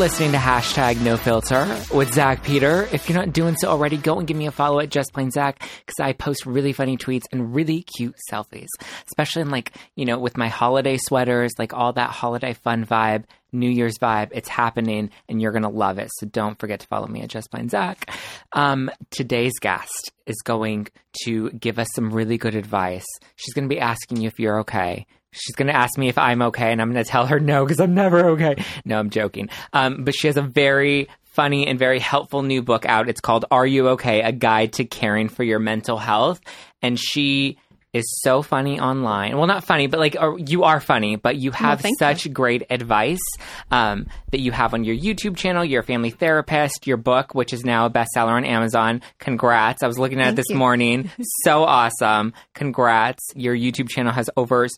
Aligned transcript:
Listening 0.00 0.32
to 0.32 0.38
hashtag 0.38 0.98
no 1.02 1.18
filter 1.18 1.66
with 1.94 2.14
Zach 2.14 2.42
Peter. 2.42 2.88
If 2.90 3.06
you're 3.06 3.18
not 3.18 3.34
doing 3.34 3.54
so 3.56 3.68
already, 3.68 3.98
go 3.98 4.18
and 4.18 4.26
give 4.26 4.34
me 4.34 4.46
a 4.46 4.50
follow 4.50 4.80
at 4.80 4.88
Just 4.88 5.12
Plain 5.12 5.30
Zach 5.30 5.58
because 5.84 6.00
I 6.00 6.14
post 6.14 6.46
really 6.46 6.72
funny 6.72 6.96
tweets 6.96 7.24
and 7.30 7.54
really 7.54 7.82
cute 7.82 8.16
selfies, 8.32 8.68
especially 9.08 9.42
in 9.42 9.50
like, 9.50 9.76
you 9.96 10.06
know, 10.06 10.18
with 10.18 10.38
my 10.38 10.48
holiday 10.48 10.96
sweaters, 10.96 11.50
like 11.58 11.74
all 11.74 11.92
that 11.92 12.08
holiday 12.08 12.54
fun 12.54 12.86
vibe, 12.86 13.24
New 13.52 13.68
Year's 13.68 13.98
vibe. 13.98 14.30
It's 14.32 14.48
happening 14.48 15.10
and 15.28 15.42
you're 15.42 15.52
going 15.52 15.64
to 15.64 15.68
love 15.68 15.98
it. 15.98 16.08
So 16.16 16.26
don't 16.26 16.58
forget 16.58 16.80
to 16.80 16.86
follow 16.86 17.06
me 17.06 17.20
at 17.20 17.28
Just 17.28 17.50
Plain 17.50 17.68
Zach. 17.68 18.10
Um, 18.54 18.90
today's 19.10 19.58
guest 19.60 20.12
is 20.24 20.40
going 20.42 20.88
to 21.26 21.50
give 21.50 21.78
us 21.78 21.88
some 21.94 22.10
really 22.10 22.38
good 22.38 22.54
advice. 22.54 23.04
She's 23.36 23.52
going 23.52 23.68
to 23.68 23.74
be 23.74 23.80
asking 23.80 24.22
you 24.22 24.28
if 24.28 24.40
you're 24.40 24.60
okay. 24.60 25.04
She's 25.32 25.54
going 25.54 25.68
to 25.68 25.76
ask 25.76 25.96
me 25.96 26.08
if 26.08 26.18
I'm 26.18 26.42
okay, 26.42 26.72
and 26.72 26.82
I'm 26.82 26.92
going 26.92 27.04
to 27.04 27.08
tell 27.10 27.26
her 27.26 27.38
no 27.38 27.64
because 27.64 27.80
I'm 27.80 27.94
never 27.94 28.30
okay. 28.30 28.62
No, 28.84 28.98
I'm 28.98 29.10
joking. 29.10 29.48
Um, 29.72 30.04
but 30.04 30.14
she 30.14 30.26
has 30.26 30.36
a 30.36 30.42
very 30.42 31.08
funny 31.24 31.66
and 31.66 31.78
very 31.78 32.00
helpful 32.00 32.42
new 32.42 32.62
book 32.62 32.84
out. 32.86 33.08
It's 33.08 33.20
called 33.20 33.44
Are 33.50 33.66
You 33.66 33.90
Okay? 33.90 34.22
A 34.22 34.32
Guide 34.32 34.72
to 34.74 34.84
Caring 34.84 35.28
for 35.28 35.44
Your 35.44 35.60
Mental 35.60 35.96
Health. 35.96 36.40
And 36.82 36.98
she 36.98 37.58
is 37.92 38.04
so 38.22 38.42
funny 38.42 38.78
online. 38.78 39.36
Well, 39.36 39.46
not 39.46 39.64
funny, 39.64 39.86
but 39.86 40.00
like 40.00 40.16
or 40.20 40.38
you 40.38 40.64
are 40.64 40.80
funny, 40.80 41.16
but 41.16 41.36
you 41.36 41.50
have 41.50 41.80
thank 41.80 41.98
such 41.98 42.32
great 42.32 42.62
advice 42.70 43.18
um, 43.70 44.06
that 44.30 44.40
you 44.40 44.52
have 44.52 44.74
on 44.74 44.84
your 44.84 44.96
YouTube 44.96 45.36
channel, 45.36 45.64
your 45.64 45.82
family 45.82 46.10
therapist, 46.10 46.86
your 46.86 46.96
book, 46.96 47.34
which 47.34 47.52
is 47.52 47.64
now 47.64 47.86
a 47.86 47.90
bestseller 47.90 48.32
on 48.32 48.44
Amazon. 48.44 49.02
Congrats! 49.18 49.82
I 49.82 49.86
was 49.86 49.98
looking 49.98 50.20
at 50.20 50.30
it 50.30 50.36
this 50.36 50.50
you. 50.50 50.56
morning. 50.56 51.10
so 51.44 51.64
awesome! 51.64 52.32
Congrats! 52.54 53.22
Your 53.34 53.56
YouTube 53.56 53.88
channel 53.88 54.12
has 54.12 54.30
over 54.36 54.68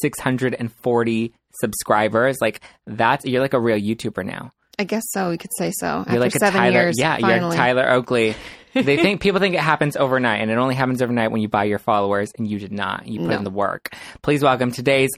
six 0.00 0.18
hundred 0.18 0.54
and 0.54 0.72
forty 0.72 1.34
subscribers. 1.60 2.38
Like 2.40 2.60
that's 2.86 3.24
you're 3.24 3.42
like 3.42 3.54
a 3.54 3.60
real 3.60 3.78
YouTuber 3.78 4.24
now. 4.24 4.52
I 4.78 4.84
guess 4.84 5.02
so. 5.10 5.30
We 5.30 5.38
could 5.38 5.50
say 5.56 5.72
so. 5.78 5.86
You're 5.86 5.98
After 6.00 6.18
like 6.20 6.34
a 6.34 6.38
seven 6.38 6.60
Tyler. 6.60 6.72
years, 6.82 6.94
yeah, 6.98 7.18
you're. 7.18 7.52
Tyler 7.52 7.88
Oakley. 7.90 8.34
They 8.74 8.96
think 8.96 9.20
people 9.20 9.38
think 9.38 9.54
it 9.54 9.60
happens 9.60 9.96
overnight, 9.96 10.40
and 10.42 10.50
it 10.50 10.58
only 10.58 10.74
happens 10.74 11.00
overnight 11.00 11.30
when 11.30 11.40
you 11.40 11.46
buy 11.46 11.62
your 11.62 11.78
followers, 11.78 12.32
and 12.36 12.44
you 12.50 12.58
did 12.58 12.72
not. 12.72 13.06
You 13.06 13.20
put 13.20 13.28
No. 13.28 13.36
in 13.36 13.44
the 13.44 13.50
work. 13.50 13.94
Please 14.20 14.42
welcome 14.42 14.72
today's 14.72 15.10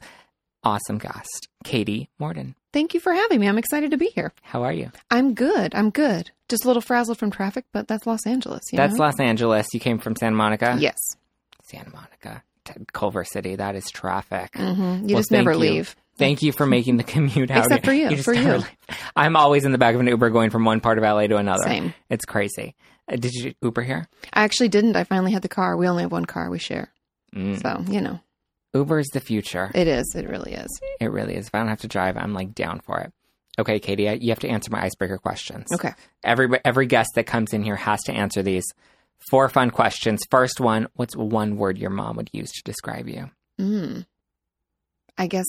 awesome 0.62 0.98
guest, 0.98 1.48
Kati 1.64 2.08
Morton. 2.18 2.54
Thank 2.74 2.92
you 2.92 3.00
for 3.00 3.14
having 3.14 3.40
me. 3.40 3.48
I'm 3.48 3.56
excited 3.56 3.92
to 3.92 3.96
be 3.96 4.08
here. 4.08 4.34
How 4.42 4.64
are 4.64 4.74
you? 4.74 4.90
I'm 5.10 5.32
good. 5.32 5.74
I'm 5.74 5.88
good. 5.88 6.30
Just 6.50 6.64
a 6.64 6.66
little 6.66 6.82
frazzled 6.82 7.16
from 7.16 7.30
traffic, 7.30 7.64
but 7.72 7.88
that's 7.88 8.06
Los 8.06 8.26
Angeles. 8.26 8.60
You 8.72 8.76
That's 8.76 8.96
know? 8.96 9.04
Los 9.04 9.18
Angeles. 9.18 9.68
You 9.72 9.80
came 9.80 9.98
from 10.00 10.16
Santa 10.16 10.36
Monica. 10.36 10.76
Yes. 10.78 10.98
Santa 11.62 11.88
Monica, 11.88 12.42
Culver 12.92 13.24
City. 13.24 13.56
That 13.56 13.74
is 13.74 13.90
traffic. 13.90 14.50
hmm 14.54 15.06
You 15.08 15.14
Well, 15.14 15.20
just 15.20 15.30
never 15.30 15.52
you. 15.52 15.58
leave. 15.58 15.96
Thank 16.18 16.42
you 16.42 16.52
for 16.52 16.66
making 16.66 16.96
the 16.96 17.02
commute 17.04 17.50
out. 17.50 17.64
Except 17.66 17.84
for 17.84 17.92
you, 17.94 18.08
just 18.10 18.24
for 18.24 18.34
you. 18.34 18.60
I'm 19.16 19.36
always 19.36 19.64
in 19.64 19.72
the 19.72 19.78
back 19.78 19.94
of 19.94 20.00
an 20.00 20.06
Uber 20.06 20.30
going 20.30 20.50
from 20.50 20.64
one 20.64 20.80
part 20.80 20.98
of 20.98 21.04
LA 21.04 21.26
to 21.26 21.36
another. 21.36 21.62
Same. 21.64 21.94
It's 22.08 22.24
crazy. 22.24 22.74
Uh, 23.10 23.16
did 23.16 23.32
you 23.34 23.54
Uber 23.62 23.82
here? 23.82 24.08
I 24.32 24.44
actually 24.44 24.68
didn't. 24.68 24.96
I 24.96 25.04
finally 25.04 25.32
had 25.32 25.42
the 25.42 25.48
car. 25.48 25.76
We 25.76 25.86
only 25.88 26.02
have 26.04 26.12
one 26.12 26.24
car 26.24 26.50
we 26.50 26.58
share. 26.58 26.90
Mm. 27.34 27.60
So, 27.60 27.92
you 27.92 28.00
know, 28.00 28.20
Uber 28.74 28.98
is 28.98 29.08
the 29.12 29.20
future. 29.20 29.70
it 29.74 29.86
is. 29.88 30.14
It 30.16 30.28
really 30.28 30.52
is. 30.54 30.80
It 31.00 31.10
really 31.10 31.34
is. 31.34 31.46
If 31.48 31.54
I 31.54 31.58
don't 31.58 31.68
have 31.68 31.80
to 31.80 31.88
drive, 31.88 32.16
I'm 32.16 32.32
like 32.34 32.54
down 32.54 32.80
for 32.80 32.98
it. 33.00 33.12
Okay, 33.58 33.78
Kati, 33.80 34.08
I- 34.10 34.18
you 34.20 34.30
have 34.30 34.40
to 34.40 34.48
answer 34.48 34.70
my 34.70 34.82
icebreaker 34.82 35.18
questions. 35.18 35.66
Okay. 35.72 35.92
Every 36.24 36.48
every 36.64 36.86
guest 36.86 37.10
that 37.14 37.24
comes 37.26 37.52
in 37.52 37.62
here 37.62 37.76
has 37.76 38.02
to 38.04 38.12
answer 38.12 38.42
these. 38.42 38.64
Four 39.30 39.48
fun 39.48 39.70
questions. 39.70 40.22
First 40.30 40.60
one: 40.60 40.88
What's 40.94 41.16
one 41.16 41.56
word 41.56 41.78
your 41.78 41.90
mom 41.90 42.16
would 42.16 42.28
use 42.32 42.50
to 42.52 42.62
describe 42.64 43.08
you? 43.08 43.30
Mm. 43.60 44.04
I 45.16 45.26
guess 45.26 45.46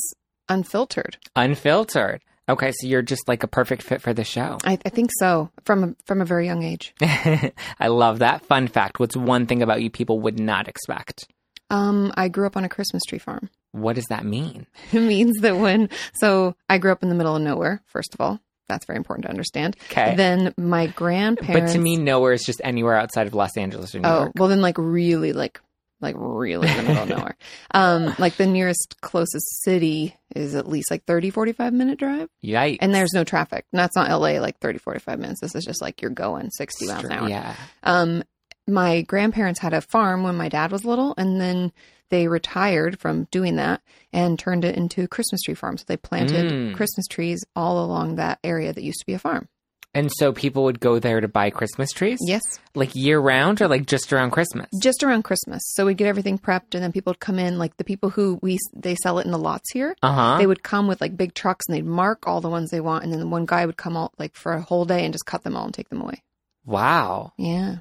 unfiltered. 0.49 1.17
Unfiltered. 1.35 2.21
Okay, 2.49 2.71
so 2.71 2.87
you're 2.87 3.01
just 3.01 3.27
like 3.27 3.43
a 3.43 3.47
perfect 3.47 3.83
fit 3.83 4.01
for 4.01 4.13
the 4.13 4.23
show. 4.23 4.57
I, 4.63 4.79
I 4.85 4.89
think 4.89 5.09
so. 5.19 5.51
From 5.65 5.83
a, 5.83 5.95
from 6.05 6.21
a 6.21 6.25
very 6.25 6.45
young 6.45 6.63
age. 6.63 6.93
I 7.01 7.87
love 7.87 8.19
that. 8.19 8.45
Fun 8.45 8.67
fact: 8.67 8.99
What's 8.99 9.17
one 9.17 9.47
thing 9.47 9.61
about 9.61 9.81
you 9.81 9.89
people 9.89 10.19
would 10.21 10.39
not 10.39 10.67
expect? 10.69 11.27
Um, 11.69 12.13
I 12.15 12.29
grew 12.29 12.47
up 12.47 12.55
on 12.55 12.63
a 12.63 12.69
Christmas 12.69 13.03
tree 13.03 13.19
farm. 13.19 13.49
What 13.73 13.95
does 13.95 14.05
that 14.09 14.25
mean? 14.25 14.65
It 14.93 15.01
means 15.01 15.41
that 15.41 15.57
when 15.57 15.89
so 16.13 16.55
I 16.69 16.77
grew 16.77 16.91
up 16.93 17.03
in 17.03 17.09
the 17.09 17.15
middle 17.15 17.35
of 17.35 17.41
nowhere. 17.41 17.81
First 17.85 18.13
of 18.13 18.21
all, 18.21 18.39
that's 18.69 18.85
very 18.85 18.97
important 18.97 19.25
to 19.25 19.29
understand. 19.29 19.75
Okay. 19.91 20.15
Then 20.15 20.53
my 20.57 20.87
grandparents. 20.87 21.73
But 21.73 21.77
to 21.77 21.79
me, 21.79 21.97
nowhere 21.97 22.31
is 22.31 22.43
just 22.43 22.61
anywhere 22.63 22.95
outside 22.95 23.27
of 23.27 23.33
Los 23.33 23.57
Angeles 23.57 23.93
or 23.93 23.99
New 23.99 24.07
oh 24.07 24.19
York. 24.19 24.31
well, 24.37 24.47
then 24.47 24.61
like 24.61 24.77
really 24.77 25.33
like 25.33 25.59
like 26.01 26.15
really 26.17 26.67
in 26.69 26.77
the 26.77 26.83
middle 26.83 27.03
of 27.03 27.09
nowhere. 27.09 27.35
Um, 27.71 28.13
like 28.19 28.35
the 28.37 28.45
nearest 28.45 28.97
closest 29.01 29.63
city 29.63 30.15
is 30.35 30.53
at 30.55 30.67
least 30.67 30.91
like 30.91 31.05
30, 31.05 31.29
45 31.31 31.73
minute 31.73 31.97
drive, 31.99 32.29
Yikes. 32.43 32.77
and 32.81 32.93
there's 32.93 33.13
no 33.13 33.23
traffic. 33.23 33.65
That's 33.73 33.95
not 33.95 34.09
L.A. 34.09 34.39
Like 34.39 34.59
30, 34.59 34.79
45 34.79 35.19
minutes. 35.19 35.41
This 35.41 35.55
is 35.55 35.65
just 35.65 35.81
like 35.81 36.01
you're 36.01 36.11
going 36.11 36.49
sixty 36.51 36.85
miles 36.87 37.03
an 37.05 37.11
hour. 37.11 37.29
Yeah. 37.29 37.55
Um, 37.83 38.23
my 38.67 39.01
grandparents 39.01 39.59
had 39.61 39.73
a 39.73 39.81
farm 39.81 40.23
when 40.23 40.35
my 40.35 40.49
dad 40.49 40.71
was 40.71 40.83
little, 40.85 41.13
and 41.17 41.39
then 41.39 41.71
they 42.09 42.27
retired 42.27 42.99
from 42.99 43.27
doing 43.31 43.55
that 43.57 43.81
and 44.13 44.37
turned 44.37 44.63
it 44.65 44.75
into 44.75 45.03
a 45.03 45.07
Christmas 45.07 45.41
tree 45.41 45.53
farm. 45.55 45.77
So 45.77 45.85
they 45.87 45.97
planted 45.97 46.51
Mm. 46.51 46.75
Christmas 46.75 47.05
trees 47.07 47.43
all 47.55 47.83
along 47.83 48.15
that 48.15 48.39
area 48.43 48.71
that 48.73 48.83
used 48.83 48.99
to 48.99 49.05
be 49.05 49.13
a 49.13 49.19
farm. 49.19 49.47
And 49.93 50.11
so 50.19 50.31
people 50.31 50.65
would 50.65 50.79
go 50.79 50.99
there 50.99 51.21
to 51.21 51.27
buy 51.27 51.49
Christmas 51.49 51.91
trees? 51.91 52.19
Yes, 52.21 52.41
Like 52.75 52.93
year 52.93 53.19
round 53.19 53.61
or 53.61 53.67
like 53.67 53.87
just 53.87 54.13
around 54.13 54.29
Christmas? 54.31 54.67
just 54.81 55.01
around 55.01 55.23
Christmas. 55.23 55.63
So 55.73 55.85
we'd 55.87 55.97
get 55.97 56.07
everything 56.07 56.37
prepped, 56.37 56.75
and 56.75 56.83
then 56.83 56.91
people 56.91 57.11
would 57.11 57.19
come 57.19 57.39
in. 57.39 57.57
Like 57.57 57.77
the 57.77 57.83
people 57.83 58.09
who 58.11 58.37
we 58.43 58.59
they 58.75 58.95
sell 59.01 59.17
it 59.17 59.25
in 59.25 59.31
the 59.31 59.39
lots 59.39 59.71
here. 59.71 59.95
Uh 60.03 60.13
huh. 60.13 60.37
They 60.37 60.45
would 60.45 60.61
come 60.61 60.87
with 60.87 61.01
like 61.01 61.17
big 61.17 61.33
trucks 61.33 61.65
and 61.67 61.75
they'd 61.75 61.85
mark 61.85 62.27
all 62.27 62.41
the 62.41 62.49
ones 62.49 62.69
they 62.69 62.81
want, 62.81 63.03
and 63.05 63.11
then 63.13 63.29
one 63.31 63.45
guy 63.47 63.65
would 63.65 63.77
come 63.77 63.97
out 63.97 64.13
like 64.19 64.35
for 64.35 64.53
a 64.53 64.61
whole 64.61 64.85
day 64.85 65.03
and 65.03 65.13
just 65.13 65.25
cut 65.25 65.43
them 65.43 65.55
all 65.57 65.65
and 65.65 65.73
take 65.73 65.89
them 65.89 66.01
away. 66.01 66.21
Wow. 66.65 67.33
Yeah. 67.37 67.77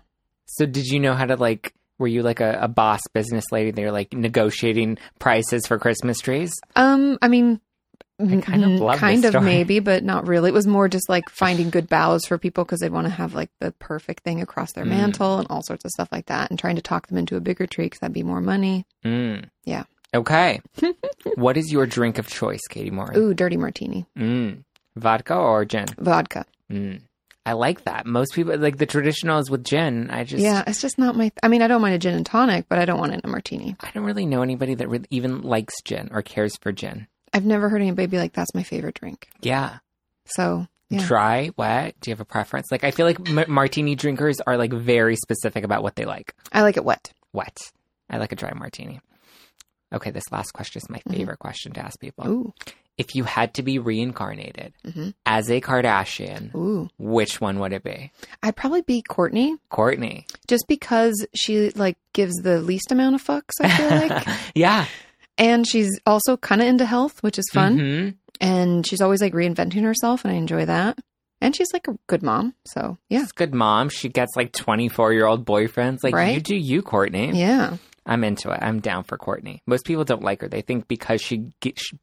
So 0.46 0.64
did 0.64 0.86
you 0.86 1.00
know 1.00 1.14
how 1.14 1.26
to 1.26 1.36
like? 1.36 1.74
Were 1.98 2.06
you 2.08 2.22
like 2.22 2.40
a, 2.40 2.58
a 2.62 2.68
boss 2.68 3.00
business 3.14 3.46
lady? 3.50 3.70
They 3.72 3.84
were 3.84 3.90
like 3.90 4.12
negotiating 4.12 4.98
prices 5.18 5.66
for 5.66 5.78
Christmas 5.78 6.18
trees. 6.20 6.52
Um, 6.76 7.18
I 7.22 7.28
mean, 7.28 7.60
I 8.19 8.41
kind 8.41 8.65
of 8.65 8.71
mm, 8.71 8.78
love 8.81 8.93
this 8.94 9.00
kind 9.00 9.25
of 9.27 9.43
maybe, 9.43 9.81
but 9.81 10.03
not 10.03 10.27
really. 10.27 10.49
It 10.49 10.54
was 10.54 10.66
more 10.66 10.88
just 10.88 11.09
like 11.09 11.28
finding 11.31 11.69
good 11.71 11.88
boughs 11.88 12.25
for 12.27 12.38
people 12.38 12.65
because 12.65 12.81
they'd 12.81 12.93
want 12.93 13.06
to 13.06 13.12
have 13.12 13.34
like 13.34 13.50
the 13.60 13.72
perfect 13.72 14.22
thing 14.25 14.41
across 14.41 14.72
their 14.72 14.84
Mm. 14.84 14.88
mantle 14.91 15.38
and 15.38 15.47
all 15.50 15.62
sorts 15.62 15.84
of 15.84 15.91
stuff 15.91 16.09
like 16.10 16.27
that, 16.27 16.49
and 16.50 16.59
trying 16.59 16.77
to 16.77 16.82
talk 16.82 17.09
them 17.09 17.19
into 17.19 17.37
a 17.37 17.41
bigger 17.41 17.66
tree 17.66 17.87
because 17.87 17.99
that'd 18.00 18.15
be 18.15 18.22
more 18.22 18.41
money. 18.41 18.87
Mm. 19.04 19.44
Yeah. 19.65 19.84
Okay. 20.15 20.60
what 21.34 21.56
is 21.59 21.71
your 21.71 21.84
drink 21.87 22.16
of 22.19 22.27
choice, 22.27 22.60
Kati 22.71 22.91
Moore? 22.91 23.12
Ooh, 23.16 23.34
dirty 23.34 23.56
martini, 23.56 24.06
Mm. 24.16 24.62
Vodka 24.97 25.34
or 25.34 25.65
gin? 25.66 25.84
vodka. 25.98 26.47
Mm. 26.72 27.03
I 27.44 27.53
like 27.53 27.84
that. 27.84 28.06
Most 28.06 28.33
people 28.34 28.56
like 28.59 28.78
the 28.78 28.87
traditional 28.87 29.38
is 29.38 29.48
with 29.50 29.62
gin. 29.62 30.10
I 30.10 30.25
just 30.25 30.43
yeah, 30.43 30.65
it's 30.66 30.81
just 30.81 30.98
not 30.98 31.15
my. 31.16 31.31
I 31.43 31.48
mean, 31.48 31.62
I 31.62 31.69
don't 31.69 31.81
mind 31.83 31.94
a 31.94 31.98
gin 31.98 32.15
and 32.15 32.27
tonic, 32.27 32.66
but 32.69 32.78
I 32.78 32.84
don't 32.87 32.98
want 32.98 33.12
it 33.12 33.16
in 33.16 33.21
a 33.25 33.28
martini. 33.28 33.77
I 33.78 33.91
don't 33.94 34.04
really 34.04 34.27
know 34.27 34.43
anybody 34.43 34.75
that 34.75 34.88
really 34.88 35.06
even 35.10 35.43
likes 35.43 35.75
gin 35.84 36.09
or 36.12 36.22
cares 36.22 36.56
for 36.56 36.72
gin. 36.72 37.06
I've 37.36 37.44
never 37.44 37.69
heard 37.69 37.82
anybody 37.82 38.06
be 38.06 38.19
like, 38.19 38.32
"That's 38.32 38.54
my 38.54 38.62
favorite 38.62 38.94
drink." 38.94 39.28
Yeah. 39.42 39.78
So 40.26 40.66
yeah, 40.88 41.04
Dry, 41.06 41.50
wet. 41.56 41.94
Do 42.00 42.10
you 42.10 42.12
have 42.12 42.20
a 42.20 42.24
preference? 42.24 42.69
Like 42.70 42.82
I 42.84 42.91
feel 42.92 43.06
like 43.06 43.28
m- 43.28 43.50
martini 43.52 43.94
drinkers 43.94 44.41
are 44.41 44.56
like 44.56 44.72
very 44.72 45.16
specific 45.16 45.64
about 45.64 45.82
what 45.82 45.97
they 45.97 46.04
like. 46.04 46.34
I 46.52 46.62
like 46.62 46.76
it 46.76 46.84
wet. 46.84 47.12
Wet. 47.32 47.58
I 48.08 48.19
like 48.19 48.32
a 48.32 48.36
dry 48.36 48.52
martini. 48.54 49.00
Okay, 49.92 50.10
this 50.10 50.24
last 50.32 50.52
question 50.52 50.80
is 50.80 50.88
my 50.91 50.98
Mhm. 51.06 51.16
favorite 51.16 51.38
question 51.38 51.72
to 51.72 51.80
ask 51.84 51.98
people. 52.00 52.27
Ooh, 52.28 52.54
If 52.98 53.15
you 53.15 53.24
had 53.24 53.53
to 53.54 53.62
be 53.62 53.78
reincarnated 53.78 54.72
Mhm. 54.86 55.12
as 55.27 55.50
a 55.50 55.60
Kardashian, 55.60 56.54
ooh. 56.54 56.88
which 56.98 57.42
one 57.42 57.59
would 57.59 57.74
it 57.74 57.83
be? 57.84 58.10
I'd 58.42 58.56
probably 58.56 58.80
be 58.80 59.03
Kourtney, 59.06 59.59
Kourtney. 59.71 60.24
just 60.48 60.65
because 60.66 61.27
she 61.34 61.71
like 61.72 61.98
gives 62.15 62.34
the 62.36 62.60
least 62.62 62.91
amount 62.91 63.15
of 63.16 63.22
fucks. 63.22 63.50
I 63.60 63.68
feel 63.68 63.88
like. 63.91 64.27
yeah. 64.54 64.86
And 65.38 65.66
she's 65.66 65.98
also 66.06 66.36
kind 66.36 66.60
of 66.62 66.66
into 66.68 66.86
health, 66.86 67.22
which 67.22 67.38
is 67.38 67.48
fun. 67.53 67.78
Mhm. 67.78 68.15
And 68.41 68.86
she's 68.86 69.00
always 69.00 69.21
like 69.21 69.33
reinventing 69.33 69.83
herself, 69.83 70.24
and 70.24 70.33
I 70.33 70.36
enjoy 70.36 70.65
that. 70.66 70.98
And 71.41 71.54
she's 71.54 71.72
like 71.72 71.86
a 71.88 71.97
good 72.06 72.22
mom. 72.22 72.54
So, 72.65 72.97
yeah. 73.10 73.21
She's 73.21 73.30
a 73.30 73.34
good 73.38 73.54
mom. 73.54 73.88
She 73.91 74.09
gets 74.09 74.34
like 74.36 74.53
24 74.53 75.12
year 75.12 75.27
old 75.27 75.44
boyfriends. 75.47 75.98
Like, 76.03 76.15
Right? 76.15 76.34
you 76.34 76.41
do 76.41 76.56
you, 76.56 76.83
Kourtney. 76.83 77.34
Yeah. 77.36 77.77
I'm 78.09 78.22
into 78.24 78.50
it. 78.53 78.60
I'm 78.62 78.78
down 78.80 79.03
for 79.03 79.18
Kourtney. 79.18 79.60
Most 79.66 79.84
people 79.84 80.04
don't 80.04 80.22
like 80.22 80.41
her. 80.41 80.48
They 80.48 80.62
think 80.62 80.86
because 80.86 81.21
she 81.21 81.50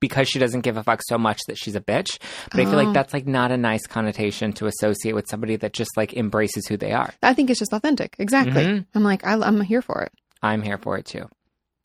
because 0.01 0.27
she 0.27 0.37
doesn't 0.37 0.61
give 0.61 0.75
a 0.75 0.83
fuck 0.83 1.01
so 1.07 1.17
much 1.17 1.39
that 1.47 1.57
she's 1.57 1.75
a 1.75 1.81
bitch. 1.81 2.19
But 2.51 2.59
I 2.59 2.65
feel 2.65 2.73
Oh. 2.77 2.83
like 2.83 2.93
that's 2.93 3.13
like 3.13 3.25
not 3.25 3.51
a 3.51 3.57
nice 3.57 3.87
connotation 3.87 4.51
to 4.53 4.65
associate 4.67 5.15
with 5.15 5.29
somebody 5.29 5.55
that 5.55 5.71
just 5.71 5.95
like 5.95 6.13
embraces 6.13 6.67
who 6.67 6.75
they 6.75 6.91
are. 6.91 7.13
I 7.23 7.33
think 7.33 7.49
it's 7.49 7.59
just 7.59 7.71
authentic. 7.73 8.15
Exactly. 8.19 8.65
Mhm. 8.65 8.85
I'm 8.93 9.03
like, 9.03 9.25
I, 9.25 9.33
I'm 9.35 9.61
here 9.61 9.81
for 9.81 10.01
it. 10.03 10.11
I'm 10.41 10.61
here 10.61 10.77
for 10.77 10.97
it 10.97 11.05
too. 11.05 11.29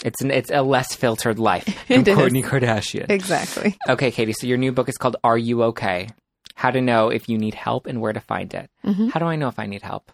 It's 0.04 0.20
an 0.22 0.30
it's 0.30 0.50
a 0.50 0.62
less 0.62 0.94
filtered 0.94 1.38
life 1.38 1.64
from 1.86 1.96
It 2.00 2.08
is. 2.08 2.16
Kourtney 2.18 2.44
Kardashian. 2.44 3.10
Exactly. 3.10 3.76
Okay, 3.88 4.10
Kati. 4.12 4.34
So 4.34 4.46
your 4.46 4.58
new 4.58 4.72
book 4.72 4.88
is 4.88 4.96
called 4.96 5.16
"Are 5.24 5.38
You 5.38 5.62
Okay?" 5.64 6.08
How 6.54 6.70
to 6.70 6.80
know 6.80 7.08
if 7.08 7.28
you 7.28 7.38
need 7.38 7.54
help 7.54 7.86
and 7.86 8.00
where 8.00 8.12
to 8.12 8.20
find 8.20 8.52
it. 8.54 8.68
Mhm. 8.84 9.10
How 9.12 9.20
do 9.20 9.26
I 9.26 9.36
know 9.36 9.48
if 9.48 9.58
I 9.58 9.66
need 9.66 9.82
help? 9.82 10.10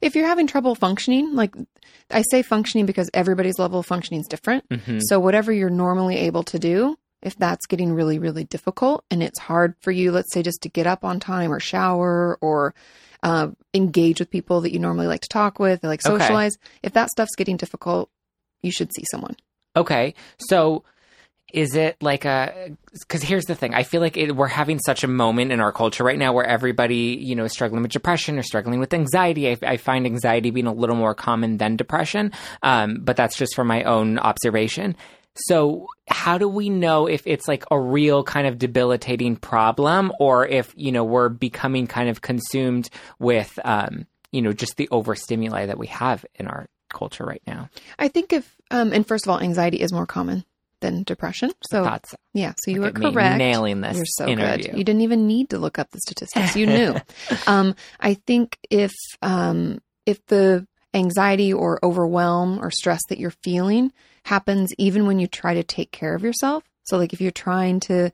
If 0.00 0.14
you're 0.16 0.26
having 0.26 0.46
trouble 0.46 0.74
functioning, 0.74 1.34
like 1.34 1.54
I 2.10 2.22
say 2.30 2.42
functioning 2.42 2.86
because 2.86 3.08
everybody's 3.14 3.58
level 3.58 3.78
of 3.80 3.86
functioning 3.86 4.20
is 4.20 4.26
different. 4.26 4.68
Mhm. 4.68 5.00
So, 5.02 5.20
whatever 5.20 5.52
you're 5.52 5.70
normally 5.70 6.16
able 6.18 6.42
to 6.44 6.58
do, 6.58 6.96
if 7.22 7.36
that's 7.36 7.66
getting 7.66 7.92
really, 7.92 8.18
really 8.18 8.44
difficult 8.44 9.04
and 9.10 9.22
it's 9.22 9.38
hard 9.38 9.74
for 9.80 9.92
you, 9.92 10.12
let's 10.12 10.32
say 10.32 10.42
just 10.42 10.62
to 10.62 10.68
get 10.68 10.86
up 10.86 11.04
on 11.04 11.20
time 11.20 11.52
or 11.52 11.60
shower 11.60 12.36
or 12.40 12.74
uh, 13.22 13.48
engage 13.72 14.18
with 14.18 14.28
people 14.30 14.62
that 14.62 14.72
you 14.72 14.80
normally 14.80 15.06
like 15.06 15.20
to 15.20 15.28
talk 15.28 15.58
with, 15.60 15.84
like 15.84 16.04
Okay. 16.04 16.18
socialize. 16.18 16.56
If 16.82 16.94
that 16.94 17.08
stuff's 17.10 17.36
getting 17.36 17.56
difficult, 17.56 18.10
you 18.62 18.70
should 18.70 18.92
see 18.94 19.04
someone. 19.10 19.36
Okay. 19.76 20.14
So 20.38 20.84
is 21.52 21.74
it 21.74 21.96
like 22.02 22.24
a 22.24 22.74
because 22.92 23.22
here's 23.22 23.44
the 23.44 23.54
thing 23.54 23.74
i 23.74 23.82
feel 23.82 24.00
like 24.00 24.16
it, 24.16 24.34
we're 24.34 24.46
having 24.48 24.78
such 24.78 25.04
a 25.04 25.08
moment 25.08 25.52
in 25.52 25.60
our 25.60 25.72
culture 25.72 26.02
right 26.02 26.18
now 26.18 26.32
where 26.32 26.46
everybody 26.46 27.18
you 27.20 27.34
know 27.34 27.44
is 27.44 27.52
struggling 27.52 27.82
with 27.82 27.92
depression 27.92 28.38
or 28.38 28.42
struggling 28.42 28.80
with 28.80 28.94
anxiety 28.94 29.50
i, 29.50 29.58
I 29.62 29.76
find 29.76 30.06
anxiety 30.06 30.50
being 30.50 30.66
a 30.66 30.72
little 30.72 30.96
more 30.96 31.14
common 31.14 31.58
than 31.58 31.76
depression 31.76 32.32
um, 32.62 32.98
but 33.02 33.16
that's 33.16 33.36
just 33.36 33.54
from 33.54 33.66
my 33.66 33.84
own 33.84 34.18
observation 34.18 34.96
so 35.34 35.86
how 36.08 36.38
do 36.38 36.48
we 36.48 36.68
know 36.68 37.06
if 37.06 37.26
it's 37.26 37.48
like 37.48 37.64
a 37.70 37.78
real 37.78 38.22
kind 38.22 38.46
of 38.46 38.58
debilitating 38.58 39.36
problem 39.36 40.12
or 40.18 40.46
if 40.46 40.72
you 40.76 40.92
know 40.92 41.04
we're 41.04 41.28
becoming 41.28 41.86
kind 41.86 42.08
of 42.08 42.20
consumed 42.22 42.88
with 43.18 43.58
um, 43.64 44.06
you 44.30 44.42
know 44.42 44.52
just 44.52 44.76
the 44.76 44.88
overstimuli 44.90 45.66
that 45.66 45.78
we 45.78 45.86
have 45.86 46.24
in 46.34 46.46
our 46.46 46.66
culture 46.92 47.24
right 47.24 47.42
now 47.46 47.68
I 47.98 48.08
think 48.08 48.32
if, 48.32 48.56
um, 48.70 48.92
and 48.92 49.06
first 49.06 49.26
of 49.26 49.30
all, 49.30 49.40
anxiety 49.40 49.80
is 49.80 49.92
more 49.92 50.06
common 50.06 50.44
than 50.80 51.02
depression. 51.04 51.52
So 51.70 51.84
so. 52.04 52.16
yeah, 52.34 52.52
so 52.58 52.70
you 52.70 52.80
Look 52.82 52.98
were 52.98 53.10
correct. 53.10 53.38
nailing 53.38 53.80
this 53.80 53.96
You're 53.96 54.04
so 54.06 54.26
interview. 54.26 54.64
good. 54.64 54.78
You 54.78 54.84
didn't 54.84 55.02
even 55.02 55.26
need 55.26 55.50
to 55.50 55.58
look 55.58 55.78
up 55.78 55.90
the 55.90 56.00
statistics. 56.00 56.56
You 56.56 56.66
knew. 56.66 56.96
um, 57.46 57.74
I 58.00 58.14
think 58.14 58.58
if 58.70 58.92
um, 59.22 59.80
if 60.04 60.24
the 60.26 60.66
anxiety 60.94 61.52
or 61.52 61.82
overwhelm 61.82 62.58
or 62.62 62.70
stress 62.70 63.00
that 63.08 63.18
you're 63.18 63.30
feeling 63.42 63.92
happens 64.24 64.72
even 64.78 65.06
when 65.06 65.18
you 65.18 65.26
try 65.26 65.54
to 65.54 65.62
take 65.62 65.90
care 65.90 66.14
of 66.14 66.22
yourself. 66.22 66.64
So 66.84 66.98
like 66.98 67.12
if 67.12 67.20
you're 67.20 67.30
trying 67.30 67.80
to 67.80 68.10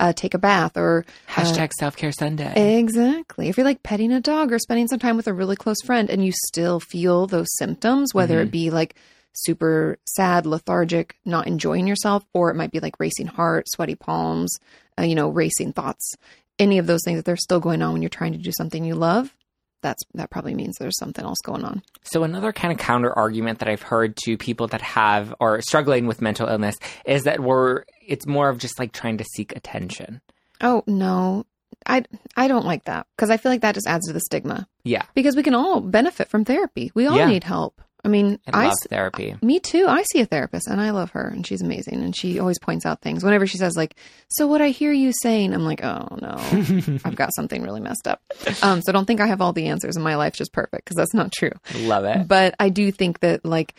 uh, 0.00 0.12
take 0.12 0.34
a 0.34 0.38
bath 0.38 0.76
or 0.76 1.04
Hashtag 1.28 1.72
self 1.72 1.96
care 1.96 2.12
Sunday. 2.12 2.78
Exactly. 2.78 3.48
If 3.48 3.56
you're 3.56 3.64
like 3.64 3.82
petting 3.82 4.12
a 4.12 4.20
dog 4.20 4.52
or 4.52 4.58
spending 4.58 4.88
some 4.88 4.98
time 4.98 5.16
with 5.16 5.26
a 5.26 5.32
really 5.32 5.56
close 5.56 5.80
friend 5.84 6.10
and 6.10 6.24
you 6.24 6.32
still 6.32 6.80
feel 6.80 7.26
those 7.26 7.48
symptoms, 7.56 8.14
whether 8.14 8.40
it 8.40 8.50
be 8.50 8.70
like 8.70 8.94
super 9.32 9.98
sad, 10.04 10.46
lethargic, 10.46 11.16
not 11.24 11.46
enjoying 11.46 11.86
yourself, 11.86 12.24
or 12.32 12.50
it 12.50 12.56
might 12.56 12.72
be 12.72 12.80
like 12.80 12.98
racing 12.98 13.26
heart, 13.26 13.68
sweaty 13.68 13.94
palms, 13.94 14.56
uh, 14.98 15.02
you 15.02 15.14
know, 15.14 15.28
racing 15.28 15.72
thoughts, 15.72 16.14
any 16.58 16.78
of 16.78 16.86
those 16.86 17.00
things 17.04 17.18
that 17.18 17.24
they're 17.24 17.36
still 17.36 17.60
going 17.60 17.82
on 17.82 17.92
when 17.92 18.02
you're 18.02 18.08
trying 18.08 18.32
to 18.32 18.38
do 18.38 18.50
something 18.56 18.84
you 18.84 18.94
love, 18.94 19.34
that's 19.82 20.02
that 20.14 20.30
probably 20.30 20.54
means 20.54 20.76
there's 20.78 20.98
something 20.98 21.24
else 21.24 21.38
going 21.44 21.64
on. 21.64 21.82
So 22.02 22.22
another 22.24 22.52
kind 22.52 22.72
of 22.72 22.78
counter 22.78 23.12
argument 23.12 23.60
that 23.60 23.68
I've 23.68 23.82
heard 23.82 24.16
to 24.24 24.36
people 24.36 24.66
that 24.68 24.80
have 24.82 25.34
or 25.40 25.60
struggling 25.62 26.06
with 26.06 26.20
mental 26.22 26.48
illness 26.48 26.76
is 27.06 27.24
that 27.24 27.40
we're 27.40 27.84
it's 28.06 28.26
more 28.26 28.48
of 28.48 28.58
just 28.58 28.78
like 28.78 28.92
trying 28.92 29.18
to 29.18 29.24
seek 29.24 29.54
attention. 29.56 30.20
Oh, 30.60 30.82
no. 30.86 31.44
I 31.86 32.04
I 32.36 32.48
don't 32.48 32.66
like 32.66 32.84
that 32.84 33.06
because 33.16 33.30
I 33.30 33.36
feel 33.36 33.52
like 33.52 33.60
that 33.60 33.74
just 33.74 33.86
adds 33.86 34.06
to 34.08 34.12
the 34.12 34.20
stigma. 34.20 34.66
Yeah. 34.84 35.02
Because 35.14 35.36
we 35.36 35.42
can 35.42 35.54
all 35.54 35.80
benefit 35.80 36.28
from 36.28 36.44
therapy. 36.44 36.90
We 36.94 37.06
all 37.06 37.16
Yeah. 37.16 37.26
need 37.28 37.44
help. 37.44 37.80
I 38.04 38.08
mean, 38.08 38.38
I 38.52 38.64
love 38.64 38.72
s- 38.72 38.86
therapy. 38.88 39.34
Me 39.42 39.58
too. 39.58 39.86
I 39.88 40.04
see 40.12 40.20
a 40.20 40.26
therapist 40.26 40.68
and 40.68 40.80
I 40.80 40.90
love 40.90 41.10
her 41.10 41.26
and 41.28 41.46
she's 41.46 41.62
amazing 41.62 42.02
and 42.02 42.14
she 42.16 42.38
always 42.38 42.58
points 42.58 42.86
out 42.86 43.00
things. 43.02 43.24
Whenever 43.24 43.46
she 43.46 43.58
says 43.58 43.76
like, 43.76 43.96
"So 44.28 44.46
what 44.46 44.60
I 44.60 44.68
hear 44.68 44.92
you 44.92 45.12
saying," 45.22 45.52
I'm 45.52 45.64
like, 45.64 45.84
"Oh 45.84 46.16
no. 46.22 46.36
I've 47.04 47.16
got 47.16 47.34
something 47.34 47.62
really 47.62 47.80
messed 47.80 48.06
up." 48.06 48.22
Um 48.62 48.82
so 48.82 48.92
don't 48.92 49.04
think 49.06 49.20
I 49.20 49.26
have 49.26 49.40
all 49.40 49.52
the 49.52 49.66
answers 49.66 49.96
and 49.96 50.04
my 50.04 50.14
life's 50.14 50.38
just 50.38 50.52
perfect 50.52 50.84
because 50.84 50.96
that's 50.96 51.14
not 51.14 51.32
true. 51.32 51.52
love 51.74 52.04
it. 52.04 52.28
But 52.28 52.54
I 52.60 52.68
do 52.68 52.92
think 52.92 53.20
that 53.20 53.44
like 53.44 53.74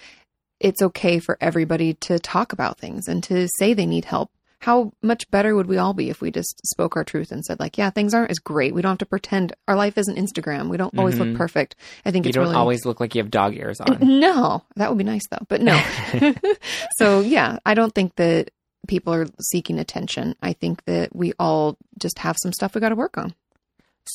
it's 0.59 0.81
okay 0.81 1.19
for 1.19 1.37
everybody 1.39 1.93
to 1.93 2.19
talk 2.19 2.51
about 2.51 2.77
things 2.77 3.07
and 3.07 3.23
to 3.23 3.47
say 3.57 3.73
they 3.73 3.85
need 3.85 4.03
help. 4.05 4.29
How 4.59 4.91
much 5.01 5.29
better 5.31 5.55
would 5.55 5.67
we 5.67 5.77
all 5.77 5.93
be 5.93 6.09
if 6.09 6.19
we 6.21 6.31
just 6.31 6.59
spoke 6.67 6.97
our 6.97 7.03
truth 7.05 7.31
and 7.31 7.45
said 7.45 7.59
like, 7.59 7.77
"Yeah, 7.77 7.89
things 7.89 8.13
aren't 8.13 8.29
as 8.31 8.39
great. 8.39 8.73
We 8.73 8.81
don't 8.81 8.91
have 8.91 8.97
to 8.99 9.05
pretend 9.05 9.53
our 9.67 9.75
life 9.75 9.97
isn't 9.97 10.17
Instagram. 10.17 10.69
We 10.69 10.75
don't 10.77 10.97
always 10.97 11.15
Mhm. 11.15 11.29
look 11.29 11.37
perfect." 11.37 11.75
I 12.05 12.11
think 12.11 12.25
You 12.25 12.29
it's 12.29 12.35
don't 12.35 12.43
really 12.45 12.55
always 12.57 12.85
look 12.85 12.99
like 12.99 13.15
you 13.15 13.21
have 13.21 13.31
dog 13.31 13.55
ears 13.55 13.79
on. 13.79 13.97
no, 14.19 14.63
that 14.75 14.89
would 14.89 14.97
be 14.97 15.03
nice 15.05 15.25
though, 15.31 15.45
but 15.47 15.61
no. 15.61 15.79
so 16.97 17.21
yeah, 17.21 17.57
I 17.65 17.73
don't 17.73 17.95
think 17.95 18.15
that 18.17 18.51
people 18.87 19.13
are 19.13 19.27
seeking 19.41 19.79
attention. 19.79 20.35
I 20.41 20.53
think 20.53 20.83
that 20.85 21.15
we 21.15 21.31
all 21.39 21.77
just 21.97 22.19
have 22.19 22.35
some 22.41 22.51
stuff 22.53 22.75
we 22.75 22.81
got 22.81 22.89
to 22.89 22.95
work 22.95 23.17
on. 23.17 23.33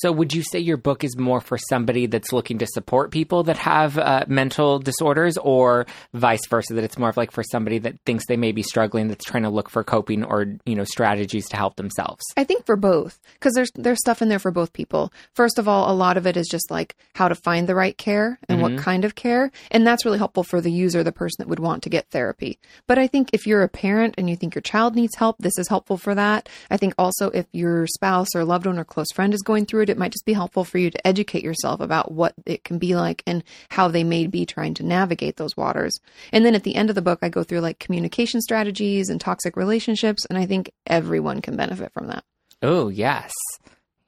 So 0.00 0.12
would 0.12 0.34
you 0.34 0.42
say 0.42 0.58
your 0.58 0.76
book 0.76 1.04
is 1.04 1.16
more 1.16 1.40
for 1.40 1.58
somebody 1.58 2.06
that's 2.06 2.32
looking 2.32 2.58
to 2.58 2.66
support 2.66 3.10
people 3.10 3.44
that 3.44 3.56
have 3.58 3.98
uh, 3.98 4.24
mental 4.26 4.78
disorders 4.78 5.36
or 5.36 5.86
vice 6.12 6.46
versa 6.48 6.74
that 6.74 6.84
it's 6.84 6.98
more 6.98 7.08
of 7.08 7.16
like 7.16 7.30
for 7.30 7.42
somebody 7.42 7.78
that 7.78 8.00
thinks 8.04 8.26
they 8.26 8.36
may 8.36 8.52
be 8.52 8.62
struggling 8.62 9.08
that's 9.08 9.24
trying 9.24 9.42
to 9.44 9.50
look 9.50 9.70
for 9.70 9.84
coping 9.84 10.24
or 10.24 10.46
you 10.66 10.74
know 10.74 10.84
strategies 10.84 11.48
to 11.48 11.56
help 11.56 11.76
themselves? 11.76 12.22
I 12.36 12.44
think 12.44 12.66
for 12.66 12.76
both, 12.76 13.20
because 13.34 13.52
there's 13.54 13.70
there's 13.74 14.00
stuff 14.00 14.22
in 14.22 14.28
there 14.28 14.38
for 14.38 14.50
both 14.50 14.72
people. 14.72 15.12
First 15.34 15.58
of 15.58 15.68
all, 15.68 15.90
a 15.90 15.94
lot 15.94 16.16
of 16.16 16.26
it 16.26 16.36
is 16.36 16.48
just 16.50 16.70
like 16.70 16.96
how 17.14 17.28
to 17.28 17.34
find 17.34 17.68
the 17.68 17.74
right 17.74 17.96
care 17.96 18.38
and 18.48 18.60
what 18.60 18.78
kind 18.78 19.04
of 19.04 19.14
care, 19.14 19.50
and 19.70 19.86
that's 19.86 20.04
really 20.04 20.18
helpful 20.18 20.44
for 20.44 20.60
the 20.60 20.72
user, 20.72 21.02
the 21.02 21.12
person 21.12 21.36
that 21.38 21.48
would 21.48 21.58
want 21.58 21.82
to 21.82 21.90
get 21.90 22.10
therapy. 22.10 22.58
But 22.86 22.98
I 22.98 23.06
think 23.06 23.30
if 23.32 23.46
you're 23.46 23.62
a 23.62 23.68
parent 23.68 24.14
and 24.18 24.28
you 24.28 24.36
think 24.36 24.54
your 24.54 24.62
child 24.62 24.94
needs 24.94 25.14
help, 25.16 25.36
this 25.38 25.58
is 25.58 25.68
helpful 25.68 25.96
for 25.96 26.14
that. 26.14 26.48
I 26.70 26.76
think 26.76 26.94
also 26.98 27.30
if 27.30 27.46
your 27.52 27.86
spouse 27.86 28.28
or 28.34 28.44
loved 28.44 28.66
one 28.66 28.78
or 28.78 28.84
close 28.84 29.10
friend 29.14 29.32
is 29.34 29.42
going 29.42 29.66
through 29.66 29.83
it, 29.90 29.98
might 29.98 30.12
just 30.12 30.24
be 30.24 30.32
helpful 30.32 30.64
for 30.64 30.78
you 30.78 30.90
to 30.90 31.06
educate 31.06 31.44
yourself 31.44 31.80
about 31.80 32.12
what 32.12 32.34
it 32.46 32.64
can 32.64 32.78
be 32.78 32.94
like 32.94 33.22
and 33.26 33.42
how 33.68 33.88
they 33.88 34.04
may 34.04 34.26
be 34.26 34.46
trying 34.46 34.74
to 34.74 34.82
navigate 34.82 35.36
those 35.36 35.56
waters. 35.56 35.98
And 36.32 36.44
then 36.44 36.54
at 36.54 36.64
the 36.64 36.76
end 36.76 36.88
of 36.88 36.94
the 36.94 37.02
book, 37.02 37.20
I 37.22 37.28
go 37.28 37.42
through 37.42 37.60
like 37.60 37.78
communication 37.78 38.40
strategies 38.40 39.08
and 39.08 39.20
toxic 39.20 39.56
relationships, 39.56 40.24
and 40.26 40.38
I 40.38 40.46
think 40.46 40.72
everyone 40.86 41.40
can 41.40 41.56
benefit 41.56 41.92
from 41.92 42.08
that. 42.08 42.24
Oh 42.62 42.88
yes, 42.88 43.32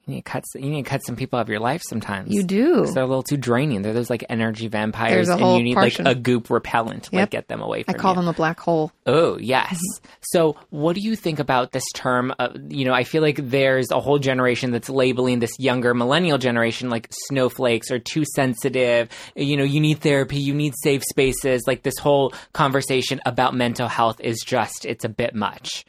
you 0.06 0.14
need 0.14 0.24
to 0.24 0.30
cut. 0.30 0.44
You 0.54 0.70
need 0.70 0.84
to 0.84 0.88
cut 0.90 1.04
some 1.04 1.16
people 1.16 1.38
out 1.38 1.42
of 1.42 1.48
your 1.48 1.58
life 1.60 1.82
sometimes. 1.88 2.32
You 2.32 2.42
do. 2.44 2.76
'Cause 2.84 2.94
they're 2.94 3.02
a 3.02 3.06
little 3.08 3.22
too 3.24 3.36
draining. 3.36 3.82
They're 3.82 3.92
those 3.92 4.08
like 4.10 4.24
energy 4.28 4.68
vampires, 4.68 5.12
There's 5.12 5.28
a 5.28 5.32
and 5.32 5.40
whole 5.40 5.58
you 5.58 5.64
need 5.64 5.74
portion. 5.74 6.04
like 6.04 6.16
a 6.16 6.20
goop 6.20 6.48
repellent 6.48 7.04
to 7.04 7.10
like 7.14 7.20
Yep. 7.22 7.30
get 7.30 7.48
them 7.48 7.60
away 7.60 7.82
from 7.82 7.92
you. 7.92 7.94
I 7.94 7.98
from 7.98 8.00
call 8.02 8.12
you. 8.14 8.20
them 8.20 8.28
a 8.28 8.32
black 8.32 8.60
hole. 8.60 8.92
Oh, 9.06 9.36
yes. 9.38 9.78
So, 10.22 10.56
what 10.70 10.94
do 10.94 11.00
you 11.00 11.16
think 11.16 11.38
about 11.38 11.72
this 11.72 11.84
term? 11.94 12.32
Uh, 12.38 12.48
you 12.68 12.84
know, 12.84 12.92
I 12.92 13.04
feel 13.04 13.22
like 13.22 13.38
there's 13.50 13.90
a 13.90 13.98
whole 14.00 14.18
generation 14.18 14.70
that's 14.70 14.88
labeling 14.88 15.40
this 15.40 15.52
younger 15.58 15.92
millennial 15.94 16.38
generation 16.38 16.88
like 16.90 17.08
snowflakes 17.28 17.90
or 17.90 17.98
too 17.98 18.24
sensitive. 18.34 19.08
You 19.34 19.56
know, 19.56 19.64
you 19.64 19.80
need 19.80 20.00
therapy, 20.00 20.36
you 20.38 20.54
need 20.54 20.74
safe 20.82 21.02
spaces. 21.08 21.62
Like 21.66 21.82
this 21.82 21.98
whole 21.98 22.32
conversation 22.52 23.20
about 23.26 23.54
mental 23.54 23.88
health 23.88 24.20
is 24.20 24.42
just, 24.46 24.84
it's 24.84 25.04
a 25.04 25.08
bit 25.08 25.34
much. 25.34 25.84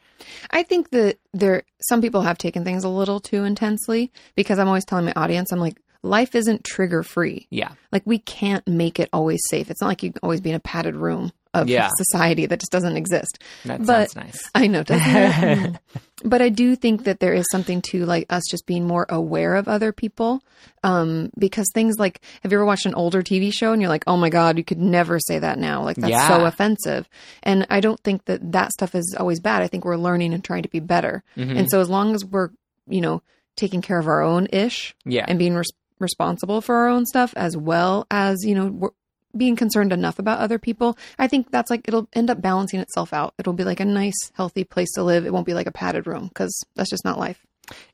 I 0.52 0.64
think 0.64 0.90
that 0.92 1.18
there 1.34 1.64
some 1.82 2.02
people 2.02 2.22
have 2.22 2.38
taken 2.38 2.64
things 2.64 2.84
a 2.84 2.90
little 2.90 3.20
too 3.20 3.44
intensely 3.44 4.12
because 4.36 4.60
I'm 4.60 4.68
always 4.68 4.86
telling 4.86 5.06
my 5.06 5.14
audience, 5.16 5.52
I'm 5.52 5.60
like, 5.60 5.80
life 6.04 6.36
isn't 6.36 6.64
trigger 6.64 7.04
free. 7.04 7.48
Yeah. 7.50 7.72
Like 7.92 8.04
we 8.06 8.20
can't 8.20 8.68
make 8.68 9.00
it 9.00 9.10
always 9.14 9.42
safe. 9.50 9.70
It's 9.70 9.82
not 9.82 9.88
like 9.88 10.04
you 10.04 10.12
can 10.12 10.20
always 10.24 10.42
be 10.42 10.50
in 10.50 10.56
a 10.56 10.60
padded 10.60 10.96
room 10.96 11.32
of 11.54 11.68
Yeah. 11.70 11.90
society 11.98 12.46
that 12.46 12.60
just 12.60 12.72
doesn't 12.72 12.98
exist. 12.98 13.40
That 13.66 13.86
But- 13.86 14.12
sounds 14.12 14.16
nice. 14.16 14.50
I 14.56 14.68
know, 14.68 14.84
doesn't 14.84 15.16
it? 15.16 15.76
But 16.26 16.42
I 16.42 16.50
do 16.50 16.76
think 16.76 17.04
that 17.04 17.20
there 17.20 17.36
is 17.36 17.46
something 17.52 17.80
to 17.92 18.04
like 18.08 18.26
us 18.32 18.42
just 18.50 18.66
being 18.66 18.88
more 18.88 19.06
aware 19.08 19.54
of 19.56 19.68
other 19.68 19.92
people. 19.92 20.42
Um, 20.84 21.30
because 21.38 21.68
things 21.76 21.98
like, 22.00 22.22
have 22.42 22.52
you 22.52 22.58
ever 22.58 22.66
watched 22.66 22.88
an 22.88 22.96
older 22.96 23.22
TV 23.22 23.54
show 23.54 23.72
and 23.72 23.80
you're 23.84 23.90
like, 23.90 24.04
oh 24.08 24.18
my 24.18 24.30
God, 24.30 24.58
you 24.58 24.64
could 24.64 24.80
never 24.80 25.20
say 25.20 25.38
that 25.38 25.60
now. 25.60 25.84
Like 25.84 25.98
that's 25.98 26.28
so 26.28 26.46
offensive. 26.46 27.08
And 27.44 27.68
I 27.70 27.82
don't 27.82 28.00
think 28.00 28.26
that 28.26 28.52
that 28.54 28.72
stuff 28.72 28.96
is 28.96 29.16
always 29.20 29.40
bad. 29.40 29.62
I 29.62 29.68
think 29.68 29.86
we're 29.86 29.96
learning 29.96 30.34
and 30.34 30.44
trying 30.44 30.64
to 30.64 30.70
be 30.70 30.80
better. 30.80 31.24
Mhm. 31.38 31.56
And 31.56 31.70
so 31.70 31.82
as 31.82 31.90
long 31.90 32.16
as 32.16 32.26
we're, 32.26 32.50
you 32.88 33.02
know, 33.02 33.22
taking 33.56 33.84
care 33.84 34.00
of 34.00 34.08
our 34.08 34.24
own 34.24 34.48
ish 34.52 34.96
Yeah. 35.06 35.26
and 35.28 35.38
being 35.38 35.54
res- 35.54 35.70
responsible 36.00 36.62
for 36.62 36.76
our 36.78 36.88
own 36.88 37.06
stuff 37.06 37.32
as 37.38 37.56
well 37.56 38.08
as, 38.10 38.44
you 38.44 38.56
know, 38.56 38.66
we're 38.68 38.90
being 39.36 39.56
concerned 39.56 39.94
enough 39.94 40.20
about 40.20 40.40
other 40.40 40.60
people, 40.60 40.98
I 41.20 41.28
think 41.28 41.52
that's 41.52 41.70
like 41.70 41.88
it'll 41.88 42.08
end 42.14 42.30
up 42.30 42.42
balancing 42.42 42.80
itself 42.80 43.14
out. 43.14 43.34
It'll 43.38 43.54
be 43.54 43.64
like 43.64 43.80
a 43.80 43.86
nice, 43.86 44.32
healthy 44.34 44.64
place 44.64 44.92
to 44.94 45.04
live. 45.04 45.26
It 45.26 45.34
won't 45.34 45.46
be 45.46 45.54
like 45.54 45.68
a 45.68 45.72
padded 45.72 46.08
room 46.08 46.28
because 46.28 46.64
that's 46.76 46.90
just 46.90 47.06
not 47.06 47.20
life. 47.20 47.46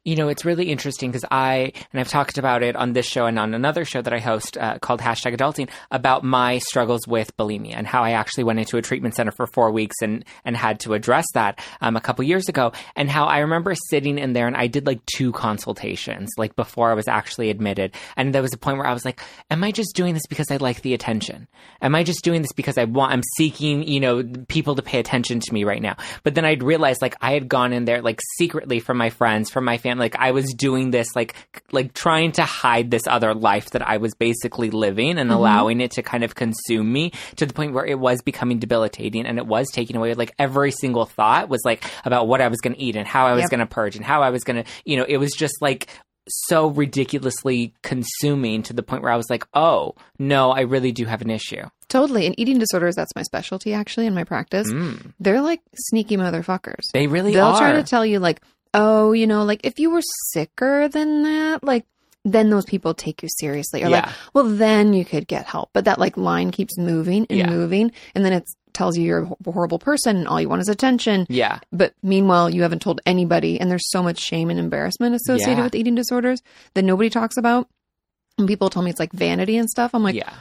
You 0.04 0.16
know, 0.16 0.28
it's 0.28 0.44
really 0.44 0.70
interesting 0.70 1.12
because 1.12 1.26
I, 1.32 1.72
and 1.92 2.00
I've 2.00 2.10
talked 2.10 2.38
about 2.38 2.62
it 2.62 2.76
on 2.76 2.94
this 2.94 3.06
show 3.06 3.26
and 3.26 3.40
on 3.40 3.54
another 3.54 3.86
show 3.86 4.02
that 4.02 4.14
I 4.14 4.20
host 4.20 4.58
uh, 4.58 4.78
called 4.80 5.00
Hashtag 5.00 5.36
Adulting 5.36 5.70
about 5.92 6.24
my 6.24 6.58
struggles 6.58 7.08
with 7.08 7.36
bulimia 7.38 7.76
and 7.76 7.88
how 7.88 8.04
I 8.04 8.12
actually 8.12 8.44
went 8.44 8.60
into 8.60 8.78
a 8.78 8.82
treatment 8.82 9.16
center 9.16 9.32
for 9.32 9.48
four 9.48 9.72
weeks 9.72 9.96
and, 10.02 10.26
and 10.44 10.58
had 10.58 10.82
to 10.82 10.94
address 10.94 11.26
that 11.34 11.60
um, 11.82 11.96
a 11.96 12.02
couple 12.02 12.24
years 12.26 12.50
ago. 12.50 12.74
And 12.96 13.10
how 13.10 13.26
I 13.26 13.40
remember 13.40 13.74
sitting 13.90 14.18
in 14.18 14.34
there 14.34 14.48
and 14.48 14.58
I 14.58 14.68
did 14.68 14.86
like 14.86 15.00
two 15.06 15.32
consultations, 15.32 16.30
like 16.38 16.56
before 16.56 16.92
I 16.92 16.96
was 16.96 17.08
actually 17.08 17.50
admitted. 17.50 17.96
And 18.18 18.36
there 18.36 18.42
was 18.42 18.54
a 18.54 18.58
point 18.58 18.78
where 18.78 18.88
I 18.88 18.94
was 18.94 19.06
like, 19.06 19.22
am 19.50 19.64
I 19.64 19.72
just 19.72 19.96
doing 19.96 20.14
this 20.14 20.28
because 20.28 20.52
I 20.52 20.58
like 20.58 20.82
the 20.82 20.94
attention? 20.94 21.48
Am 21.82 21.96
I 21.96 22.04
just 22.04 22.24
doing 22.24 22.42
this 22.42 22.54
because 22.54 22.78
I 22.78 22.84
want, 22.84 23.14
I'm 23.14 23.24
seeking, 23.38 23.88
you 23.88 24.00
know, 24.00 24.24
people 24.50 24.76
to 24.76 24.82
pay 24.82 25.00
attention 25.00 25.40
to 25.40 25.54
me 25.54 25.64
right 25.64 25.82
now? 25.82 25.96
But 26.24 26.36
then 26.36 26.46
I'd 26.46 26.62
realized 26.62 27.02
like 27.02 27.16
I 27.22 27.32
had 27.32 27.48
gone 27.48 27.72
in 27.72 27.86
there 27.86 28.02
like 28.02 28.20
secretly 28.38 28.80
from 28.80 28.98
my 28.98 29.10
friends, 29.10 29.50
from 29.50 29.63
from 29.64 29.66
my 29.68 29.78
family. 29.78 30.04
Like 30.06 30.18
I 30.18 30.32
was 30.32 30.46
doing 30.58 30.92
this, 30.92 31.08
like 31.16 31.36
like 31.72 31.94
trying 31.94 32.34
to 32.34 32.44
hide 32.44 32.92
this 32.92 33.04
other 33.08 33.34
life 33.34 33.70
that 33.72 33.82
I 33.88 33.98
was 33.98 34.14
basically 34.14 34.70
living 34.70 35.18
and 35.18 35.32
allowing 35.32 35.80
it 35.80 35.92
to 35.92 36.04
kind 36.04 36.24
of 36.26 36.36
consume 36.36 36.92
me 36.92 37.12
to 37.38 37.46
the 37.46 37.54
point 37.54 37.74
where 37.74 37.86
it 37.86 37.98
was 37.98 38.22
becoming 38.22 38.60
debilitating 38.60 39.26
and 39.26 39.38
it 39.38 39.48
was 39.48 39.68
taking 39.72 39.96
away. 39.96 40.14
Like 40.16 40.34
every 40.38 40.72
single 40.72 41.06
thought 41.06 41.48
was 41.48 41.62
like 41.64 41.84
about 42.04 42.28
what 42.28 42.42
I 42.42 42.50
was 42.50 42.60
going 42.60 42.76
to 42.76 42.82
eat 42.82 42.96
and 42.98 43.08
how 43.08 43.26
I 43.28 43.34
was 43.34 43.44
Yep. 43.44 43.52
going 43.52 43.60
to 43.62 43.66
purge 43.66 43.96
and 43.96 44.04
how 44.04 44.22
I 44.22 44.30
was 44.32 44.44
going 44.44 44.64
to, 44.64 44.70
you 44.84 44.98
know, 44.98 45.06
it 45.08 45.18
was 45.18 45.32
just 45.32 45.56
like 45.62 45.88
so 46.30 46.68
ridiculously 46.68 47.74
consuming 47.82 48.64
to 48.64 48.74
the 48.74 48.84
point 48.84 49.04
where 49.04 49.12
I 49.12 49.18
was 49.18 49.30
like, 49.30 49.46
oh 49.54 49.96
no, 50.20 50.52
I 50.52 50.62
really 50.62 50.92
do 50.92 51.06
have 51.06 51.22
an 51.22 51.30
issue. 51.30 51.64
Totally. 51.90 52.26
And 52.26 52.34
eating 52.40 52.60
disorders, 52.60 52.96
that's 52.96 53.14
my 53.16 53.24
specialty 53.24 53.74
actually 53.74 54.08
in 54.08 54.14
my 54.16 54.24
practice. 54.24 54.72
Mm. 54.72 55.14
They're 55.20 55.42
like 55.42 55.62
sneaky 55.76 56.18
motherfuckers. 56.18 56.82
They 56.94 57.08
really 57.08 57.34
They'll 57.34 57.46
are. 57.48 57.60
try 57.60 57.74
to 57.74 57.84
tell 57.84 58.06
you, 58.06 58.20
like, 58.20 58.42
oh, 58.74 59.12
you 59.12 59.28
know, 59.28 59.44
like 59.44 59.62
if 59.64 59.80
you 59.80 59.90
were 59.92 60.02
sicker 60.32 60.88
than 60.88 61.24
that, 61.24 61.64
like, 61.64 61.86
then 62.26 62.50
those 62.50 62.64
people 62.66 62.94
take 62.94 63.22
you 63.22 63.30
seriously. 63.40 63.84
Or 63.84 63.90
like, 63.90 64.06
well, 64.34 64.46
then 64.46 64.94
you 64.94 65.04
could 65.04 65.28
get 65.28 65.46
help. 65.46 65.70
But 65.74 65.86
that 65.86 66.00
like 66.00 66.16
line 66.16 66.52
keeps 66.52 66.78
moving 66.78 67.26
and 67.30 67.38
Yeah. 67.40 67.50
moving. 67.50 67.92
And 68.16 68.24
then 68.24 68.32
it 68.32 68.46
tells 68.72 68.98
you 68.98 69.04
you're 69.04 69.24
a 69.46 69.52
horrible 69.52 69.78
person 69.78 70.16
and 70.18 70.28
all 70.28 70.40
you 70.40 70.48
want 70.50 70.62
is 70.62 70.70
attention. 70.70 71.28
yeah. 71.30 71.60
But 71.74 71.94
meanwhile, 72.02 72.50
you 72.50 72.62
haven't 72.62 72.82
told 72.82 73.02
anybody. 73.06 73.60
And 73.60 73.70
there's 73.70 73.90
so 73.92 74.02
much 74.02 74.20
shame 74.20 74.50
and 74.50 74.58
embarrassment 74.58 75.14
associated 75.16 75.58
Yeah. 75.58 75.64
with 75.66 75.76
eating 75.76 75.96
disorders 75.96 76.42
that 76.76 76.84
nobody 76.84 77.10
talks 77.10 77.36
about. 77.38 77.68
And 78.38 78.48
people 78.48 78.70
tell 78.72 78.82
me 78.82 78.90
it's 78.90 79.00
like 79.00 79.12
vanity 79.14 79.58
and 79.58 79.70
stuff. 79.70 79.94
I'm 79.94 80.02
like, 80.02 80.16
yeah. 80.16 80.34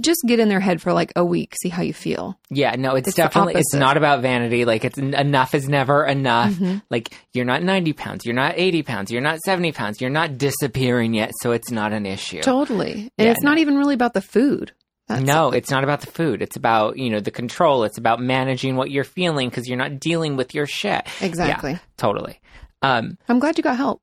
just 0.00 0.20
get 0.26 0.40
in 0.40 0.48
their 0.48 0.58
head 0.58 0.82
for 0.82 0.92
like 0.92 1.12
a 1.14 1.24
week, 1.24 1.54
see 1.62 1.68
how 1.68 1.82
you 1.82 1.94
feel. 1.94 2.36
Yeah, 2.50 2.74
no, 2.74 2.96
it's, 2.96 3.06
It's 3.06 3.16
definitely 3.16 3.54
it's 3.54 3.72
not 3.72 3.96
about 3.96 4.20
vanity. 4.20 4.64
Like 4.64 4.84
it's 4.84 4.98
enough 4.98 5.54
is 5.54 5.68
never 5.68 6.04
enough. 6.04 6.52
Mhm. 6.54 6.82
Like 6.90 7.14
you're 7.32 7.44
not 7.44 7.62
90 7.62 7.92
pounds, 7.92 8.24
you're 8.24 8.34
not 8.34 8.54
80 8.56 8.82
pounds, 8.82 9.12
you're 9.12 9.22
not 9.22 9.38
70 9.40 9.70
pounds, 9.70 10.00
you're 10.00 10.10
not 10.10 10.38
disappearing 10.38 11.14
yet, 11.14 11.32
so 11.40 11.52
it's 11.52 11.70
not 11.70 11.92
an 11.92 12.04
issue. 12.04 12.42
Totally. 12.42 13.10
And 13.16 13.26
Yeah, 13.26 13.30
it's 13.30 13.42
not 13.44 13.58
even 13.58 13.76
really 13.78 13.94
about 13.94 14.14
the 14.14 14.22
food. 14.22 14.72
That's 15.06 15.22
no, 15.22 15.50
it's 15.52 15.70
not 15.70 15.84
about 15.84 16.00
the 16.00 16.08
food. 16.08 16.42
It's 16.42 16.56
about, 16.56 16.98
you 16.98 17.10
know, 17.10 17.20
the 17.20 17.30
control. 17.30 17.84
It's 17.84 17.96
about 17.96 18.18
managing 18.20 18.74
what 18.74 18.90
you're 18.90 19.04
feeling 19.04 19.48
because 19.48 19.68
you're 19.68 19.78
not 19.78 20.00
dealing 20.00 20.34
with 20.34 20.52
your 20.52 20.66
shit. 20.66 21.06
Exactly. 21.20 21.78
Totally. 21.96 22.40
Um, 22.82 23.16
I'm 23.28 23.38
glad 23.38 23.56
you 23.56 23.62
got 23.62 23.76
help. 23.76 24.02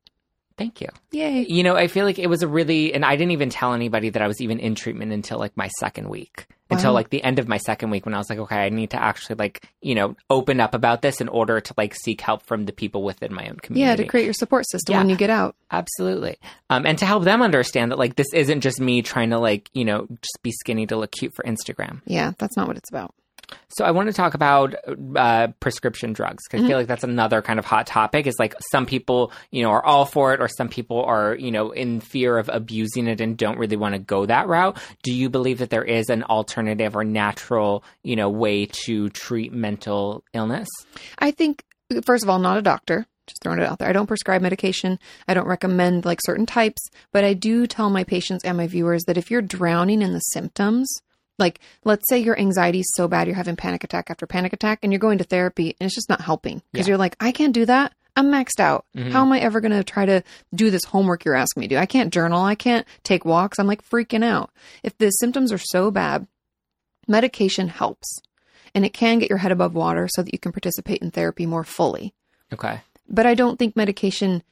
Thank 0.58 0.82
you. 0.82 0.90
Yay. 1.12 1.46
You 1.48 1.64
know, 1.64 1.76
I 1.76 1.88
feel 1.88 2.06
like 2.06 2.20
it 2.20 2.28
was 2.28 2.44
a 2.44 2.48
really, 2.48 2.94
and 2.94 3.04
I 3.06 3.16
didn't 3.16 3.32
even 3.32 3.50
tell 3.50 3.74
anybody 3.74 4.10
that 4.10 4.22
I 4.22 4.28
was 4.28 4.42
even 4.42 4.60
in 4.60 4.76
treatment 4.76 5.12
until 5.12 5.40
like 5.40 5.56
my 5.58 5.68
second 5.80 6.10
week. 6.10 6.48
Until 6.70 6.94
like 6.94 7.12
the 7.12 7.24
end 7.24 7.38
of 7.38 7.48
my 7.48 7.58
second 7.58 7.92
week 7.92 8.04
when 8.04 8.16
I 8.16 8.18
was 8.18 8.32
like, 8.32 8.40
okay, 8.40 8.56
I 8.56 8.70
need 8.70 8.90
to 8.92 8.98
actually 9.00 9.36
like, 9.36 9.64
you 9.84 9.94
know, 9.94 10.16
open 10.32 10.60
up 10.60 10.74
about 10.74 11.04
this 11.04 11.22
in 11.22 11.28
order 11.28 11.62
to 11.62 11.74
like 11.78 11.94
seek 11.94 12.20
help 12.20 12.42
from 12.48 12.66
the 12.66 12.72
people 12.74 13.04
within 13.04 13.32
my 13.32 13.48
own 13.48 13.58
community. 13.58 13.92
Yeah, 13.92 13.96
to 13.96 14.06
create 14.10 14.24
your 14.24 14.34
support 14.34 14.68
system 14.68 14.94
Yeah. 14.94 15.00
when 15.02 15.10
you 15.10 15.16
get 15.16 15.30
out. 15.30 15.56
Absolutely. 15.70 16.38
Um, 16.72 16.88
and 16.88 16.98
to 16.98 17.06
help 17.06 17.26
them 17.26 17.44
understand 17.44 17.92
that 17.92 18.00
like 18.00 18.16
this 18.16 18.34
isn't 18.34 18.62
just 18.62 18.80
me 18.82 19.04
trying 19.04 19.30
to 19.30 19.38
like, 19.38 19.70
you 19.74 19.86
know, 19.86 20.08
just 20.24 20.40
be 20.42 20.52
skinny 20.52 20.88
to 20.88 20.98
look 20.98 21.12
cute 21.12 21.36
for 21.36 21.44
Instagram. 21.44 22.02
Yeah, 22.06 22.32
that's 22.40 22.58
not 22.58 22.68
what 22.68 22.78
it's 22.78 22.90
about. 22.90 23.14
So 23.70 23.86
I 23.86 23.92
want 23.92 24.08
to 24.08 24.14
talk 24.14 24.34
about 24.34 24.76
uh, 25.16 25.48
prescription 25.60 26.14
drugs 26.14 26.44
because 26.48 26.64
I 26.64 26.68
feel 26.68 26.78
like 26.78 26.88
that's 26.88 27.04
another 27.04 27.42
kind 27.42 27.60
of 27.60 27.66
hot 27.66 27.88
topic. 27.88 28.28
Is 28.28 28.36
like 28.40 28.56
some 28.72 28.86
people, 28.86 29.32
you 29.52 29.64
know, 29.64 29.72
are 29.72 29.84
all 29.84 30.06
for 30.06 30.34
it, 30.34 30.42
or 30.42 30.48
some 30.48 30.70
people 30.70 31.04
are, 31.04 31.36
you 31.36 31.52
know, 31.52 31.72
in 31.72 32.00
fear 32.00 32.38
of 32.38 32.50
abusing 32.54 33.08
it 33.08 33.20
and 33.20 33.38
don't 33.38 33.58
really 33.58 33.78
want 33.78 33.94
to 33.94 34.00
go 34.00 34.26
that 34.26 34.48
route. 34.48 34.78
Do 35.02 35.14
you 35.14 35.30
believe 35.30 35.60
that 35.60 35.70
there 35.70 35.84
is 35.84 36.10
an 36.10 36.24
alternative 36.24 36.96
or 36.96 37.04
natural, 37.04 37.84
you 38.04 38.16
know, 38.16 38.30
way 38.30 38.68
to 38.86 39.10
treat 39.10 39.54
mental 39.54 40.24
illness? 40.34 40.70
I 41.18 41.32
think, 41.32 41.64
first 42.06 42.24
of 42.24 42.30
all, 42.30 42.40
not 42.40 42.58
a 42.58 42.62
doctor. 42.62 43.06
Just 43.26 43.42
throwing 43.42 43.60
it 43.60 43.66
out 43.66 43.80
there. 43.80 43.88
I 43.88 43.94
don't 43.94 44.08
prescribe 44.08 44.42
medication. 44.42 45.00
I 45.30 45.34
don't 45.34 45.48
recommend 45.48 46.04
like 46.04 46.20
certain 46.26 46.46
types, 46.46 46.90
but 47.14 47.24
I 47.24 47.34
do 47.34 47.68
tell 47.68 47.90
my 47.90 48.04
patients 48.04 48.44
and 48.44 48.58
my 48.58 48.68
viewers 48.68 49.04
that 49.06 49.18
if 49.18 49.32
you're 49.32 49.42
drowning 49.42 50.02
in 50.02 50.12
the 50.12 50.20
symptoms, 50.20 50.94
like 51.40 51.60
let's 51.84 52.08
say 52.10 52.20
your 52.20 52.38
anxiety 52.40 52.80
is 52.82 52.94
so 52.96 53.08
bad 53.08 53.28
you're 53.28 53.36
having 53.36 53.56
panic 53.56 53.84
attack 53.84 54.10
after 54.10 54.26
panic 54.28 54.54
attack 54.54 54.80
and 54.84 54.92
you're 54.92 55.00
going 55.00 55.18
to 55.18 55.24
therapy 55.24 55.76
and 55.80 55.88
it's 55.88 55.96
just 55.96 56.10
not 56.10 56.22
helping 56.22 56.62
because 56.72 56.88
Yeah. 56.88 56.92
you're 56.92 56.98
like, 57.00 57.16
I 57.20 57.32
can't 57.32 57.54
do 57.54 57.66
that. 57.66 57.94
I'm 58.16 58.28
maxed 58.32 58.60
out. 58.60 58.86
Mhm. 58.96 59.12
How 59.12 59.22
am 59.24 59.32
I 59.32 59.40
ever 59.40 59.60
going 59.60 59.72
to 59.72 59.84
try 59.84 60.06
to 60.06 60.24
do 60.54 60.70
this 60.70 60.84
homework 60.86 61.26
you're 61.26 61.34
asking 61.36 61.62
me 61.62 61.68
to 61.70 61.76
do? 61.76 61.80
I 61.80 61.88
can't 61.88 62.14
journal. 62.14 62.44
I 62.44 62.54
can't 62.54 62.86
take 63.04 63.26
walks. 63.26 63.58
I'm 63.58 63.66
like 63.66 63.88
freaking 63.90 64.24
out. 64.24 64.52
If 64.84 64.96
the 65.00 65.10
symptoms 65.10 65.52
are 65.52 65.58
so 65.58 65.90
bad, 65.90 66.28
medication 67.08 67.68
helps 67.70 68.20
and 68.76 68.86
it 68.86 68.94
can 68.94 69.20
get 69.20 69.30
your 69.30 69.40
head 69.40 69.52
above 69.52 69.74
water 69.74 70.08
so 70.12 70.22
that 70.24 70.34
you 70.34 70.40
can 70.40 70.52
participate 70.52 71.02
in 71.02 71.12
therapy 71.12 71.46
more 71.46 71.64
fully. 71.64 72.14
Okay. 72.54 72.82
But 73.10 73.26
I 73.26 73.34
don't 73.34 73.58
think 73.60 73.76
medication 73.76 74.44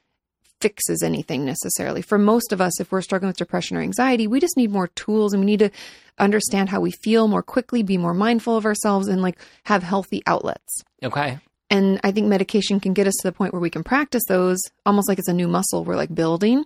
fixes 0.62 1.02
anything 1.02 1.44
necessarily. 1.44 2.00
For 2.00 2.18
most 2.18 2.52
of 2.52 2.60
us, 2.60 2.80
if 2.80 2.92
we're 2.92 3.02
struggling 3.02 3.28
with 3.28 3.36
depression 3.36 3.76
or 3.76 3.80
anxiety, 3.80 4.26
we 4.26 4.40
just 4.40 4.56
need 4.56 4.70
more 4.70 4.86
tools 4.88 5.32
and 5.32 5.40
we 5.40 5.46
need 5.46 5.58
to 5.58 5.70
understand 6.18 6.68
how 6.68 6.80
we 6.80 6.92
feel 6.92 7.26
more 7.26 7.42
quickly, 7.42 7.82
be 7.82 7.98
more 7.98 8.14
mindful 8.14 8.56
of 8.56 8.64
ourselves, 8.64 9.08
and 9.08 9.20
like 9.20 9.38
have 9.64 9.82
healthy 9.82 10.22
outlets. 10.26 10.82
Okay. 11.02 11.38
And 11.68 12.00
I 12.04 12.12
think 12.12 12.28
medication 12.28 12.80
can 12.80 12.92
get 12.92 13.06
us 13.06 13.14
to 13.20 13.28
the 13.28 13.32
point 13.32 13.52
where 13.52 13.60
we 13.60 13.70
can 13.70 13.82
practice 13.82 14.22
those 14.28 14.60
almost 14.86 15.08
like 15.08 15.18
it's 15.18 15.28
a 15.28 15.32
new 15.32 15.48
muscle 15.48 15.84
we're 15.84 15.96
like 15.96 16.14
building. 16.14 16.64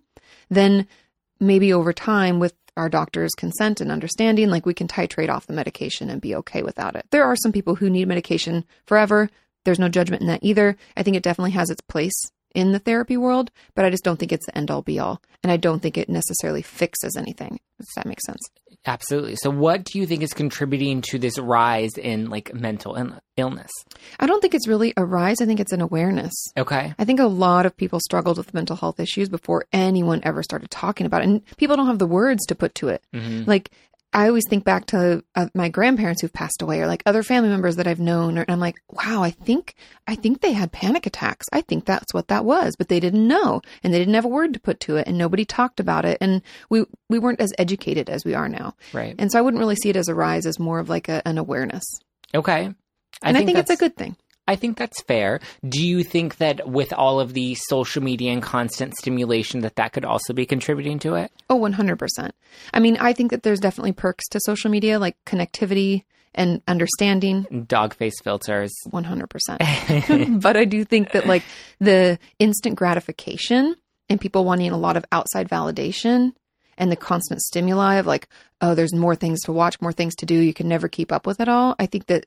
Then 0.51 0.87
maybe 1.41 1.73
over 1.73 1.93
time, 1.93 2.39
with 2.39 2.55
our 2.77 2.89
doctor's 2.89 3.33
consent 3.33 3.81
and 3.81 3.91
understanding, 3.91 4.51
like 4.51 4.67
we 4.67 4.75
can 4.75 4.89
titrate 4.89 5.31
off 5.31 5.47
the 5.47 5.53
medication 5.55 6.11
and 6.11 6.21
be 6.21 6.35
okay 6.35 6.63
without 6.63 6.95
it. 6.97 7.07
There 7.11 7.25
are 7.25 7.37
some 7.37 7.53
people 7.53 7.77
who 7.77 7.89
need 7.89 8.09
medication 8.09 8.65
forever. 8.85 9.31
There's 9.65 9.79
no 9.79 9.89
judgment 9.89 10.21
in 10.21 10.29
that 10.29 10.43
either. 10.43 10.77
I 10.97 11.03
think 11.03 11.17
it 11.17 11.23
definitely 11.23 11.53
has 11.53 11.71
its 11.71 11.81
place 11.81 12.31
in 12.57 12.73
the 12.73 12.79
therapy 12.79 13.17
world, 13.17 13.51
but 13.75 13.85
I 13.85 13.91
just 13.91 14.03
don't 14.03 14.19
think 14.19 14.33
it's 14.33 14.47
the 14.47 14.57
end 14.57 14.71
all 14.71 14.83
be 14.83 14.99
all. 14.99 15.21
And 15.43 15.53
I 15.53 15.57
don't 15.57 15.81
think 15.81 15.97
it 15.97 16.09
necessarily 16.09 16.63
fixes 16.63 17.17
anything. 17.17 17.61
Does 17.79 17.89
that 17.97 18.07
make 18.07 18.21
sense? 18.23 18.41
Absolutely. 18.87 19.37
So, 19.37 19.51
what 19.51 19.85
do 19.85 19.99
you 19.99 20.07
think 20.07 20.23
is 20.23 20.33
contributing 20.33 21.03
to 21.11 21.19
this 21.19 21.39
rise 21.39 21.99
in 21.99 22.31
like 22.31 22.55
mental 22.55 22.97
illness? 23.37 23.71
I 24.19 24.27
don't 24.27 24.41
think 24.41 24.55
it's 24.55 24.69
really 24.69 24.95
a 24.97 25.05
rise. 25.05 25.41
I 25.41 25.47
think 25.47 25.61
it's 25.61 25.73
an 25.73 25.81
awareness. 25.81 26.33
Okay. 26.57 26.95
I 26.99 27.05
think 27.05 27.21
a 27.21 27.27
lot 27.27 27.67
of 27.67 27.77
people 27.77 28.01
struggled 28.01 28.39
with 28.39 28.55
mental 28.55 28.77
health 28.77 29.01
issues 29.01 29.29
before 29.29 29.67
anyone 29.73 30.21
ever 30.23 30.43
started 30.43 30.71
talking 30.71 31.05
about 31.07 31.23
it. 31.23 31.25
And 31.29 31.57
people 31.57 31.77
don't 31.77 31.89
have 31.89 31.99
the 31.99 32.07
words 32.07 32.47
to 32.47 32.55
put 32.55 32.75
to 32.77 32.89
it. 32.89 33.03
hmm 33.13 33.43
Like, 33.45 33.71
I 34.17 34.29
always 34.29 34.49
think 34.49 34.65
back 34.65 34.87
to 34.87 35.23
uh, 35.35 35.49
my 35.55 35.69
grandparents 35.69 36.23
who've 36.23 36.33
passed 36.33 36.63
away 36.63 36.81
or 36.81 36.87
like 36.87 37.03
other 37.05 37.23
family 37.23 37.51
members 37.51 37.77
that 37.77 37.87
I've 37.87 38.01
known. 38.01 38.39
Or, 38.39 38.41
and 38.41 38.51
I'm 38.51 38.61
like, 38.61 38.77
wow, 38.91 39.23
I 39.23 39.31
think, 39.31 39.75
I 40.07 40.15
think 40.15 40.41
they 40.41 40.53
had 40.53 40.73
panic 40.73 41.05
attacks. 41.05 41.45
I 41.53 41.61
think 41.61 41.85
that's 41.85 42.15
what 42.15 42.29
that 42.29 42.47
was, 42.47 42.77
but 42.77 42.89
they 42.89 42.99
didn't 42.99 43.29
know 43.29 43.61
and 43.85 43.93
they 43.93 43.99
didn't 43.99 44.15
have 44.15 44.25
a 44.25 44.29
word 44.29 44.55
to 44.55 44.59
put 44.59 44.81
to 44.81 44.97
it 44.97 45.07
and 45.07 45.19
nobody 45.19 45.45
talked 45.45 45.81
about 45.81 46.07
it. 46.07 46.17
And 46.23 46.41
we, 46.71 46.87
we 47.11 47.19
weren't 47.19 47.43
as 47.43 47.53
educated 47.59 48.09
as 48.09 48.25
we 48.25 48.33
are 48.33 48.49
now. 48.49 48.75
Right. 48.95 49.15
And 49.19 49.31
so 49.31 49.39
I 49.39 49.43
wouldn't 49.43 49.61
really 49.61 49.77
see 49.77 49.91
it 49.91 49.97
as 49.97 50.09
a 50.09 50.15
rise 50.15 50.47
as 50.47 50.59
more 50.59 50.79
of 50.79 50.89
like 50.89 51.11
a, 51.11 51.21
an 51.29 51.37
awareness. 51.37 51.85
Okay. 52.35 52.73
And 53.23 53.37
I 53.37 53.45
think, 53.45 53.59
it's 53.59 53.71
a 53.71 53.77
good 53.77 53.97
thing. 53.97 54.17
I 54.49 54.57
think 54.57 54.77
that's 54.77 55.03
fair. 55.03 55.41
Do 55.69 55.85
you 55.85 56.05
think 56.05 56.37
that 56.37 56.69
with 56.69 56.93
all 56.93 57.21
of 57.21 57.35
the 57.35 57.57
social 57.69 58.03
media 58.03 58.33
and 58.33 58.43
constant 58.43 58.95
stimulation 58.95 59.61
that 59.61 59.77
that 59.77 59.93
could 59.93 60.05
also 60.05 60.33
be 60.33 60.47
contributing 60.47 60.99
to 61.01 61.15
it? 61.15 61.33
Oh, 61.51 61.59
100%. 61.59 62.31
I 62.73 62.81
mean, 62.81 62.97
I 62.99 63.13
think 63.13 63.31
that 63.33 63.43
there's 63.43 63.61
definitely 63.61 63.93
perks 63.93 64.29
to 64.29 64.41
social 64.41 64.71
media 64.71 64.99
like 64.99 65.17
connectivity 65.25 66.05
and 66.35 66.63
understanding. 66.69 67.65
Dog 67.67 67.95
face 67.95 68.21
filters. 68.23 68.73
100%. 68.93 70.41
but 70.41 70.57
I 70.57 70.65
do 70.65 70.85
think 70.85 71.13
that 71.13 71.27
like 71.27 71.43
the 71.81 72.19
instant 72.39 72.77
gratification 72.77 73.75
and 74.09 74.21
people 74.21 74.45
wanting 74.45 74.71
a 74.71 74.79
lot 74.79 74.97
of 74.97 75.05
outside 75.11 75.49
validation 75.49 76.33
and 76.79 76.93
the 76.93 76.97
constant 76.97 77.41
stimuli 77.41 77.95
of 77.95 78.07
like, 78.07 78.29
oh, 78.61 78.75
there's 78.75 78.95
more 78.95 79.17
things 79.17 79.41
to 79.43 79.53
watch, 79.53 79.81
more 79.81 79.93
things 79.93 80.15
to 80.17 80.27
do. 80.27 80.35
You 80.35 80.55
can 80.55 80.69
never 80.69 80.89
keep 80.89 81.11
up 81.11 81.27
with 81.27 81.41
it 81.41 81.49
all. 81.49 81.75
I 81.79 81.87
think 81.87 82.07
that 82.07 82.27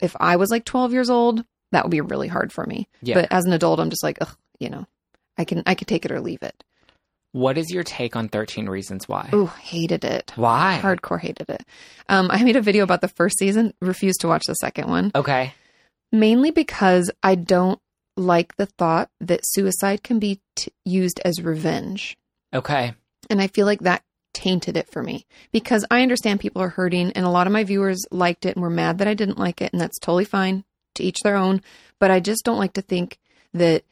if 0.00 0.16
I 0.18 0.36
was 0.36 0.50
like 0.50 0.64
12 0.64 0.92
years 0.92 1.08
old, 1.08 1.44
that 1.74 1.84
would 1.84 1.90
be 1.90 2.00
really 2.00 2.28
hard 2.28 2.52
for 2.52 2.64
me. 2.66 2.88
Yeah. 3.02 3.14
But 3.14 3.28
as 3.30 3.44
an 3.44 3.52
adult, 3.52 3.80
I'm 3.80 3.90
just 3.90 4.02
like, 4.02 4.18
ugh, 4.20 4.36
you 4.58 4.70
know, 4.70 4.86
I 5.38 5.44
can, 5.44 5.62
I 5.66 5.74
could 5.74 5.88
take 5.88 6.04
it 6.04 6.12
or 6.12 6.20
leave 6.20 6.42
it. 6.42 6.62
What 7.32 7.58
is 7.58 7.70
your 7.70 7.82
take 7.82 8.14
on 8.14 8.28
13 8.28 8.68
Reasons 8.68 9.08
Why? 9.08 9.28
Ooh, 9.34 9.46
hated 9.46 10.04
it. 10.04 10.32
Why? 10.36 10.78
Hardcore 10.80 11.20
hated 11.20 11.50
it. 11.50 11.64
Um, 12.08 12.30
I 12.30 12.44
made 12.44 12.54
a 12.56 12.60
video 12.62 12.84
about 12.84 13.00
the 13.00 13.08
first 13.08 13.38
season, 13.38 13.74
refused 13.80 14.20
to 14.20 14.28
watch 14.28 14.44
the 14.46 14.54
second 14.54 14.88
one, 14.88 15.10
Okay. 15.16 15.52
mainly 16.12 16.52
because 16.52 17.10
I 17.24 17.34
don't 17.34 17.80
like 18.16 18.56
the 18.56 18.66
thought 18.66 19.10
that 19.20 19.40
suicide 19.42 20.04
can 20.04 20.20
be 20.20 20.40
t- 20.54 20.70
used 20.84 21.20
as 21.24 21.42
revenge. 21.42 22.16
Okay. 22.54 22.94
And 23.28 23.40
I 23.40 23.48
feel 23.48 23.66
like 23.66 23.80
that 23.80 24.04
tainted 24.32 24.76
it 24.76 24.88
for 24.88 25.02
me 25.02 25.26
because 25.50 25.84
I 25.90 26.02
understand 26.02 26.38
people 26.38 26.62
are 26.62 26.68
hurting, 26.68 27.10
and 27.12 27.26
a 27.26 27.30
lot 27.30 27.48
of 27.48 27.52
my 27.52 27.64
viewers 27.64 28.00
liked 28.12 28.46
it 28.46 28.54
and 28.54 28.62
were 28.62 28.70
mad 28.70 28.98
that 28.98 29.08
I 29.08 29.14
didn't 29.14 29.38
like 29.38 29.60
it, 29.60 29.72
and 29.72 29.80
that's 29.80 29.98
totally 29.98 30.24
fine 30.24 30.62
to 30.94 31.02
each 31.04 31.20
their 31.22 31.36
own. 31.36 31.60
But 31.98 32.10
I 32.10 32.20
just 32.20 32.44
don't 32.44 32.58
like 32.58 32.72
to 32.74 32.82
think 32.82 33.18
that 33.52 33.84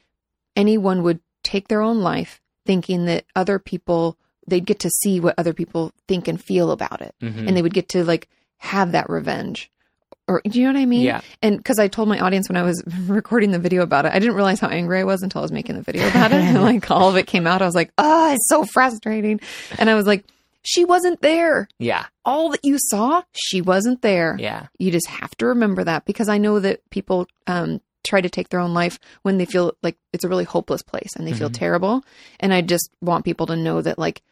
anyone 0.56 1.02
would 1.02 1.20
take 1.42 1.68
their 1.68 1.82
own 1.82 2.00
life 2.00 2.40
thinking 2.66 3.06
that 3.06 3.24
other 3.34 3.58
people 3.58 4.16
they'd 4.46 4.66
get 4.66 4.80
to 4.80 4.90
see 4.90 5.20
what 5.20 5.34
other 5.38 5.52
people 5.52 5.92
think 6.08 6.26
and 6.28 6.42
feel 6.42 6.72
about 6.72 7.00
it 7.00 7.14
Mhm. 7.22 7.46
and 7.46 7.56
they 7.56 7.62
would 7.62 7.74
get 7.74 7.88
to 7.90 8.04
like 8.04 8.28
have 8.58 8.92
that 8.92 9.08
revenge 9.08 9.70
or 10.28 10.40
do 10.48 10.60
you 10.60 10.66
know 10.66 10.72
what 10.74 10.80
I 10.82 10.86
mean? 10.86 11.02
Yeah. 11.02 11.20
And 11.42 11.56
because 11.56 11.78
I 11.80 11.88
told 11.88 12.08
my 12.08 12.20
audience 12.20 12.48
when 12.48 12.56
I 12.56 12.62
was 12.62 12.82
recording 13.08 13.50
the 13.50 13.58
video 13.58 13.82
about 13.82 14.04
it, 14.06 14.12
I 14.12 14.18
didn't 14.20 14.36
realize 14.36 14.60
how 14.60 14.68
angry 14.68 15.00
I 15.00 15.04
was 15.04 15.22
until 15.22 15.40
I 15.40 15.42
was 15.42 15.50
making 15.52 15.74
the 15.74 15.82
video 15.82 16.08
about 16.08 16.30
it. 16.32 16.36
and 16.42 16.62
like 16.62 16.88
all 16.92 17.08
of 17.08 17.16
it 17.16 17.26
came 17.26 17.46
out. 17.46 17.60
I 17.60 17.66
was 17.66 17.74
like, 17.74 17.90
oh, 17.98 18.32
it's 18.32 18.48
so 18.48 18.64
frustrating. 18.64 19.40
And 19.78 19.90
I 19.90 19.94
was 19.96 20.06
like, 20.06 20.24
she 20.62 20.84
wasn't 20.84 21.20
there. 21.22 21.68
Yeah. 21.78 22.06
All 22.24 22.50
that 22.50 22.64
you 22.64 22.76
saw, 22.78 23.22
she 23.32 23.60
wasn't 23.60 24.02
there. 24.02 24.36
Yeah. 24.38 24.66
You 24.78 24.90
just 24.90 25.08
have 25.08 25.36
to 25.38 25.46
remember 25.46 25.84
that 25.84 26.04
because 26.04 26.28
I 26.28 26.38
know 26.38 26.60
that 26.60 26.88
people 26.90 27.26
um, 27.46 27.80
try 28.04 28.20
to 28.20 28.30
take 28.30 28.48
their 28.48 28.60
own 28.60 28.74
life 28.74 28.98
when 29.22 29.38
they 29.38 29.44
feel 29.44 29.74
like 29.82 29.96
it's 30.12 30.24
a 30.24 30.28
really 30.28 30.44
hopeless 30.44 30.82
place 30.82 31.14
and 31.16 31.26
they 31.26 31.32
feel 31.32 31.50
Mhm. 31.50 31.54
terrible. 31.58 32.04
And 32.40 32.52
I 32.54 32.60
just 32.60 32.90
want 33.00 33.24
people 33.24 33.46
to 33.46 33.56
know 33.56 33.80
that, 33.82 33.98
like, 33.98 34.22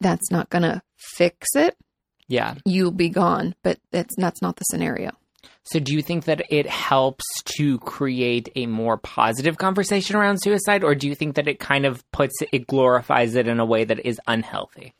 that's 0.00 0.30
not 0.30 0.50
going 0.50 0.62
to 0.62 0.82
fix 0.96 1.48
it. 1.54 1.76
Yeah. 2.28 2.54
You'll 2.64 2.92
be 2.92 3.08
gone, 3.08 3.54
but 3.62 3.78
that's 3.90 4.14
that's 4.16 4.40
not 4.40 4.56
the 4.56 4.64
scenario. 4.64 5.10
So, 5.64 5.78
do 5.78 5.92
you 5.94 6.00
think 6.02 6.24
that 6.24 6.42
it 6.50 6.66
helps 6.66 7.24
to 7.56 7.78
create 7.80 8.50
a 8.56 8.66
more 8.66 8.96
positive 8.96 9.58
conversation 9.58 10.16
around 10.16 10.38
suicide, 10.42 10.82
or 10.84 10.94
do 10.94 11.06
you 11.08 11.14
think 11.14 11.34
that 11.36 11.48
it 11.48 11.58
kind 11.58 11.84
of 11.86 12.08
puts 12.12 12.40
it, 12.40 12.48
it 12.52 12.66
glorifies 12.66 13.34
it 13.34 13.46
in 13.48 13.58
a 13.60 13.64
way 13.64 13.84
that 13.84 14.04
is 14.06 14.18
unhealthy? 14.26 14.94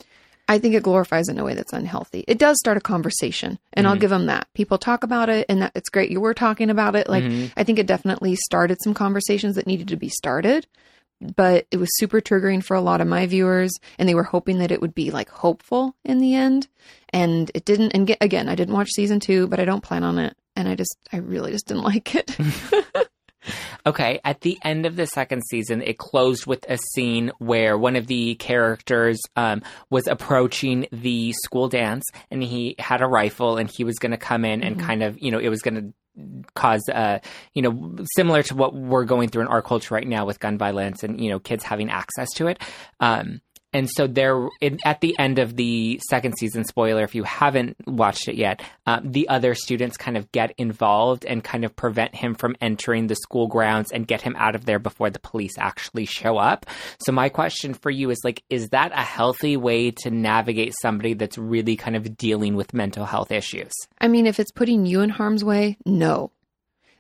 I 0.51 0.59
think 0.59 0.75
it 0.75 0.83
glorifies 0.83 1.29
in 1.29 1.39
a 1.39 1.45
way 1.45 1.55
that's 1.55 1.73
unhealthy. 1.73 2.25
It 2.29 2.39
does 2.39 2.57
start 2.59 2.77
a 2.77 2.81
conversation, 2.81 3.59
and 3.73 3.87
I'll 3.87 3.97
Mhm. 3.97 4.01
give 4.01 4.11
them 4.11 4.27
that. 4.27 4.49
People 4.53 4.77
talk 4.79 5.05
about 5.05 5.29
it, 5.31 5.47
and 5.49 5.63
that 5.63 5.73
it's 5.75 5.89
great. 5.89 6.11
You 6.11 6.21
were 6.21 6.35
talking 6.35 6.69
about 6.71 6.97
it. 6.97 7.09
Like 7.09 7.25
Mhm. 7.25 7.53
I 7.57 7.63
think 7.65 7.79
it 7.79 7.87
definitely 7.87 8.35
started 8.37 8.77
some 8.83 8.93
conversations 8.93 9.55
that 9.55 9.67
needed 9.69 9.89
to 9.89 9.97
be 9.97 10.09
started, 10.09 10.67
but 11.37 11.67
it 11.71 11.77
was 11.77 11.89
super 11.99 12.21
triggering 12.21 12.65
for 12.65 12.75
a 12.75 12.81
lot 12.81 13.01
of 13.01 13.07
my 13.07 13.27
viewers, 13.27 13.71
and 13.99 14.09
they 14.09 14.15
were 14.15 14.25
hoping 14.25 14.59
that 14.59 14.73
it 14.73 14.81
would 14.81 14.95
be 14.95 15.11
like 15.13 15.29
hopeful 15.31 15.95
in 16.05 16.19
the 16.19 16.35
end, 16.35 16.67
and 17.11 17.51
it 17.55 17.65
didn't. 17.65 17.93
And 17.93 18.07
get, 18.09 18.19
again, 18.21 18.49
I 18.49 18.55
didn't 18.57 18.75
watch 18.75 18.91
season 18.91 19.21
two, 19.21 19.47
but 19.47 19.61
I 19.61 19.65
don't 19.65 19.83
plan 19.85 20.03
on 20.03 20.19
it, 20.19 20.37
and 20.57 20.69
I 20.69 20.75
just, 20.75 20.97
I 21.13 21.19
really 21.19 21.53
just 21.53 21.69
didn't 21.69 21.85
like 21.93 22.15
it. 22.17 22.37
Okay, 23.87 24.21
at 24.25 24.43
the 24.43 24.59
end 24.63 24.87
of 24.87 24.97
the 24.97 25.07
second 25.07 25.43
season, 25.49 25.83
it 25.83 25.99
closed 25.99 26.47
with 26.47 26.65
a 26.69 26.79
scene 26.93 27.33
where 27.39 27.79
one 27.79 27.97
of 27.97 28.07
the 28.07 28.35
characters 28.35 29.19
um, 29.37 29.63
was 29.89 30.07
approaching 30.07 30.87
the 30.93 31.33
school 31.45 31.69
dance 31.69 32.05
and 32.31 32.43
he 32.43 32.75
had 32.79 33.01
a 33.01 33.07
rifle 33.07 33.57
and 33.57 33.71
he 33.71 33.85
was 33.85 33.99
going 33.99 34.13
to 34.13 34.19
come 34.19 34.45
in 34.45 34.63
and 34.63 34.77
Mhm. 34.77 34.81
kind 34.87 35.03
of, 35.03 35.19
you 35.19 35.31
know, 35.31 35.39
it 35.39 35.49
was 35.49 35.63
going 35.63 35.75
to 35.75 35.95
cause, 36.55 36.83
uh, 36.93 37.19
you 37.55 37.63
know, 37.63 37.97
similar 38.15 38.43
to 38.43 38.55
what 38.55 38.75
we're 38.75 39.05
going 39.05 39.29
through 39.29 39.43
in 39.43 39.49
our 39.49 39.63
culture 39.63 39.95
right 39.95 40.07
now 40.07 40.27
with 40.27 40.41
gun 40.41 40.59
violence 40.59 41.03
and, 41.03 41.21
you 41.21 41.31
know, 41.31 41.39
kids 41.39 41.65
having 41.65 41.89
access 41.89 42.29
to 42.35 42.49
it. 42.49 42.59
Um, 42.99 43.41
and 43.73 43.89
so 43.89 44.07
there, 44.07 44.49
in, 44.61 44.79
at 44.85 45.01
the 45.01 45.17
end 45.19 45.39
of 45.39 45.57
the 45.57 46.01
second 46.09 46.37
season, 46.39 46.65
spoiler 46.65 47.05
if 47.05 47.15
you 47.15 47.23
haven't 47.23 47.77
watched 47.87 48.29
it 48.29 48.35
yet, 48.35 48.63
um, 48.87 49.13
the 49.13 49.29
other 49.29 49.55
students 49.55 49.97
kind 49.97 50.17
of 50.17 50.31
get 50.33 50.53
involved 50.59 51.25
and 51.25 51.45
kind 51.45 51.65
of 51.65 51.77
prevent 51.77 52.15
him 52.15 52.35
from 52.35 52.57
entering 52.61 53.07
the 53.07 53.15
school 53.15 53.47
grounds 53.47 53.93
and 53.93 54.07
get 54.07 54.23
him 54.23 54.35
out 54.37 54.55
of 54.55 54.65
there 54.65 54.79
before 54.79 55.11
the 55.11 55.21
police 55.21 55.53
actually 55.59 56.05
show 56.05 56.37
up. 56.37 56.67
So 57.01 57.13
my 57.13 57.29
question 57.29 57.75
for 57.75 57.91
you 57.91 58.11
is 58.11 58.19
like, 58.25 58.43
is 58.51 58.71
that 58.71 58.93
a 58.93 59.03
healthy 59.03 59.57
way 59.57 59.93
to 60.03 60.11
navigate 60.11 60.75
somebody 60.83 61.15
that's 61.15 61.39
really 61.39 61.77
kind 61.77 61.97
of 61.97 62.17
dealing 62.17 62.57
with 62.57 62.75
mental 62.75 63.05
health 63.05 63.31
issues? 63.31 63.73
I 64.01 64.09
mean, 64.09 64.27
if 64.27 64.41
it's 64.41 64.53
putting 64.53 64.85
you 64.87 65.01
in 65.01 65.11
harm's 65.11 65.45
way, 65.45 65.79
no. 65.87 66.33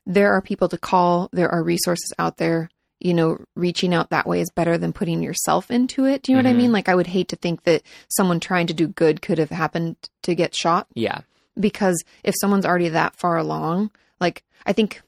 There 0.06 0.32
are 0.32 0.42
people 0.42 0.68
to 0.68 0.78
call, 0.78 1.28
there 1.32 1.50
are 1.50 1.62
resources 1.62 2.12
out 2.18 2.36
there. 2.36 2.70
You 3.00 3.14
know, 3.14 3.38
reaching 3.56 3.94
out 3.94 4.10
that 4.10 4.26
way 4.26 4.40
is 4.40 4.50
better 4.54 4.76
than 4.76 4.92
putting 4.92 5.22
yourself 5.22 5.70
into 5.70 6.04
it. 6.04 6.22
Do 6.22 6.32
you 6.32 6.36
know 6.36 6.42
what 6.48 6.50
Mhm. 6.54 6.54
I 6.54 6.58
mean? 6.58 6.72
Like, 6.72 6.88
I 6.88 6.94
would 6.94 7.06
hate 7.06 7.28
to 7.28 7.36
think 7.36 7.62
that 7.64 7.82
someone 8.08 8.40
trying 8.40 8.66
to 8.66 8.74
do 8.74 8.86
good 8.88 9.22
could 9.22 9.38
have 9.38 9.50
happened 9.50 9.96
to 10.22 10.34
get 10.34 10.54
shot 10.54 10.86
Yeah. 10.94 11.20
because 11.58 12.02
if 12.24 12.34
someone's 12.40 12.66
already 12.66 12.90
that 12.90 13.16
far 13.16 13.36
along, 13.38 13.90
like, 14.20 14.42
I 14.66 14.72
think, 14.74 15.00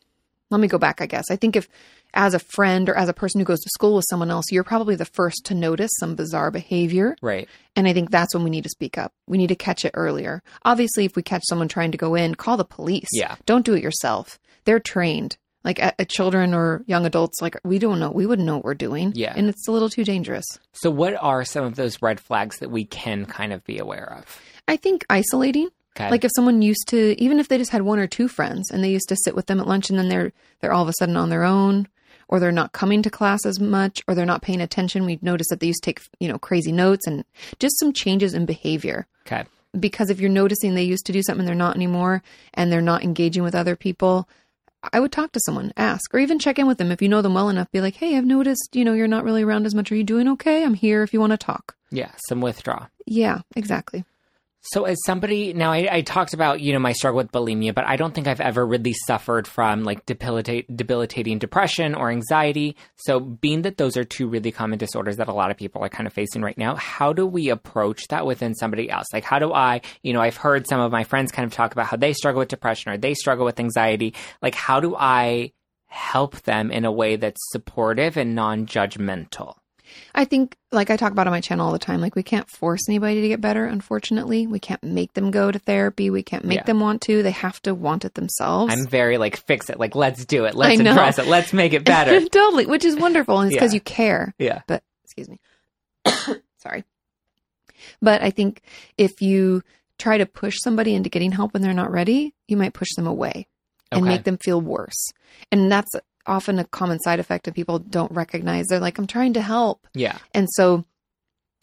let 0.50 0.60
me 0.60 0.68
go 0.68 0.78
back, 0.78 1.00
I 1.02 1.06
guess. 1.06 1.24
I 1.30 1.36
think 1.36 1.54
if, 1.56 1.68
as 2.14 2.34
a 2.34 2.38
friend 2.38 2.88
or 2.88 2.94
as 2.94 3.08
a 3.08 3.14
person 3.14 3.40
who 3.40 3.44
goes 3.44 3.60
to 3.60 3.70
school 3.74 3.94
with 3.96 4.04
someone 4.10 4.30
else, 4.30 4.46
you're 4.50 4.64
probably 4.64 4.94
the 4.96 5.04
first 5.06 5.44
to 5.46 5.54
notice 5.54 5.90
some 5.98 6.14
bizarre 6.14 6.50
behavior. 6.50 7.16
Right. 7.22 7.48
And 7.76 7.86
I 7.88 7.92
think 7.94 8.10
that's 8.10 8.34
when 8.34 8.44
we 8.44 8.50
need 8.50 8.64
to 8.64 8.68
speak 8.70 8.96
up. 8.98 9.12
We 9.26 9.38
need 9.38 9.46
to 9.48 9.54
catch 9.54 9.84
it 9.84 9.92
earlier. 9.94 10.42
Obviously, 10.64 11.04
if 11.06 11.16
we 11.16 11.22
catch 11.22 11.42
someone 11.48 11.68
trying 11.68 11.92
to 11.92 11.98
go 11.98 12.14
in, 12.14 12.34
call 12.34 12.56
the 12.56 12.64
police. 12.64 13.08
Yeah. 13.12 13.36
Don't 13.46 13.64
do 13.66 13.74
it 13.74 13.82
yourself. 13.82 14.38
They're 14.64 14.78
trained. 14.80 15.36
Like 15.64 15.80
at, 15.80 15.94
at 15.98 16.08
children 16.08 16.54
or 16.54 16.82
young 16.86 17.06
adults, 17.06 17.40
like 17.40 17.56
we 17.64 17.78
don't 17.78 18.00
know. 18.00 18.10
We 18.10 18.26
wouldn't 18.26 18.46
know 18.46 18.56
what 18.56 18.64
we're 18.64 18.74
doing. 18.74 19.12
Yeah. 19.14 19.32
And 19.36 19.48
it's 19.48 19.68
a 19.68 19.72
little 19.72 19.88
too 19.88 20.04
dangerous. 20.04 20.44
So 20.72 20.90
what 20.90 21.14
are 21.22 21.44
some 21.44 21.64
of 21.64 21.76
those 21.76 22.02
red 22.02 22.18
flags 22.18 22.58
that 22.58 22.70
we 22.70 22.84
can 22.84 23.26
kind 23.26 23.52
of 23.52 23.64
be 23.64 23.78
aware 23.78 24.12
of? 24.18 24.40
I 24.66 24.76
think 24.76 25.04
isolating. 25.08 25.68
Okay. 25.96 26.10
Like 26.10 26.24
if 26.24 26.30
someone 26.34 26.62
used 26.62 26.88
to, 26.88 27.14
even 27.22 27.38
if 27.38 27.48
they 27.48 27.58
just 27.58 27.70
had 27.70 27.82
one 27.82 27.98
or 27.98 28.06
two 28.06 28.26
friends 28.26 28.70
and 28.70 28.82
they 28.82 28.90
used 28.90 29.08
to 29.10 29.16
sit 29.16 29.36
with 29.36 29.46
them 29.46 29.60
at 29.60 29.68
lunch 29.68 29.90
and 29.90 29.98
then 29.98 30.08
they're 30.08 30.32
they're 30.60 30.72
all 30.72 30.82
of 30.82 30.88
a 30.88 30.94
sudden 30.98 31.16
on 31.16 31.28
their 31.28 31.44
own, 31.44 31.86
or 32.28 32.40
they're 32.40 32.50
not 32.50 32.72
coming 32.72 33.02
to 33.02 33.10
class 33.10 33.44
as 33.44 33.60
much, 33.60 34.02
or 34.08 34.14
they're 34.14 34.24
not 34.24 34.40
paying 34.42 34.62
attention. 34.62 35.04
We 35.04 35.18
notice 35.20 35.48
that 35.50 35.60
they 35.60 35.66
used 35.66 35.82
to 35.84 35.92
take 35.92 36.00
you 36.18 36.28
know 36.28 36.38
crazy 36.38 36.72
notes 36.72 37.06
and 37.06 37.24
just 37.58 37.78
some 37.78 37.92
changes 37.92 38.32
in 38.34 38.46
behavior. 38.46 39.06
okay. 39.26 39.44
because 39.78 40.08
if 40.10 40.18
you're 40.18 40.30
noticing 40.30 40.74
they 40.74 40.82
used 40.82 41.06
to 41.06 41.12
do 41.12 41.22
something 41.22 41.46
they're 41.46 41.54
not 41.54 41.76
anymore 41.76 42.22
and 42.54 42.70
they're 42.72 42.80
not 42.80 43.02
engaging 43.02 43.42
with 43.42 43.54
other 43.54 43.76
people 43.76 44.28
i 44.92 45.00
would 45.00 45.12
talk 45.12 45.32
to 45.32 45.40
someone 45.44 45.72
ask 45.76 46.12
or 46.14 46.18
even 46.18 46.38
check 46.38 46.58
in 46.58 46.66
with 46.66 46.78
them 46.78 46.90
if 46.92 47.00
you 47.02 47.08
know 47.08 47.22
them 47.22 47.34
well 47.34 47.48
enough 47.48 47.70
be 47.70 47.80
like 47.80 47.96
hey 47.96 48.16
i've 48.16 48.24
noticed 48.26 48.70
you 48.74 48.84
know 48.84 48.92
you're 48.94 49.08
not 49.08 49.24
really 49.24 49.42
around 49.42 49.66
as 49.66 49.74
much 49.74 49.90
are 49.92 49.96
you 49.96 50.04
doing 50.04 50.28
okay 50.28 50.64
i'm 50.64 50.74
here 50.74 51.02
if 51.02 51.12
you 51.12 51.20
want 51.20 51.30
to 51.32 51.36
talk 51.36 51.76
Yeah. 51.90 52.10
Some 52.28 52.40
withdrawal. 52.40 52.88
yeah 53.06 53.40
exactly 53.56 54.04
So, 54.64 54.84
as 54.84 54.96
somebody 55.04 55.52
now, 55.52 55.72
I, 55.72 55.88
I 55.90 56.00
talked 56.02 56.34
about 56.34 56.60
you 56.60 56.72
know 56.72 56.78
my 56.78 56.92
struggle 56.92 57.16
with 57.16 57.32
bulimia, 57.32 57.74
but 57.74 57.84
I 57.84 57.96
don't 57.96 58.14
think 58.14 58.28
I've 58.28 58.40
ever 58.40 58.64
really 58.64 58.94
suffered 59.06 59.48
from 59.48 59.82
like 59.82 60.06
debilitating 60.06 61.38
depression 61.38 61.96
or 61.96 62.10
anxiety. 62.10 62.76
So, 62.94 63.18
being 63.18 63.62
that 63.62 63.76
those 63.76 63.96
are 63.96 64.04
two 64.04 64.28
really 64.28 64.52
common 64.52 64.78
disorders 64.78 65.16
that 65.16 65.26
a 65.26 65.32
lot 65.32 65.50
of 65.50 65.56
people 65.56 65.82
are 65.82 65.88
kind 65.88 66.06
of 66.06 66.12
facing 66.12 66.42
right 66.42 66.56
now, 66.56 66.76
how 66.76 67.12
do 67.12 67.26
we 67.26 67.48
approach 67.48 68.06
that 68.08 68.24
within 68.24 68.54
somebody 68.54 68.88
else? 68.88 69.08
Like, 69.12 69.24
how 69.24 69.40
do 69.40 69.52
I, 69.52 69.80
you 70.04 70.12
know, 70.12 70.20
I've 70.20 70.36
heard 70.36 70.68
some 70.68 70.80
of 70.80 70.92
my 70.92 71.02
friends 71.02 71.32
kind 71.32 71.44
of 71.44 71.52
talk 71.52 71.72
about 71.72 71.86
how 71.86 71.96
they 71.96 72.12
struggle 72.12 72.38
with 72.38 72.48
depression 72.48 72.92
or 72.92 72.96
they 72.96 73.14
struggle 73.14 73.44
with 73.44 73.58
anxiety. 73.58 74.14
Like, 74.42 74.54
how 74.54 74.78
do 74.78 74.94
I 74.94 75.52
help 75.86 76.40
them 76.42 76.70
in 76.70 76.84
a 76.84 76.92
way 76.92 77.16
that's 77.16 77.40
supportive 77.50 78.16
and 78.16 78.36
non-judgmental? 78.36 79.56
I 80.14 80.24
think 80.24 80.56
like 80.70 80.90
i 80.90 80.96
talk 80.96 81.12
about 81.12 81.26
on 81.26 81.32
my 81.32 81.40
channel 81.40 81.66
all 81.66 81.72
the 81.72 81.78
time 81.78 82.00
like 82.00 82.14
we 82.14 82.22
can't 82.22 82.48
force 82.48 82.80
anybody 82.88 83.20
to 83.20 83.28
get 83.28 83.40
better 83.40 83.64
unfortunately 83.66 84.46
we 84.46 84.58
can't 84.58 84.82
make 84.82 85.12
them 85.14 85.30
go 85.30 85.50
to 85.50 85.58
therapy 85.58 86.10
we 86.10 86.22
can't 86.22 86.44
make 86.44 86.58
Yeah. 86.58 86.64
them 86.64 86.80
want 86.80 87.00
to 87.02 87.22
they 87.22 87.30
have 87.30 87.60
to 87.62 87.74
want 87.74 88.04
it 88.04 88.14
themselves 88.14 88.72
I'm 88.72 88.86
very 88.86 89.18
like 89.18 89.36
fix 89.36 89.70
it, 89.70 89.78
like 89.78 89.94
let's 89.94 90.24
do 90.24 90.44
it, 90.44 90.54
let's 90.54 90.78
I 90.78 90.82
know. 90.82 90.90
address 90.92 91.18
it, 91.18 91.26
let's 91.26 91.52
make 91.52 91.72
it 91.72 91.84
better. 91.84 92.20
totally 92.28 92.66
which 92.66 92.84
is 92.84 92.96
wonderful 92.96 93.38
and 93.40 93.48
it's 93.50 93.56
because 93.56 93.72
Yeah. 93.72 93.76
you 93.76 93.80
care 93.80 94.34
yeah. 94.38 94.62
but 94.66 94.82
excuse 95.04 95.28
me 95.28 95.38
sorry 96.58 96.84
but 98.00 98.22
i 98.22 98.30
think 98.30 98.60
if 98.98 99.20
you 99.20 99.62
try 99.98 100.18
to 100.18 100.26
push 100.26 100.56
somebody 100.62 100.94
into 100.94 101.08
getting 101.08 101.32
help 101.32 101.52
when 101.54 101.62
they're 101.62 101.74
not 101.74 101.90
ready 101.90 102.34
you 102.48 102.56
might 102.56 102.72
push 102.74 102.88
them 102.96 103.06
away 103.06 103.46
and 103.90 104.02
Okay. 104.02 104.08
make 104.08 104.24
them 104.24 104.38
feel 104.38 104.60
worse 104.60 105.10
and 105.50 105.70
that's 105.70 105.94
often 106.26 106.58
a 106.58 106.64
common 106.64 106.98
side 107.00 107.18
effect 107.20 107.44
that 107.44 107.54
people 107.54 107.78
don't 107.78 108.12
recognize 108.12 108.66
they're 108.66 108.78
like 108.80 108.98
i'm 108.98 109.06
trying 109.06 109.32
to 109.32 109.40
help 109.42 109.86
Yeah. 109.94 110.18
and 110.34 110.48
so 110.50 110.84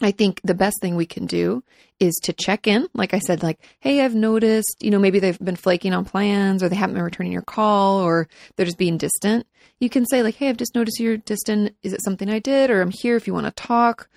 I 0.01 0.11
think 0.11 0.39
the 0.45 0.53
best 0.53 0.79
thing 0.79 0.95
we 0.95 1.05
can 1.05 1.25
do 1.25 1.61
is 1.99 2.15
to 2.23 2.31
check 2.31 2.67
in. 2.67 2.87
Like 2.93 3.13
I 3.13 3.19
said, 3.19 3.43
like, 3.43 3.59
hey, 3.81 3.99
I've 3.99 4.15
noticed, 4.15 4.77
you 4.79 4.91
know, 4.91 4.97
maybe 4.97 5.19
they've 5.19 5.37
been 5.39 5.57
flaking 5.57 5.93
on 5.93 6.05
plans 6.05 6.63
or 6.63 6.69
they 6.69 6.77
haven't 6.77 6.93
been 6.95 7.03
returning 7.03 7.33
your 7.33 7.41
call 7.41 7.99
or 7.99 8.29
they're 8.55 8.65
just 8.65 8.77
being 8.77 8.97
distant. 8.97 9.45
You 9.81 9.89
can 9.89 10.05
say, 10.05 10.23
like, 10.23 10.35
hey, 10.35 10.47
I've 10.47 10.55
just 10.55 10.73
noticed 10.73 11.01
you're 11.01 11.17
distant. 11.17 11.75
Is 11.83 11.91
it 11.91 12.01
something 12.01 12.29
I 12.29 12.39
did? 12.39 12.69
Or 12.69 12.81
I'm 12.81 12.91
here 12.91 13.17
if 13.17 13.27
you 13.27 13.33
want 13.33 13.47
to 13.47 13.51
talk. 13.61 14.07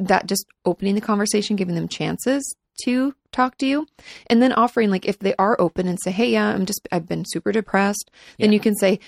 That 0.00 0.26
just 0.26 0.46
opening 0.64 0.96
the 0.96 1.00
conversation, 1.00 1.54
giving 1.54 1.76
them 1.76 1.86
chances 1.86 2.42
to 2.82 3.14
talk 3.30 3.56
to 3.58 3.66
you. 3.66 3.86
And 4.26 4.42
then 4.42 4.52
offering, 4.52 4.90
like, 4.90 5.06
if 5.06 5.20
they 5.20 5.36
are 5.38 5.54
open 5.60 5.86
and 5.86 6.00
say, 6.02 6.10
hey, 6.10 6.30
yeah, 6.30 6.48
I'm 6.48 6.66
just, 6.66 6.88
I've 6.90 7.06
been 7.06 7.24
super 7.24 7.52
depressed, 7.52 8.10
then 8.40 8.50
you 8.52 8.58
can 8.58 8.74
say, 8.74 8.98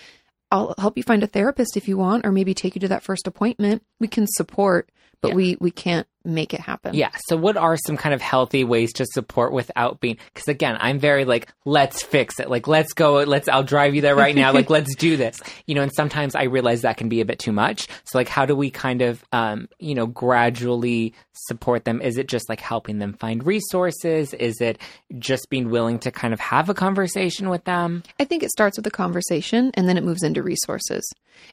I'll 0.52 0.74
help 0.78 0.96
you 0.96 1.02
find 1.02 1.24
a 1.24 1.26
therapist 1.26 1.76
if 1.76 1.88
you 1.88 1.96
want, 1.96 2.26
or 2.26 2.30
maybe 2.30 2.52
take 2.54 2.74
you 2.76 2.80
to 2.82 2.88
that 2.88 3.02
first 3.02 3.26
appointment. 3.26 3.82
We 3.98 4.06
can 4.06 4.26
support, 4.28 4.90
but 5.20 5.30
Yeah. 5.30 5.34
we 5.34 5.56
we 5.60 5.70
can't 5.72 6.06
make 6.24 6.54
it 6.54 6.61
happen. 6.61 6.94
Yeah. 6.94 7.11
So, 7.26 7.37
what 7.37 7.56
are 7.56 7.76
some 7.76 7.96
kind 7.96 8.14
of 8.14 8.20
healthy 8.20 8.64
ways 8.64 8.92
to 8.94 9.06
support 9.06 9.52
without 9.52 10.00
being? 10.00 10.18
Because 10.32 10.48
again, 10.48 10.76
I'm 10.80 10.98
very 10.98 11.24
like, 11.24 11.48
let's 11.64 12.02
fix 12.02 12.40
it. 12.40 12.50
Like, 12.50 12.66
let's 12.66 12.92
go. 12.92 13.22
Let's. 13.22 13.48
I'll 13.48 13.62
drive 13.62 13.94
you 13.94 14.00
there 14.00 14.16
right 14.16 14.35
now. 14.35 14.52
like, 14.52 14.70
let's 14.70 14.94
do 14.96 15.16
this. 15.16 15.40
You 15.66 15.74
know. 15.74 15.82
And 15.82 15.92
sometimes 15.94 16.35
I 16.35 16.44
realize 16.44 16.82
that 16.82 16.96
can 16.96 17.08
be 17.08 17.20
a 17.20 17.24
bit 17.24 17.38
too 17.38 17.52
much. 17.52 17.88
So, 18.04 18.18
like, 18.18 18.28
how 18.28 18.46
do 18.46 18.54
we 18.54 18.70
kind 18.70 19.02
of, 19.02 19.24
um, 19.32 19.68
you 19.78 19.94
know, 19.94 20.06
gradually 20.06 21.14
support 21.32 21.85
them? 21.85 22.00
Is 22.00 22.18
it 22.18 22.28
just 22.28 22.48
like 22.48 22.61
helping 22.61 22.98
them 22.98 23.14
find 23.14 23.44
resources? 23.44 24.35
Is 24.35 24.61
it 24.61 24.78
just 25.18 25.48
being 25.50 25.70
willing 25.70 25.98
to 26.00 26.11
kind 26.11 26.35
of 26.35 26.40
have 26.40 26.68
a 26.68 26.74
conversation 26.74 27.48
with 27.48 27.64
them? 27.64 28.02
I 28.18 28.24
think 28.24 28.42
it 28.42 28.50
starts 28.50 28.76
with 28.76 28.87
a 28.87 28.90
conversation 28.90 29.70
and 29.74 29.88
then 29.88 29.96
it 29.96 30.04
moves 30.04 30.22
into 30.22 30.42
resources. 30.42 31.02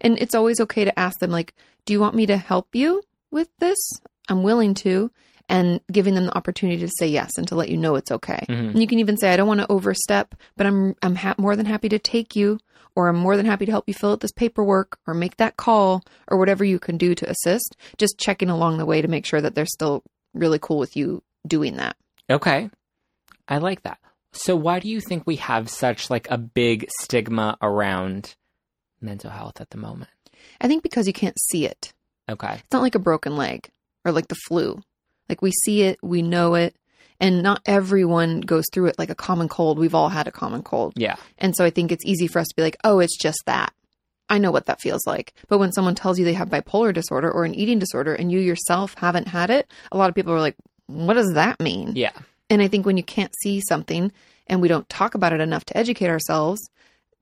And 0.01 0.17
it's 0.19 0.35
always 0.35 0.59
okay 0.61 0.85
to 0.85 0.99
ask 0.99 1.19
them, 1.19 1.31
like, 1.31 1.53
do 1.85 1.93
you 1.93 1.99
want 1.99 2.15
me 2.15 2.25
to 2.27 2.37
help 2.37 2.75
you 2.75 3.01
with 3.31 3.49
this? 3.59 3.77
I'm 4.29 4.43
willing 4.43 4.73
to. 4.75 5.11
and 5.51 5.81
giving 5.91 6.13
them 6.13 6.27
the 6.27 6.37
opportunity 6.37 6.79
to 6.79 6.91
say 6.99 7.07
yes 7.07 7.31
and 7.35 7.47
to 7.47 7.55
let 7.55 7.69
you 7.69 7.75
know 7.77 7.95
it's 7.95 8.11
okay. 8.11 8.45
Mhm. 8.47 8.69
And 8.69 8.79
you 8.81 8.85
can 8.85 8.99
even 8.99 9.17
say, 9.17 9.33
I 9.33 9.35
don't 9.35 9.47
want 9.47 9.61
to 9.61 9.71
overstep, 9.71 10.35
but 10.55 10.67
I'm, 10.67 10.95
I'm 11.01 11.15
ha- 11.15 11.33
more 11.39 11.55
than 11.55 11.65
happy 11.65 11.89
to 11.89 11.97
take 11.97 12.35
you 12.35 12.59
or 12.95 13.07
I'm 13.07 13.15
more 13.15 13.35
than 13.35 13.47
happy 13.47 13.65
to 13.65 13.71
help 13.71 13.85
you 13.87 13.95
fill 13.95 14.11
out 14.11 14.19
this 14.19 14.31
paperwork 14.31 14.99
or 15.07 15.15
make 15.15 15.37
that 15.37 15.57
call 15.57 16.03
or 16.27 16.37
whatever 16.37 16.63
you 16.63 16.77
can 16.77 16.99
do 16.99 17.15
to 17.15 17.27
assist. 17.27 17.75
Just 17.97 18.19
checking 18.19 18.51
along 18.51 18.77
the 18.77 18.85
way 18.85 19.01
to 19.01 19.07
make 19.07 19.25
sure 19.25 19.41
that 19.41 19.55
they're 19.55 19.65
still 19.65 20.03
really 20.35 20.59
cool 20.61 20.77
with 20.77 20.95
you 20.95 21.23
doing 21.47 21.77
that. 21.77 21.95
Okay. 22.29 22.69
I 23.47 23.57
like 23.57 23.81
that. 23.81 23.97
So 24.33 24.55
why 24.55 24.77
do 24.79 24.87
you 24.87 25.01
think 25.01 25.25
we 25.25 25.37
have 25.37 25.67
such 25.67 26.11
like 26.11 26.27
a 26.29 26.37
big 26.37 26.87
stigma 27.01 27.57
around 27.59 28.35
mental 29.01 29.31
health 29.31 29.59
at 29.61 29.71
the 29.71 29.79
moment? 29.79 30.11
I 30.61 30.67
think 30.67 30.83
because 30.83 31.07
you 31.07 31.13
can't 31.13 31.39
see 31.49 31.65
it. 31.65 31.91
Okay. 32.29 32.53
It's 32.53 32.71
not 32.71 32.83
like 32.83 32.93
a 32.93 32.99
broken 32.99 33.35
leg 33.35 33.67
or 34.05 34.11
like 34.11 34.27
the 34.27 34.35
flu. 34.35 34.81
Like 35.27 35.41
we 35.41 35.51
see 35.51 35.83
it, 35.83 35.99
we 36.01 36.21
know 36.21 36.55
it, 36.55 36.75
and 37.19 37.43
not 37.43 37.61
everyone 37.65 38.41
goes 38.41 38.65
through 38.71 38.87
it 38.87 38.99
like 38.99 39.09
a 39.09 39.15
common 39.15 39.47
cold. 39.47 39.77
We've 39.77 39.95
all 39.95 40.09
had 40.09 40.27
a 40.27 40.31
common 40.31 40.63
cold. 40.63 40.93
Yeah. 40.95 41.17
And 41.37 41.55
so 41.55 41.65
I 41.65 41.69
think 41.69 41.91
it's 41.91 42.05
easy 42.05 42.27
for 42.27 42.39
us 42.39 42.47
to 42.47 42.55
be 42.55 42.61
like, 42.61 42.77
oh, 42.83 42.99
it's 42.99 43.17
just 43.17 43.41
that. 43.45 43.73
I 44.29 44.37
know 44.37 44.51
what 44.51 44.67
that 44.67 44.81
feels 44.81 45.05
like. 45.07 45.33
But 45.47 45.57
when 45.57 45.71
someone 45.71 45.95
tells 45.95 46.19
you 46.19 46.25
they 46.25 46.33
have 46.33 46.49
bipolar 46.49 46.93
disorder 46.93 47.31
or 47.31 47.45
an 47.45 47.55
eating 47.55 47.79
disorder 47.79 48.13
and 48.13 48.31
you 48.31 48.39
yourself 48.39 48.93
haven't 48.95 49.27
had 49.27 49.49
it, 49.49 49.69
a 49.91 49.97
lot 49.97 50.09
of 50.09 50.15
people 50.15 50.33
are 50.33 50.39
like, 50.39 50.55
what 50.85 51.15
does 51.15 51.33
that 51.33 51.59
mean? 51.59 51.93
Yeah. 51.95 52.11
And 52.49 52.61
I 52.61 52.67
think 52.67 52.85
when 52.85 52.97
you 52.97 53.03
can't 53.03 53.33
see 53.41 53.61
something 53.61 54.11
and 54.47 54.61
we 54.61 54.67
don't 54.67 54.87
talk 54.89 55.15
about 55.15 55.33
it 55.33 55.41
enough 55.41 55.65
to 55.65 55.77
educate 55.77 56.09
ourselves, 56.09 56.69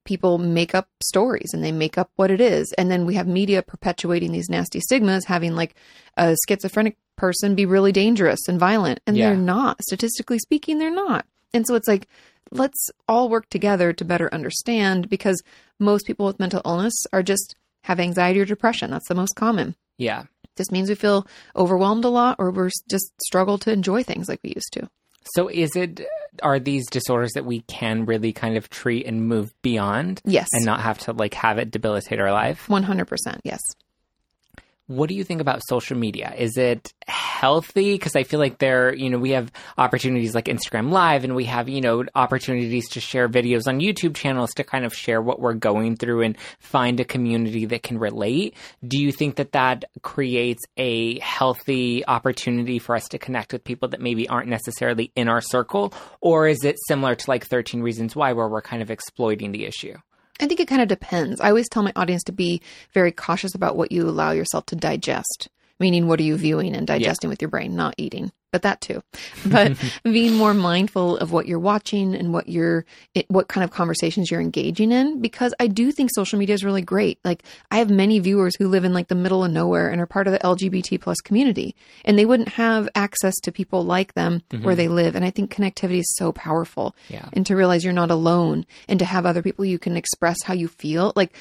people 0.07 0.39
make 0.39 0.73
up 0.73 0.87
stories 1.03 1.51
and 1.53 1.63
they 1.63 1.71
make 1.71 1.97
up 1.97 2.09
what 2.15 2.31
it 2.31 2.41
is. 2.41 2.73
And 2.77 2.89
then 2.89 3.05
we 3.05 3.13
have 3.13 3.27
media 3.27 3.61
perpetuating 3.61 4.31
these 4.31 4.49
nasty 4.49 4.79
stigmas, 4.79 5.25
having 5.25 5.55
like 5.55 5.75
a 6.15 6.35
schizophrenic 6.47 6.97
person 7.17 7.53
be 7.53 7.65
really 7.67 7.91
dangerous 7.91 8.39
and 8.47 8.59
violent. 8.59 9.01
And 9.05 9.15
Yeah. 9.15 9.27
they're 9.29 9.37
not. 9.37 9.81
Statistically 9.83 10.39
speaking, 10.39 10.79
they're 10.79 10.89
not. 10.89 11.25
And 11.53 11.67
so 11.67 11.75
it's 11.75 11.87
like, 11.87 12.07
let's 12.51 12.89
all 13.07 13.29
work 13.29 13.49
together 13.49 13.93
to 13.93 14.05
better 14.05 14.33
understand 14.33 15.09
because 15.09 15.41
most 15.79 16.07
people 16.07 16.25
with 16.25 16.39
mental 16.39 16.61
illness 16.65 16.95
are 17.13 17.21
just 17.21 17.55
have 17.83 17.99
anxiety 17.99 18.39
or 18.39 18.45
depression. 18.45 18.89
That's 18.89 19.07
the 19.07 19.15
most 19.15 19.35
common. 19.35 19.75
Yeah. 19.97 20.23
This 20.55 20.71
means 20.71 20.89
we 20.89 20.95
feel 20.95 21.27
overwhelmed 21.55 22.05
a 22.05 22.09
lot 22.09 22.37
or 22.39 22.49
we're 22.51 22.71
just 22.89 23.11
struggle 23.21 23.57
to 23.59 23.71
enjoy 23.71 24.03
things 24.03 24.27
like 24.27 24.39
we 24.43 24.53
used 24.55 24.73
to. 24.73 24.89
So 25.33 25.47
is 25.47 25.75
it 25.75 26.01
are 26.43 26.59
these 26.59 26.85
disorders 26.89 27.31
that 27.33 27.45
we 27.45 27.61
can 27.61 28.05
really 28.05 28.31
kind 28.33 28.57
of 28.57 28.69
treat 28.69 29.05
and 29.07 29.27
move 29.27 29.53
beyond 29.63 30.21
Yes. 30.23 30.47
and 30.53 30.65
not 30.65 30.81
have 30.81 30.99
to 30.99 31.13
like 31.13 31.33
have 31.33 31.57
it 31.57 31.71
debilitate 31.71 32.19
our 32.19 32.31
life? 32.31 32.65
100%. 32.67 33.39
Yes. 33.43 33.59
What 34.87 35.09
do 35.09 35.15
you 35.15 35.25
think 35.25 35.41
about 35.41 35.67
social 35.67 35.97
media? 35.97 36.33
Is 36.37 36.57
it 36.57 36.93
healthy? 37.07 37.95
Because 37.95 38.15
I 38.15 38.23
feel 38.23 38.39
like 38.39 38.59
there, 38.59 38.93
you 38.95 39.09
know, 39.09 39.17
we 39.17 39.31
have 39.31 39.51
opportunities 39.77 40.33
like 40.33 40.45
Instagram 40.45 40.91
Live 40.91 41.25
and 41.25 41.35
we 41.35 41.43
have, 41.43 41.67
you 41.67 41.81
know, 41.81 42.05
opportunities 42.15 42.87
to 42.91 43.01
share 43.01 43.27
videos 43.27 43.67
on 43.67 43.81
YouTube 43.81 44.15
channels 44.15 44.53
to 44.53 44.63
kind 44.63 44.85
of 44.85 44.95
share 44.95 45.21
what 45.21 45.41
we're 45.41 45.55
going 45.55 45.97
through 45.97 46.21
and 46.21 46.37
find 46.59 47.01
a 47.01 47.03
community 47.05 47.65
that 47.65 47.83
can 47.83 47.99
relate. 47.99 48.55
Do 48.87 48.97
you 48.97 49.11
think 49.11 49.35
that 49.35 49.51
that 49.51 49.83
creates 50.03 50.63
a 50.77 51.19
healthy 51.19 52.05
opportunity 52.07 52.79
for 52.79 52.95
us 52.95 53.09
to 53.09 53.17
connect 53.17 53.51
with 53.51 53.65
people 53.65 53.89
that 53.89 53.99
maybe 53.99 54.29
aren't 54.29 54.47
necessarily 54.47 55.11
in 55.17 55.27
our 55.27 55.41
circle? 55.41 55.93
Or 56.21 56.47
is 56.47 56.63
it 56.63 56.77
similar 56.87 57.13
to 57.13 57.29
like 57.29 57.45
13 57.45 57.81
Reasons 57.81 58.15
Why, 58.15 58.31
where 58.31 58.47
we're 58.47 58.61
kind 58.61 58.81
of 58.81 58.89
exploiting 58.89 59.51
the 59.51 59.65
issue? 59.65 59.97
I 60.39 60.45
think 60.45 60.59
it 60.59 60.67
kind 60.67 60.81
of 60.81 60.87
depends. 60.87 61.41
I 61.41 61.49
always 61.49 61.69
tell 61.69 61.83
my 61.83 61.93
audience 61.95 62.23
to 62.25 62.31
be 62.31 62.61
very 62.93 63.11
cautious 63.11 63.55
about 63.55 63.75
what 63.75 63.91
you 63.91 64.07
allow 64.07 64.31
yourself 64.31 64.65
to 64.67 64.75
digest, 64.75 65.49
meaning 65.79 66.07
what 66.07 66.19
are 66.19 66.23
you 66.23 66.37
viewing 66.37 66.75
and 66.75 66.87
digesting 66.87 67.29
with 67.29 67.41
your 67.41 67.49
brain, 67.49 67.75
not 67.75 67.93
eating, 67.97 68.31
but 68.51 68.61
that 68.63 68.81
too. 68.81 69.03
But 69.45 69.77
being 70.03 70.35
more 70.35 70.53
mindful 70.53 71.17
of 71.17 71.31
what 71.31 71.47
you're 71.47 71.59
watching 71.59 72.15
and 72.15 72.33
what 72.33 72.49
you're, 72.49 72.85
it, 73.13 73.29
what 73.29 73.47
kind 73.47 73.63
of 73.63 73.71
conversations 73.71 74.29
you're 74.29 74.41
engaging 74.41 74.91
in, 74.91 75.21
because 75.21 75.53
I 75.59 75.67
do 75.67 75.91
think 75.91 76.09
social 76.13 76.37
media 76.39 76.53
is 76.55 76.63
really 76.63 76.81
great. 76.81 77.19
Like 77.23 77.43
I 77.71 77.77
have 77.77 77.89
many 77.89 78.19
viewers 78.19 78.55
who 78.57 78.67
live 78.67 78.83
in 78.83 78.93
like 78.93 79.07
the 79.07 79.15
middle 79.15 79.43
of 79.43 79.51
nowhere 79.51 79.89
and 79.89 80.01
are 80.01 80.05
part 80.05 80.27
of 80.27 80.33
the 80.33 80.39
LGBT 80.39 80.99
plus 80.99 81.17
community, 81.17 81.75
and 82.03 82.17
they 82.17 82.25
wouldn't 82.25 82.49
have 82.49 82.89
access 82.95 83.35
to 83.43 83.51
people 83.51 83.83
like 83.83 84.13
them 84.13 84.41
where 84.49 84.59
mm-hmm. 84.59 84.75
they 84.75 84.87
live. 84.87 85.15
And 85.15 85.23
I 85.23 85.29
think 85.29 85.53
connectivity 85.53 85.99
is 85.99 86.15
so 86.15 86.31
powerful 86.31 86.95
Yeah. 87.09 87.29
and 87.33 87.45
to 87.45 87.55
realize 87.55 87.83
you're 87.83 87.93
not 87.93 88.11
alone 88.11 88.65
and 88.87 88.99
to 88.99 89.05
have 89.05 89.25
other 89.25 89.41
people 89.41 89.65
you 89.65 89.79
can 89.79 89.95
express 89.95 90.37
how 90.43 90.53
you 90.53 90.67
feel. 90.67 91.13
Like 91.15 91.35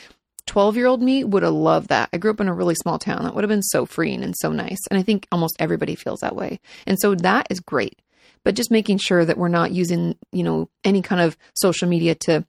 12 0.46 0.76
year 0.76 0.86
old 0.86 1.02
me 1.02 1.24
would 1.24 1.42
have 1.42 1.52
loved 1.52 1.88
that. 1.88 2.08
I 2.12 2.18
grew 2.18 2.30
up 2.30 2.40
in 2.40 2.48
a 2.48 2.54
really 2.54 2.74
small 2.76 2.98
town. 2.98 3.24
That 3.24 3.34
would 3.34 3.44
have 3.44 3.48
been 3.48 3.62
so 3.62 3.84
freeing 3.86 4.22
and 4.22 4.34
so 4.36 4.52
nice. 4.52 4.78
And 4.90 4.98
I 4.98 5.02
think 5.02 5.26
almost 5.32 5.56
everybody 5.58 5.94
feels 5.94 6.20
that 6.20 6.36
way. 6.36 6.60
And 6.86 6.98
so 7.00 7.14
that 7.16 7.46
is 7.50 7.60
great. 7.60 8.00
But 8.44 8.54
just 8.54 8.70
making 8.70 8.98
sure 8.98 9.24
that 9.24 9.36
we're 9.38 9.48
not 9.48 9.72
using, 9.72 10.16
you 10.32 10.44
know, 10.44 10.68
any 10.84 11.02
kind 11.02 11.20
of 11.20 11.36
social 11.54 11.88
media 11.88 12.14
to 12.26 12.46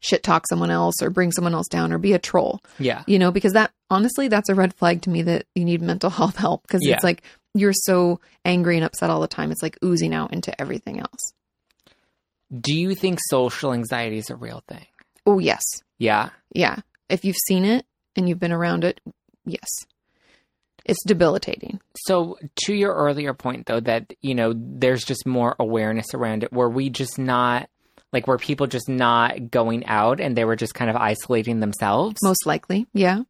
shit 0.00 0.22
talk 0.22 0.46
someone 0.46 0.70
else 0.70 1.02
or 1.02 1.10
bring 1.10 1.32
someone 1.32 1.54
else 1.54 1.66
down 1.66 1.92
or 1.92 1.98
be 1.98 2.12
a 2.12 2.18
troll, 2.18 2.60
Yeah. 2.78 3.02
you 3.06 3.18
know, 3.18 3.30
because 3.32 3.54
that 3.54 3.72
honestly, 3.90 4.28
that's 4.28 4.48
a 4.50 4.54
red 4.54 4.74
flag 4.74 5.02
to 5.02 5.10
me 5.10 5.22
that 5.22 5.46
you 5.54 5.64
need 5.64 5.80
mental 5.82 6.10
health 6.18 6.36
help 6.36 6.62
because 6.62 6.82
Yeah. 6.84 6.94
it's 6.94 7.04
like 7.04 7.22
you're 7.54 7.72
so 7.72 8.20
angry 8.44 8.76
and 8.76 8.84
upset 8.84 9.10
all 9.10 9.20
the 9.20 9.26
time. 9.26 9.50
It's 9.50 9.62
like 9.62 9.78
oozing 9.84 10.14
out 10.14 10.32
into 10.32 10.58
everything 10.60 11.00
else. 11.00 11.32
Do 12.60 12.74
you 12.78 12.94
think 12.94 13.18
social 13.28 13.72
anxiety 13.72 14.18
is 14.18 14.30
a 14.30 14.36
real 14.36 14.62
thing? 14.68 14.86
Oh, 15.26 15.38
yes. 15.38 15.62
Yeah. 15.98 16.28
Yeah. 16.54 16.76
If 17.14 17.24
you've 17.24 17.36
seen 17.46 17.64
it 17.64 17.86
and 18.16 18.28
you've 18.28 18.40
been 18.40 18.52
around 18.52 18.84
it, 18.84 19.00
yes. 19.46 19.68
It's 20.84 21.02
debilitating. 21.06 21.80
So, 22.06 22.36
to 22.66 22.74
your 22.74 22.92
earlier 22.94 23.32
point, 23.32 23.66
though, 23.66 23.80
that, 23.80 24.12
you 24.20 24.34
know, 24.34 24.52
there's 24.54 25.02
just 25.04 25.24
more 25.26 25.56
awareness 25.58 26.06
around 26.12 26.42
it, 26.42 26.52
were 26.52 26.68
we 26.68 26.90
just 26.90 27.18
not, 27.18 27.70
like, 28.12 28.26
were 28.26 28.36
people 28.36 28.66
just 28.66 28.88
not 28.88 29.50
going 29.50 29.86
out 29.86 30.20
and 30.20 30.36
they 30.36 30.44
were 30.44 30.56
just 30.56 30.74
kind 30.74 30.90
of 30.90 30.96
isolating 30.96 31.60
themselves? 31.60 32.16
Most 32.22 32.44
likely. 32.46 32.86
Yeah. 32.92 33.20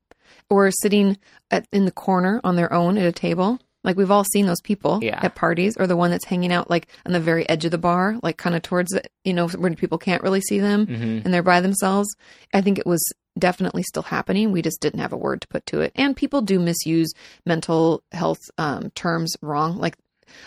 Or 0.51 0.70
sitting 0.73 1.16
at, 1.51 1.66
in 1.73 1.85
the 1.85 1.92
corner 1.92 2.40
on 2.42 2.57
their 2.57 2.73
own 2.73 2.99
at 2.99 3.07
a 3.07 3.12
table. 3.12 3.61
Like 3.85 3.99
we've 3.99 4.11
all 4.11 4.25
seen 4.25 4.47
those 4.47 4.62
people 4.62 4.99
Yeah. 5.03 5.20
at 5.23 5.35
parties 5.35 5.77
or 5.79 5.87
the 5.87 5.97
one 5.97 6.11
that's 6.11 6.25
hanging 6.25 6.51
out 6.53 6.70
like 6.70 6.88
on 7.05 7.12
the 7.12 7.20
very 7.20 7.47
edge 7.51 7.66
of 7.66 7.70
the 7.70 7.77
bar, 7.79 8.16
like 8.23 8.38
kind 8.38 8.57
of 8.57 8.62
towards 8.62 8.90
the, 8.92 9.03
you 9.25 9.35
know, 9.35 9.47
where 9.49 9.70
people 9.75 9.99
can't 9.99 10.23
really 10.23 10.40
see 10.40 10.59
them 10.59 10.87
hmm 10.87 11.20
and 11.23 11.33
they're 11.35 11.42
by 11.42 11.61
themselves. 11.61 12.09
I 12.55 12.62
think 12.62 12.79
it 12.79 12.87
was 12.87 13.05
definitely 13.38 13.83
still 13.83 14.03
happening. 14.03 14.53
We 14.53 14.62
just 14.62 14.81
didn't 14.81 15.01
have 15.01 15.12
a 15.12 15.16
word 15.16 15.40
to 15.42 15.49
put 15.49 15.66
to 15.66 15.81
it. 15.81 15.92
And 15.97 16.16
people 16.16 16.42
do 16.42 16.59
misuse 16.59 17.12
mental 17.44 18.03
health 18.12 18.40
um, 18.59 18.90
terms 18.90 19.35
wrong. 19.42 19.77
Like 19.79 19.97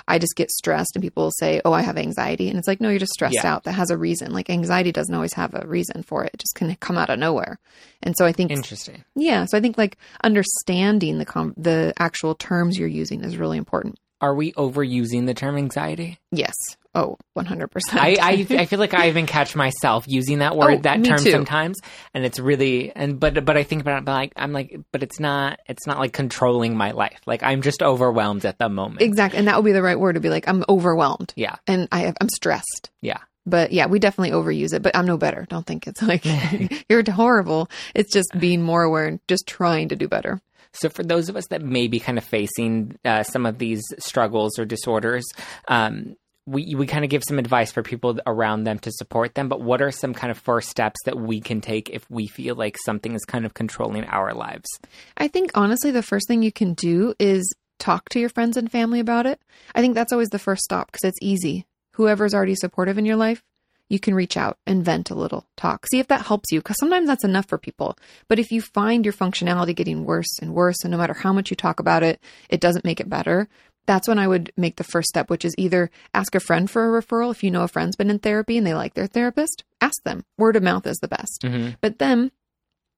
I 0.08 0.20
just 0.20 0.36
get 0.36 0.50
stressed 0.50 0.92
and 0.96 1.02
people 1.04 1.24
will 1.26 1.32
say, 1.40 1.62
Oh, 1.64 1.72
I 1.72 1.82
have 1.82 1.98
anxiety. 1.98 2.50
And 2.50 2.58
it's 2.58 2.68
like, 2.68 2.82
no, 2.82 2.90
you're 2.90 3.00
just 3.00 3.14
stressed 3.14 3.36
Yeah. 3.42 3.54
out. 3.54 3.64
That 3.66 3.74
has 3.74 3.90
a 3.90 3.98
reason. 3.98 4.34
Like 4.34 4.50
anxiety 4.50 4.92
doesn't 4.92 5.14
always 5.14 5.34
have 5.34 5.54
a 5.54 5.66
reason 5.68 6.02
for 6.04 6.24
it. 6.26 6.32
It 6.34 6.40
just 6.40 6.56
can 6.56 6.76
come 6.78 6.98
out 6.98 7.10
of 7.10 7.20
nowhere. 7.20 7.60
And 8.04 8.16
so 8.18 8.26
I 8.26 8.32
think, 8.32 8.52
Interesting. 8.52 9.04
yeah. 9.16 9.46
So 9.46 9.58
I 9.58 9.62
think 9.62 9.78
like 9.78 9.98
understanding 10.24 11.18
the 11.18 11.26
com- 11.26 11.54
the 11.58 11.94
actual 11.98 12.36
terms 12.36 12.78
you're 12.78 12.88
using 12.88 13.24
is 13.24 13.38
really 13.38 13.58
important. 13.58 14.00
Are 14.22 14.34
we 14.34 14.52
overusing 14.54 15.26
the 15.28 15.34
term 15.34 15.58
anxiety? 15.58 16.20
Yes. 16.32 16.56
Oh, 16.96 17.18
100%. 17.38 17.68
I, 17.94 18.18
I, 18.22 18.48
I 18.62 18.66
feel 18.66 18.80
like 18.80 18.94
I 18.94 19.08
even 19.10 19.26
catch 19.28 19.56
myself 19.56 20.06
using 20.08 20.40
that 20.40 20.56
word, 20.56 20.72
Oh, 20.80 20.82
that 20.82 21.04
term 21.04 21.20
too. 21.20 21.32
sometimes, 21.32 21.78
and 22.14 22.26
it's 22.26 22.40
really 22.40 22.92
and 22.96 23.20
but 23.20 23.46
but 23.46 23.56
I 23.58 23.64
think 23.64 23.82
about 23.82 24.00
it, 24.00 24.06
but 24.06 24.14
like 24.14 24.34
I'm 24.36 24.54
like, 24.54 24.80
but 24.92 25.04
it's 25.04 25.20
not 25.20 25.60
it's 25.68 25.86
not 25.86 26.00
like 26.00 26.14
controlling 26.14 26.76
my 26.76 26.92
life. 26.92 27.20
Like 27.26 27.44
I'm 27.44 27.62
just 27.62 27.82
overwhelmed 27.84 28.46
at 28.46 28.58
the 28.58 28.70
moment. 28.70 29.02
exactly. 29.02 29.38
And 29.40 29.48
that 29.48 29.56
would 29.58 29.66
be 29.66 29.72
the 29.74 29.82
right 29.84 30.00
word 30.00 30.14
to 30.14 30.20
be 30.20 30.30
like, 30.30 30.48
I'm 30.48 30.64
overwhelmed 30.70 31.34
Yeah, 31.36 31.56
and 31.68 31.88
I, 31.92 32.00
have, 32.00 32.18
I'm 32.22 32.30
stressed. 32.30 32.90
yeah. 33.02 33.20
But 33.46 33.72
yeah, 33.72 33.86
we 33.86 34.00
definitely 34.00 34.32
overuse 34.32 34.74
it, 34.74 34.82
but 34.82 34.94
I'm 34.94 35.06
no 35.06 35.16
better. 35.18 35.46
Don't 35.50 35.66
think 35.66 35.88
it's 35.88 36.02
like 36.02 36.26
you're 36.90 37.04
horrible. 37.10 37.70
It's 37.96 38.12
just 38.12 38.28
being 38.38 38.62
more 38.62 38.84
aware 38.84 39.06
and 39.06 39.20
just 39.30 39.48
trying 39.48 39.88
to 39.90 39.96
do 39.96 40.08
better. 40.10 40.42
So, 40.74 40.90
for 40.90 41.02
those 41.02 41.30
of 41.30 41.38
us 41.38 41.46
that 41.50 41.62
may 41.62 41.88
be 41.88 42.00
kind 42.00 42.18
of 42.18 42.26
facing 42.26 42.98
uh, 43.06 43.24
some 43.24 43.46
of 43.46 43.58
these 43.58 43.82
struggles 44.00 44.60
or 44.60 44.66
disorders, 44.66 45.24
um, 45.70 46.18
we 46.48 46.74
we 46.76 46.88
kind 46.88 47.04
of 47.04 47.12
give 47.12 47.24
some 47.28 47.38
advice 47.38 47.72
for 47.72 47.84
people 47.84 48.20
around 48.26 48.64
them 48.64 48.80
to 48.80 48.92
support 48.92 49.36
them. 49.36 49.50
But 49.50 49.62
what 49.62 49.82
are 49.82 49.92
some 49.92 50.14
kind 50.14 50.32
of 50.32 50.38
first 50.38 50.70
steps 50.70 51.00
that 51.06 51.20
we 51.20 51.42
can 51.42 51.62
take 51.62 51.90
if 51.90 52.10
we 52.10 52.26
feel 52.26 52.56
like 52.56 52.78
something 52.84 53.14
is 53.14 53.26
kind 53.26 53.46
of 53.46 53.54
controlling 53.54 54.06
our 54.06 54.34
lives? 54.34 54.70
I 55.18 55.28
think 55.28 55.52
honestly, 55.54 55.92
the 55.92 56.02
first 56.02 56.28
thing 56.28 56.42
you 56.42 56.52
can 56.52 56.74
do 56.74 57.14
is 57.20 57.54
talk 57.80 58.10
to 58.10 58.20
your 58.20 58.30
friends 58.30 58.58
and 58.58 58.72
family 58.72 59.00
about 59.00 59.26
it. 59.26 59.40
I 59.76 59.82
think 59.82 59.94
that's 59.94 60.14
always 60.14 60.30
the 60.30 60.40
first 60.40 60.64
stop 60.64 60.92
because 60.92 61.04
it's 61.04 61.20
easy. 61.22 61.66
Whoever's 61.94 62.34
already 62.34 62.56
supportive 62.56 62.98
in 62.98 63.06
your 63.06 63.16
life, 63.18 63.44
you 63.90 64.00
can 64.00 64.14
reach 64.14 64.36
out 64.36 64.58
and 64.66 64.84
vent 64.84 65.10
a 65.10 65.16
little, 65.16 65.46
talk, 65.56 65.88
see 65.88 66.00
if 66.00 66.08
that 66.08 66.26
helps 66.26 66.52
you 66.52 66.60
because 66.60 66.78
sometimes 66.80 67.08
that's 67.08 67.24
enough 67.24 67.48
for 67.48 67.58
people. 67.58 67.98
But 68.28 68.40
if 68.40 68.52
you 68.52 68.62
find 68.62 69.06
your 69.06 69.14
functionality 69.14 69.76
getting 69.76 70.06
worse 70.06 70.40
and 70.42 70.54
worse, 70.54 70.84
and 70.84 70.92
no 70.92 70.98
matter 70.98 71.14
how 71.14 71.32
much 71.34 71.50
you 71.50 71.56
talk 71.56 71.80
about 71.80 72.04
it, 72.04 72.20
it 72.50 72.60
doesn't 72.60 72.86
make 72.86 73.00
it 73.00 73.10
better. 73.10 73.48
That's 73.88 74.08
when 74.08 74.20
I 74.20 74.28
would 74.28 74.52
make 74.56 74.76
the 74.76 74.84
first 74.84 75.08
step, 75.10 75.30
which 75.30 75.44
is 75.44 75.56
either 75.58 75.90
ask 76.14 76.36
a 76.36 76.40
friend 76.40 76.70
for 76.70 76.96
a 76.96 77.02
referral. 77.02 77.32
If 77.32 77.44
you 77.44 77.50
know 77.50 77.64
a 77.64 77.68
friend's 77.68 77.96
been 77.96 78.12
in 78.12 78.20
therapy 78.20 78.58
and 78.58 78.68
they 78.68 78.74
like 78.76 78.94
their 78.94 79.08
therapist, 79.08 79.64
ask 79.82 80.04
them. 80.04 80.24
Word 80.38 80.56
of 80.56 80.64
mouth 80.64 80.86
is 80.86 80.98
the 80.98 81.08
best. 81.08 81.42
Mm-hmm. 81.44 81.72
But 81.82 81.98
then 81.98 82.32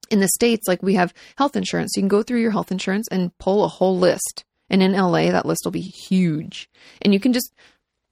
in 0.10 0.20
the 0.20 0.28
States, 0.28 0.68
like 0.68 0.84
we 0.84 0.96
have 0.96 1.14
health 1.38 1.56
insurance. 1.56 1.94
You 1.96 2.02
can 2.02 2.10
go 2.10 2.24
through 2.24 2.42
your 2.42 2.52
health 2.52 2.72
insurance 2.72 3.08
and 3.10 3.38
pull 3.38 3.64
a 3.64 3.68
whole 3.70 3.98
list 3.98 4.44
And 4.72 4.84
in 4.84 4.92
LA, 4.94 5.32
that 5.32 5.48
list 5.48 5.62
will 5.66 5.72
be 5.72 5.82
huge. 5.82 6.70
And 7.02 7.12
you 7.12 7.20
can 7.20 7.34
just 7.34 7.52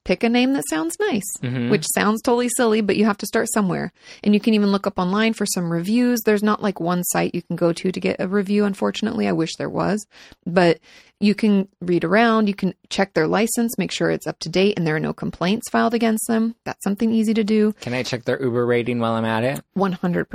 pick 0.06 0.24
a 0.24 0.30
name 0.30 0.54
that 0.54 0.63
sounds 0.70 0.96
nice, 1.00 1.38
Mhm. 1.44 1.70
which 1.70 1.86
sounds 1.94 2.22
totally 2.22 2.50
silly, 2.58 2.82
but 2.82 2.96
you 2.96 3.06
have 3.06 3.18
to 3.18 3.26
start 3.28 3.48
somewhere. 3.54 3.92
And 4.24 4.34
you 4.34 4.40
can 4.40 4.54
even 4.56 4.72
look 4.72 4.88
up 4.88 4.98
online 4.98 5.34
for 5.34 5.46
some 5.46 5.72
reviews. 5.72 6.20
There's 6.26 6.42
not 6.42 6.63
like 6.63 6.80
one 6.80 7.04
site 7.04 7.36
you 7.36 7.42
can 7.44 7.58
go 7.58 7.74
to 7.74 7.92
to 7.92 8.00
get 8.00 8.16
a 8.20 8.28
review, 8.28 8.63
unfortunately. 8.66 9.28
I 9.28 9.34
wish 9.34 9.56
there 9.58 9.70
was. 9.70 10.08
But 10.48 10.80
you 11.19 11.34
can 11.36 11.67
read 11.82 12.03
around, 12.03 12.47
you 12.47 12.53
can 12.53 12.73
check 12.89 13.13
their 13.13 13.27
license, 13.27 13.77
make 13.77 13.91
sure 13.91 14.10
it's 14.12 14.27
up 14.27 14.38
to 14.39 14.49
date 14.49 14.75
and 14.77 14.86
there 14.86 14.95
are 14.95 14.99
no 14.99 15.13
complaints 15.13 15.69
filed 15.69 15.93
against 15.93 16.27
them. 16.27 16.56
That's 16.63 16.84
something 16.84 17.12
easy 17.12 17.34
to 17.34 17.43
do. 17.43 17.73
Can 17.82 17.93
I 17.93 18.03
check 18.03 18.23
their 18.25 18.41
Uber 18.41 18.65
rating 18.65 18.99
while 18.99 19.13
I'm 19.13 19.25
at 19.25 19.43
it? 19.43 19.62
100%. 19.75 20.25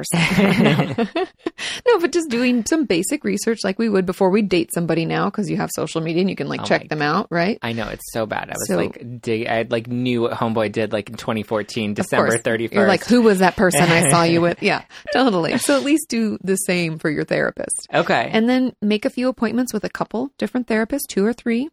no, 1.86 1.98
but 2.00 2.12
just 2.12 2.28
doing 2.30 2.64
some 2.66 2.84
basic 2.84 3.24
research 3.24 3.60
like 3.64 3.78
we 3.78 3.88
would 3.88 4.06
before 4.06 4.30
we 4.30 4.42
date 4.42 4.70
somebody 4.74 5.04
now 5.04 5.26
because 5.26 5.48
you 5.50 5.56
have 5.56 5.70
social 5.74 6.00
media 6.00 6.20
and 6.20 6.30
you 6.30 6.36
can 6.36 6.48
like 6.48 6.62
Oh 6.62 6.64
check 6.64 6.88
them 6.88 7.02
out, 7.02 7.26
right? 7.30 7.58
I 7.62 7.72
know 7.72 7.88
it's 7.88 8.12
so 8.12 8.26
bad. 8.26 8.48
I 8.50 8.54
was 8.54 8.68
So- 8.68 8.76
like, 8.76 9.20
dig- 9.20 9.46
I 9.46 9.66
like 9.68 9.86
knew 9.86 10.22
what 10.22 10.32
Homeboy 10.32 10.72
did 10.72 10.92
like 10.92 11.08
in 11.10 11.16
2014, 11.16 11.94
December 11.94 12.38
31st. 12.38 12.72
You're 12.72 12.86
like, 12.88 13.04
who 13.04 13.22
was 13.22 13.38
that 13.40 13.56
person 13.56 13.82
I 13.82 14.08
saw 14.08 14.22
you 14.24 14.40
with? 14.40 14.60
Yeah, 14.62 14.82
totally. 15.12 15.58
So 15.58 15.76
at 15.76 15.82
least 15.82 16.08
do 16.08 16.38
the 16.44 16.54
same 16.56 16.98
for 16.98 17.10
your 17.10 17.24
therapist. 17.24 17.88
okay. 17.92 18.30
And 18.32 18.48
then 18.48 18.74
make 18.80 19.04
a 19.04 19.10
few 19.10 19.28
appointments 19.28 19.72
with 19.72 19.82
a 19.84 19.88
couple 19.90 20.30
different 20.38 20.66
therapists, 20.68 20.71
two 21.08 21.24
or 21.24 21.32
three, 21.32 21.68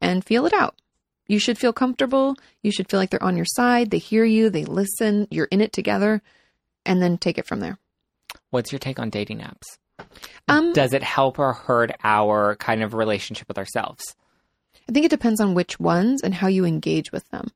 and 0.00 0.24
feel 0.24 0.46
it 0.46 0.52
out. 0.52 0.74
You 1.26 1.38
should 1.38 1.58
feel 1.58 1.72
comfortable. 1.72 2.36
You 2.62 2.72
should 2.72 2.88
feel 2.88 2.98
like 2.98 3.10
they're 3.10 3.22
on 3.22 3.36
your 3.36 3.46
side. 3.46 3.90
They 3.90 3.98
hear 3.98 4.24
you, 4.24 4.48
they 4.48 4.64
listen, 4.64 5.28
you're 5.30 5.48
in 5.50 5.60
it 5.60 5.72
together, 5.72 6.22
and 6.86 7.02
then 7.02 7.18
take 7.18 7.38
it 7.38 7.46
from 7.46 7.60
there. 7.60 7.78
What's 8.50 8.72
your 8.72 8.78
take 8.78 8.98
on 8.98 9.10
dating 9.10 9.40
apps? 9.40 9.78
Um, 10.48 10.72
Does 10.72 10.94
it 10.94 11.02
help 11.02 11.38
or 11.38 11.52
hurt 11.52 11.92
our 12.02 12.56
kind 12.56 12.82
of 12.82 12.94
relationship 12.94 13.46
with 13.48 13.58
ourselves? 13.58 14.16
I 14.88 14.92
think 14.92 15.04
it 15.04 15.10
depends 15.10 15.40
on 15.40 15.54
which 15.54 15.78
ones 15.78 16.22
and 16.22 16.34
how 16.34 16.46
you 16.46 16.64
engage 16.64 17.12
with 17.12 17.28
them. 17.28 17.50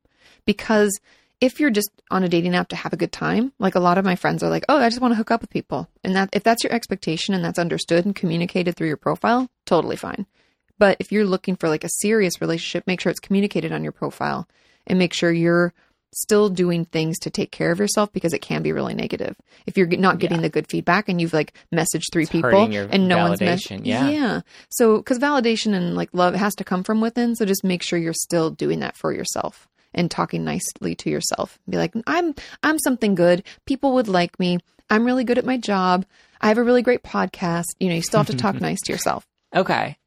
Because 0.45 0.99
if 1.41 1.59
you're 1.59 1.71
just 1.71 1.89
on 2.11 2.23
a 2.23 2.29
dating 2.29 2.55
app 2.55 2.67
to 2.69 2.75
have 2.75 2.93
a 2.93 2.97
good 2.97 3.11
time, 3.11 3.53
like 3.57 3.75
a 3.75 3.79
lot 3.79 3.97
of 3.97 4.05
my 4.05 4.15
friends 4.15 4.43
are 4.43 4.49
like, 4.49 4.65
"Oh, 4.69 4.77
I 4.77 4.89
just 4.89 5.01
want 5.01 5.13
to 5.13 5.15
hook 5.15 5.31
up 5.31 5.41
with 5.41 5.49
people." 5.49 5.89
And 6.03 6.15
that 6.15 6.29
if 6.31 6.43
that's 6.43 6.63
your 6.63 6.71
expectation 6.71 7.33
and 7.33 7.43
that's 7.43 7.57
understood 7.59 8.05
and 8.05 8.15
communicated 8.15 8.75
through 8.75 8.87
your 8.87 8.97
profile, 8.97 9.49
totally 9.65 9.95
fine. 9.95 10.27
But 10.79 10.97
if 10.99 11.11
you're 11.11 11.25
looking 11.25 11.55
for 11.55 11.69
like 11.69 11.83
a 11.83 11.89
serious 12.01 12.41
relationship, 12.41 12.85
make 12.87 12.99
sure 13.01 13.09
it's 13.11 13.19
communicated 13.19 13.71
on 13.71 13.83
your 13.83 13.91
profile 13.91 14.47
and 14.87 14.99
make 14.99 15.13
sure 15.13 15.31
you're 15.31 15.73
still 16.15 16.47
doing 16.49 16.85
things 16.85 17.17
to 17.17 17.29
take 17.31 17.49
care 17.51 17.71
of 17.71 17.79
yourself 17.79 18.11
because 18.13 18.33
it 18.33 18.39
can 18.41 18.61
be 18.61 18.71
really 18.71 18.93
negative. 18.93 19.35
If 19.65 19.77
you're 19.77 19.87
not 19.87 20.19
getting 20.19 20.37
Yeah. 20.37 20.41
the 20.43 20.49
good 20.49 20.67
feedback 20.69 21.09
and 21.09 21.19
you've 21.19 21.33
like 21.33 21.53
messaged 21.73 22.11
three 22.11 22.23
It's 22.23 22.31
people 22.31 22.51
and 22.51 23.07
no 23.07 23.17
one's 23.17 23.39
validation, 23.39 23.79
mess- 23.79 23.85
yeah. 23.87 24.09
yeah. 24.09 24.41
So 24.69 25.01
cuz 25.01 25.17
validation 25.17 25.73
and 25.73 25.95
like 25.95 26.09
love 26.13 26.35
has 26.35 26.53
to 26.55 26.63
come 26.63 26.83
from 26.83 27.01
within, 27.01 27.35
so 27.35 27.45
just 27.45 27.63
make 27.63 27.81
sure 27.81 27.97
you're 27.97 28.13
still 28.13 28.51
doing 28.51 28.79
that 28.81 28.95
for 28.95 29.11
yourself 29.11 29.67
and 29.91 30.11
talking 30.11 30.43
nicely 30.43 30.93
to 30.95 31.09
yourself. 31.09 31.57
Be 31.67 31.77
like, 31.77 31.93
"I'm 32.05 32.35
I'm 32.61 32.77
something 32.79 33.15
good. 33.15 33.43
People 33.65 33.93
would 33.93 34.07
like 34.07 34.39
me. 34.39 34.59
I'm 34.91 35.05
really 35.05 35.23
good 35.23 35.39
at 35.39 35.45
my 35.45 35.57
job. 35.57 36.05
I 36.41 36.47
have 36.49 36.59
a 36.59 36.63
really 36.63 36.81
great 36.83 37.01
podcast." 37.01 37.65
You 37.79 37.89
know, 37.89 37.95
you 37.95 38.01
still 38.03 38.19
have 38.19 38.27
to 38.27 38.35
talk 38.37 38.59
nice 38.61 38.81
to 38.81 38.91
yourself. 38.91 39.25
Okay. 39.55 39.97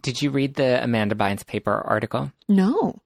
Did 0.00 0.20
you 0.20 0.30
read 0.30 0.54
the 0.54 0.82
Amanda 0.82 1.14
Bynes 1.14 1.46
paper 1.46 1.72
article? 1.72 2.32
No. 2.48 3.00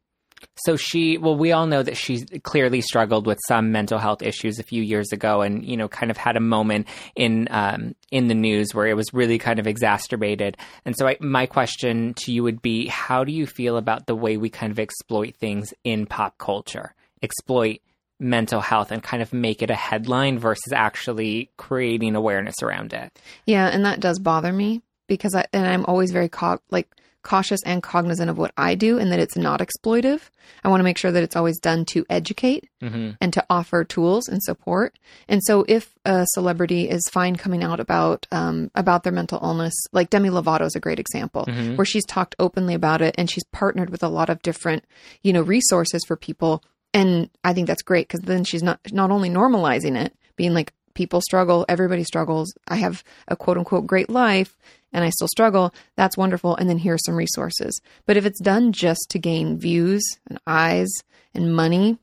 So 0.64 0.76
she, 0.76 1.18
well, 1.18 1.36
we 1.36 1.52
all 1.52 1.66
know 1.66 1.82
that 1.82 1.96
she 1.96 2.24
clearly 2.42 2.80
struggled 2.80 3.26
with 3.26 3.38
some 3.46 3.72
mental 3.72 3.98
health 3.98 4.22
issues 4.22 4.58
a 4.58 4.64
few 4.64 4.82
years 4.82 5.12
ago, 5.12 5.42
and 5.42 5.64
you 5.64 5.76
know, 5.76 5.88
kind 5.88 6.10
of 6.10 6.16
had 6.16 6.36
a 6.36 6.40
moment 6.40 6.86
in 7.16 7.48
um, 7.50 7.94
in 8.10 8.28
the 8.28 8.34
news 8.34 8.74
where 8.74 8.86
it 8.86 8.94
was 8.94 9.12
really 9.12 9.38
kind 9.38 9.58
of 9.58 9.66
exacerbated. 9.66 10.56
And 10.84 10.96
so, 10.96 11.08
I, 11.08 11.16
my 11.20 11.46
question 11.46 12.14
to 12.14 12.32
you 12.32 12.42
would 12.42 12.62
be: 12.62 12.86
How 12.86 13.24
do 13.24 13.32
you 13.32 13.46
feel 13.46 13.76
about 13.76 14.06
the 14.06 14.14
way 14.14 14.36
we 14.36 14.48
kind 14.48 14.70
of 14.70 14.78
exploit 14.78 15.36
things 15.36 15.74
in 15.84 16.06
pop 16.06 16.38
culture? 16.38 16.94
Exploit 17.22 17.80
mental 18.20 18.60
health 18.60 18.90
and 18.90 19.02
kind 19.02 19.22
of 19.22 19.32
make 19.32 19.62
it 19.62 19.70
a 19.70 19.76
headline 19.76 20.38
versus 20.38 20.72
actually 20.72 21.50
creating 21.56 22.16
awareness 22.16 22.56
around 22.62 22.92
it. 22.92 23.16
Yeah, 23.46 23.68
and 23.68 23.84
that 23.84 24.00
does 24.00 24.18
bother 24.18 24.52
me 24.52 24.82
because 25.08 25.34
I 25.34 25.46
and 25.52 25.66
I'm 25.66 25.84
always 25.86 26.10
very 26.12 26.28
co- 26.28 26.60
like 26.70 26.88
cautious 27.22 27.60
and 27.66 27.82
cognizant 27.82 28.30
of 28.30 28.38
what 28.38 28.52
I 28.56 28.74
do 28.76 28.96
and 28.98 29.10
that 29.12 29.18
it's 29.18 29.36
not 29.36 29.60
exploitive. 29.60 30.20
I 30.64 30.68
want 30.68 30.78
to 30.80 30.84
make 30.84 30.96
sure 30.96 31.10
that 31.10 31.22
it's 31.22 31.34
always 31.36 31.58
done 31.58 31.84
to 31.86 32.06
educate 32.08 32.68
hmm 32.80 33.10
and 33.20 33.32
to 33.32 33.44
offer 33.50 33.82
tools 33.84 34.28
and 34.28 34.40
support. 34.42 34.96
And 35.28 35.42
so, 35.44 35.64
if 35.68 35.92
a 36.04 36.24
celebrity 36.34 36.88
is 36.88 37.02
fine 37.10 37.34
coming 37.36 37.64
out 37.64 37.80
about 37.80 38.26
um, 38.30 38.70
about 38.76 39.02
their 39.02 39.12
mental 39.12 39.40
illness, 39.42 39.74
like 39.92 40.10
Demi 40.10 40.30
Lovato 40.30 40.64
is 40.66 40.76
a 40.76 40.80
great 40.80 41.00
example, 41.00 41.44
Mhm. 41.46 41.76
where 41.76 41.84
she's 41.84 42.06
talked 42.06 42.36
openly 42.38 42.74
about 42.74 43.02
it 43.02 43.14
and 43.18 43.28
she's 43.28 43.44
partnered 43.52 43.90
with 43.90 44.02
a 44.04 44.08
lot 44.08 44.30
of 44.30 44.40
different, 44.42 44.84
you 45.22 45.32
know, 45.32 45.42
resources 45.42 46.02
for 46.06 46.16
people. 46.16 46.62
And 46.94 47.28
I 47.44 47.52
think 47.52 47.66
that's 47.66 47.82
great 47.82 48.06
because 48.08 48.20
then 48.20 48.44
she's 48.44 48.62
not 48.62 48.78
not 48.92 49.10
only 49.10 49.28
normalizing 49.28 49.96
it, 50.00 50.14
being 50.36 50.54
like 50.54 50.72
people 50.94 51.20
struggle, 51.20 51.64
everybody 51.68 52.04
struggles. 52.04 52.52
I 52.68 52.76
have 52.76 53.04
a 53.28 53.36
quote 53.36 53.58
unquote 53.58 53.86
great 53.86 54.08
life 54.10 54.56
and 54.92 55.04
I 55.04 55.10
still 55.10 55.28
struggle. 55.28 55.74
That's 55.96 56.16
wonderful. 56.16 56.56
And 56.56 56.68
then 56.68 56.78
here's 56.78 57.04
some 57.04 57.16
resources. 57.16 57.80
But 58.06 58.16
if 58.16 58.26
it's 58.26 58.40
done 58.40 58.72
just 58.72 59.06
to 59.10 59.18
gain 59.18 59.58
views 59.58 60.02
and 60.28 60.38
eyes 60.46 60.88
and 61.34 61.54
money, 61.54 61.98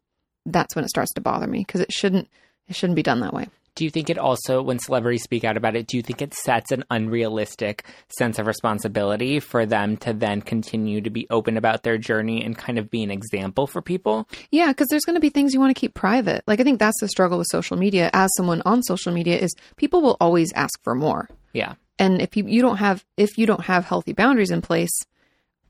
that's 0.45 0.75
when 0.75 0.85
it 0.85 0.89
starts 0.89 1.13
to 1.13 1.21
bother 1.21 1.47
me 1.47 1.59
because 1.59 1.81
it 1.81 1.91
shouldn't 1.91 2.29
it 2.67 2.75
shouldn't 2.75 2.95
be 2.95 3.03
done 3.03 3.19
that 3.19 3.33
way. 3.33 3.47
Do 3.75 3.83
you 3.83 3.89
think 3.89 4.09
it 4.09 4.17
also, 4.17 4.61
when 4.61 4.79
celebrities 4.79 5.23
speak 5.23 5.43
out 5.43 5.57
about 5.57 5.75
it, 5.75 5.87
do 5.87 5.97
you 5.97 6.03
think 6.03 6.21
it 6.21 6.33
sets 6.33 6.71
an 6.71 6.85
unrealistic 6.89 7.83
sense 8.07 8.39
of 8.39 8.47
responsibility 8.47 9.41
for 9.41 9.65
them 9.65 9.97
to 9.97 10.13
then 10.13 10.41
continue 10.41 11.01
to 11.01 11.09
be 11.09 11.27
open 11.29 11.57
about 11.57 11.83
their 11.83 11.97
journey 11.97 12.41
and 12.41 12.57
kind 12.57 12.79
of 12.79 12.89
be 12.89 13.03
an 13.03 13.11
example 13.11 13.67
for 13.67 13.81
people? 13.81 14.29
Yeah, 14.49 14.67
because 14.67 14.87
there's 14.87 15.03
going 15.03 15.17
to 15.17 15.21
be 15.21 15.29
things 15.29 15.53
you 15.53 15.59
want 15.59 15.75
to 15.75 15.79
keep 15.79 15.93
private. 15.93 16.41
Like 16.47 16.61
I 16.61 16.63
think 16.63 16.79
that's 16.79 17.01
the 17.01 17.09
struggle 17.09 17.37
with 17.37 17.47
social 17.51 17.75
media. 17.75 18.09
As 18.13 18.29
someone 18.37 18.61
on 18.65 18.81
social 18.81 19.11
media, 19.11 19.37
is 19.37 19.53
people 19.75 20.01
will 20.01 20.15
always 20.21 20.53
ask 20.53 20.81
for 20.81 20.95
more. 20.95 21.29
Yeah. 21.51 21.73
And 21.97 22.21
if 22.21 22.35
you, 22.35 22.45
you 22.45 22.61
don't 22.61 22.77
have 22.77 23.05
if 23.17 23.37
you 23.37 23.45
don't 23.45 23.65
have 23.65 23.85
healthy 23.85 24.13
boundaries 24.13 24.51
in 24.51 24.61
place, 24.61 24.91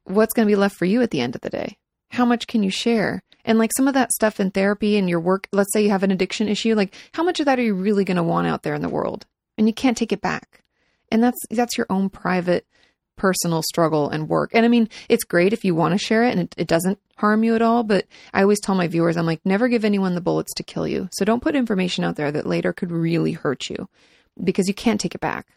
what's 0.05 0.33
going 0.33 0.47
to 0.47 0.51
be 0.51 0.55
left 0.55 0.75
for 0.75 0.85
you 0.85 1.01
at 1.01 1.11
the 1.11 1.21
end 1.21 1.35
of 1.35 1.41
the 1.41 1.49
day? 1.49 1.77
How 2.09 2.25
much 2.25 2.47
can 2.47 2.63
you 2.63 2.69
share? 2.69 3.23
And 3.43 3.59
like 3.59 3.71
some 3.77 3.87
of 3.87 3.93
that 3.93 4.11
stuff 4.11 4.39
in 4.39 4.51
therapy 4.51 4.97
and 4.97 5.09
your 5.09 5.19
work, 5.19 5.47
let's 5.51 5.71
say 5.71 5.83
you 5.83 5.91
have 5.91 6.03
an 6.03 6.11
addiction 6.11 6.49
issue, 6.49 6.73
like 6.73 6.95
how 7.13 7.23
much 7.23 7.39
of 7.39 7.45
that 7.45 7.59
are 7.59 7.63
you 7.63 7.75
really 7.75 8.03
going 8.03 8.17
to 8.17 8.23
want 8.23 8.47
out 8.47 8.63
there 8.63 8.73
in 8.73 8.81
the 8.81 8.89
world? 8.89 9.25
And 9.57 9.67
you 9.67 9.73
can't 9.73 9.97
take 9.97 10.11
it 10.11 10.21
back. 10.21 10.63
And 11.11 11.23
that's 11.23 11.37
that's 11.51 11.77
your 11.77 11.87
own 11.89 12.09
private 12.09 12.65
personal 13.15 13.61
struggle 13.61 14.09
and 14.09 14.27
work. 14.27 14.51
And 14.53 14.65
I 14.65 14.67
mean, 14.67 14.89
it's 15.07 15.23
great 15.23 15.53
if 15.53 15.63
you 15.63 15.75
want 15.75 15.93
to 15.93 15.97
share 15.97 16.23
it 16.23 16.31
and 16.31 16.41
it, 16.41 16.55
it 16.57 16.67
doesn't 16.67 16.99
harm 17.17 17.43
you 17.43 17.55
at 17.55 17.61
all, 17.61 17.83
but 17.83 18.05
I 18.33 18.41
always 18.41 18.59
tell 18.59 18.75
my 18.75 18.87
viewers 18.87 19.15
I'm 19.15 19.25
like 19.25 19.45
never 19.45 19.67
give 19.67 19.85
anyone 19.85 20.15
the 20.15 20.21
bullets 20.21 20.53
to 20.55 20.63
kill 20.63 20.87
you. 20.87 21.09
So 21.13 21.23
don't 21.23 21.43
put 21.43 21.55
information 21.55 22.03
out 22.03 22.15
there 22.15 22.31
that 22.31 22.47
later 22.47 22.73
could 22.73 22.91
really 22.91 23.33
hurt 23.33 23.69
you 23.69 23.87
because 24.43 24.67
you 24.67 24.73
can't 24.73 24.99
take 24.99 25.15
it 25.15 25.21
back. 25.21 25.47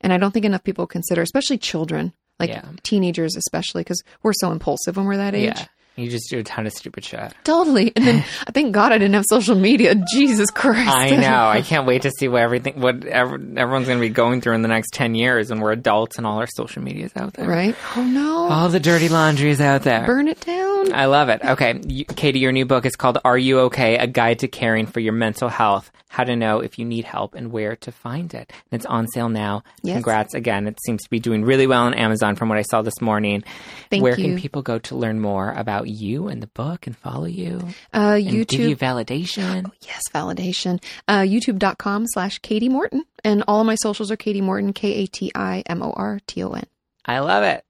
And 0.00 0.12
I 0.12 0.18
don't 0.18 0.32
think 0.32 0.44
enough 0.44 0.64
people 0.64 0.86
consider, 0.86 1.22
especially 1.22 1.58
children, 1.58 2.12
like 2.38 2.50
Yeah. 2.50 2.62
teenagers, 2.82 3.36
especially 3.36 3.82
because 3.82 4.02
we're 4.22 4.32
so 4.34 4.50
impulsive 4.52 4.96
when 4.96 5.06
we're 5.06 5.16
that 5.18 5.34
age. 5.34 5.54
Yeah. 5.56 5.66
You 6.00 6.10
just 6.10 6.28
do 6.30 6.38
a 6.38 6.42
ton 6.42 6.66
of 6.66 6.72
stupid 6.72 7.04
shit. 7.04 7.32
Totally. 7.44 7.92
And 7.94 8.06
then 8.06 8.24
I 8.46 8.50
thank 8.52 8.72
God 8.72 8.92
I 8.92 8.98
didn't 8.98 9.14
have 9.14 9.24
social 9.28 9.54
media. 9.54 9.94
Jesus 10.12 10.50
Christ. 10.50 10.90
I 10.90 11.10
know. 11.16 11.46
I 11.46 11.62
can't 11.62 11.86
wait 11.86 12.02
to 12.02 12.10
see 12.10 12.28
what 12.28 12.42
everything, 12.42 12.80
what 12.80 13.04
ever, 13.04 13.34
everyone's 13.34 13.86
going 13.86 13.98
to 13.98 14.06
be 14.06 14.08
going 14.08 14.40
through 14.40 14.54
in 14.54 14.62
the 14.62 14.68
next 14.68 14.92
10 14.94 15.14
years 15.14 15.50
when 15.50 15.60
we're 15.60 15.72
adults 15.72 16.18
and 16.18 16.26
all 16.26 16.38
our 16.38 16.48
social 16.54 16.82
media's 16.82 17.12
out 17.16 17.34
there. 17.34 17.48
right? 17.48 17.74
Oh 17.96 18.02
no. 18.04 18.48
All 18.50 18.68
the 18.68 18.80
dirty 18.80 19.08
laundry 19.08 19.50
is 19.50 19.60
out 19.60 19.82
there. 19.82 20.06
Burn 20.06 20.28
it 20.28 20.40
down. 20.40 20.92
I 20.92 21.06
love 21.06 21.28
it. 21.28 21.40
Okay. 21.44 21.80
You, 21.86 22.04
Kati, 22.04 22.40
your 22.40 22.52
new 22.52 22.64
book 22.66 22.84
is 22.86 22.96
called 22.96 23.18
Are 23.24 23.38
You 23.38 23.60
Okay? 23.60 23.96
A 23.98 24.06
Guide 24.06 24.38
to 24.40 24.48
Caring 24.48 24.86
for 24.86 25.00
Your 25.00 25.12
Mental 25.12 25.48
Health. 25.48 25.90
How 26.08 26.24
to 26.24 26.34
know 26.34 26.58
if 26.58 26.76
you 26.76 26.84
need 26.84 27.04
help 27.04 27.36
and 27.36 27.52
where 27.52 27.76
to 27.76 27.92
find 27.92 28.34
it. 28.34 28.52
And 28.72 28.80
it's 28.80 28.86
on 28.86 29.06
sale 29.14 29.28
now. 29.28 29.62
Yes. 29.82 29.94
Congrats 29.94 30.34
again. 30.34 30.66
It 30.66 30.76
seems 30.84 31.04
to 31.04 31.10
be 31.10 31.20
doing 31.20 31.44
really 31.44 31.68
well 31.68 31.84
on 31.84 31.94
Amazon 31.94 32.34
from 32.34 32.48
what 32.48 32.58
I 32.58 32.62
saw 32.62 32.82
this 32.82 33.00
morning. 33.00 33.44
Thank 33.90 34.02
where 34.02 34.18
you. 34.18 34.24
can 34.24 34.36
people 34.36 34.62
go 34.62 34.80
to 34.80 34.96
learn 34.96 35.20
more 35.20 35.52
about 35.52 35.86
you 35.90 36.28
and 36.28 36.42
the 36.42 36.46
book 36.48 36.86
and 36.86 36.96
follow 36.96 37.26
you? 37.26 37.60
Uh, 37.92 38.18
And 38.18 38.24
give 38.46 38.60
you 38.60 38.76
YouTube. 38.76 38.78
validation. 38.78 39.70
Yes, 39.82 40.02
validation. 40.14 40.82
Uh, 41.08 41.20
YouTube.com 41.20 42.06
slash 42.08 42.40
Kati 42.40 42.70
Morton. 42.70 43.04
And 43.24 43.44
all 43.48 43.60
of 43.60 43.66
my 43.66 43.74
socials 43.76 44.10
are 44.10 44.16
Kati 44.16 44.40
Morton, 44.42 44.72
K 44.72 44.94
A 44.94 45.06
T 45.06 45.30
I 45.34 45.62
M 45.66 45.82
O 45.82 45.92
R 45.96 46.20
T 46.26 46.42
O 46.44 46.50
N. 46.52 46.64
I 47.04 47.18
love 47.20 47.42
it. 47.44 47.64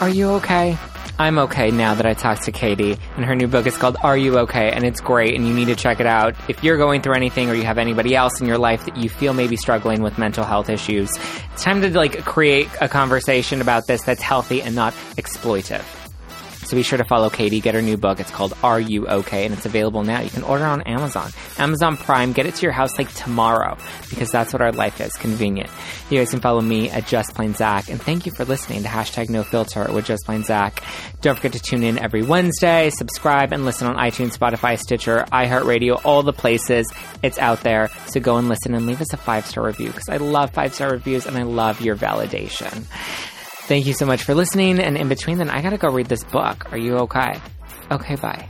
Are 0.00 0.08
you 0.08 0.30
okay? 0.30 0.78
I'm 1.20 1.38
okay 1.40 1.70
now 1.70 1.94
that 1.96 2.06
I 2.06 2.14
talked 2.14 2.44
to 2.44 2.52
Kati, 2.52 2.98
and 3.16 3.26
her 3.26 3.34
new 3.34 3.46
book 3.46 3.66
is 3.66 3.76
called 3.76 3.98
Are 4.02 4.16
You 4.16 4.38
Okay? 4.38 4.70
And 4.70 4.84
it's 4.84 5.02
great, 5.02 5.34
and 5.34 5.46
you 5.46 5.52
need 5.52 5.66
to 5.66 5.76
check 5.76 6.00
it 6.00 6.06
out. 6.06 6.34
If 6.48 6.64
you're 6.64 6.78
going 6.78 7.02
through 7.02 7.12
anything 7.12 7.50
or 7.50 7.54
you 7.54 7.64
have 7.64 7.76
anybody 7.76 8.16
else 8.16 8.40
in 8.40 8.46
your 8.46 8.56
life 8.56 8.86
that 8.86 8.96
you 8.96 9.10
feel 9.10 9.34
may 9.34 9.46
be 9.46 9.56
struggling 9.56 10.00
with 10.00 10.16
mental 10.16 10.44
health 10.44 10.70
issues, 10.70 11.10
it's 11.52 11.62
time 11.62 11.82
to 11.82 11.90
like 11.90 12.24
create 12.24 12.70
a 12.80 12.88
conversation 12.88 13.60
about 13.60 13.86
this 13.86 14.00
that's 14.00 14.22
healthy 14.22 14.62
and 14.62 14.74
not 14.74 14.94
exploitive. 15.18 15.84
So 16.70 16.76
be 16.76 16.84
sure 16.84 16.98
to 16.98 17.04
follow 17.04 17.30
Kati, 17.30 17.60
get 17.60 17.74
her 17.74 17.82
new 17.82 17.96
book. 17.96 18.20
It's 18.20 18.30
called 18.30 18.54
Are 18.62 18.78
You 18.78 19.08
Okay? 19.08 19.44
And 19.44 19.52
it's 19.52 19.66
available 19.66 20.04
now. 20.04 20.20
You 20.20 20.30
can 20.30 20.44
order 20.44 20.64
on 20.64 20.82
Amazon. 20.82 21.32
Amazon 21.58 21.96
Prime, 21.96 22.32
get 22.32 22.46
it 22.46 22.54
to 22.54 22.62
your 22.62 22.70
house 22.70 22.96
like 22.96 23.12
tomorrow 23.12 23.76
because 24.08 24.30
that's 24.30 24.52
what 24.52 24.62
our 24.62 24.70
life 24.70 25.00
is. 25.00 25.12
Convenient. 25.14 25.68
You 26.10 26.18
guys 26.18 26.30
can 26.30 26.38
follow 26.38 26.60
me 26.60 26.88
at 26.88 27.08
Just 27.08 27.34
Plain 27.34 27.54
Zach. 27.54 27.88
And 27.88 28.00
thank 28.00 28.24
you 28.24 28.30
for 28.30 28.44
listening 28.44 28.84
to 28.84 28.88
hashtag 28.88 29.30
no 29.30 29.42
filter 29.42 29.92
with 29.92 30.04
Just 30.04 30.24
Plain 30.24 30.44
Zach. 30.44 30.80
Don't 31.22 31.34
forget 31.34 31.54
to 31.54 31.58
tune 31.58 31.82
in 31.82 31.98
every 31.98 32.22
Wednesday, 32.22 32.90
subscribe 32.90 33.52
and 33.52 33.64
listen 33.64 33.88
on 33.88 33.96
iTunes, 33.96 34.38
Spotify, 34.38 34.78
Stitcher, 34.78 35.26
iHeartRadio, 35.32 36.00
all 36.04 36.22
the 36.22 36.32
places. 36.32 36.86
It's 37.20 37.38
out 37.40 37.64
there. 37.64 37.90
So 38.06 38.20
go 38.20 38.36
and 38.36 38.48
listen 38.48 38.76
and 38.76 38.86
leave 38.86 39.00
us 39.00 39.12
a 39.12 39.16
five 39.16 39.44
star 39.44 39.64
review 39.66 39.88
because 39.88 40.08
I 40.08 40.18
love 40.18 40.52
five 40.52 40.72
star 40.72 40.92
reviews 40.92 41.26
and 41.26 41.36
I 41.36 41.42
love 41.42 41.80
your 41.80 41.96
validation. 41.96 42.86
Thank 43.70 43.86
you 43.86 43.92
so 43.94 44.04
much 44.04 44.24
for 44.24 44.34
listening. 44.34 44.80
And 44.80 44.96
in 44.96 45.08
between, 45.08 45.38
then 45.38 45.48
I 45.48 45.62
gotta 45.62 45.78
go 45.78 45.92
read 45.92 46.06
this 46.06 46.24
book. 46.24 46.72
Are 46.72 46.76
you 46.76 46.96
okay? 47.06 47.40
Okay, 47.88 48.16
bye. 48.16 48.48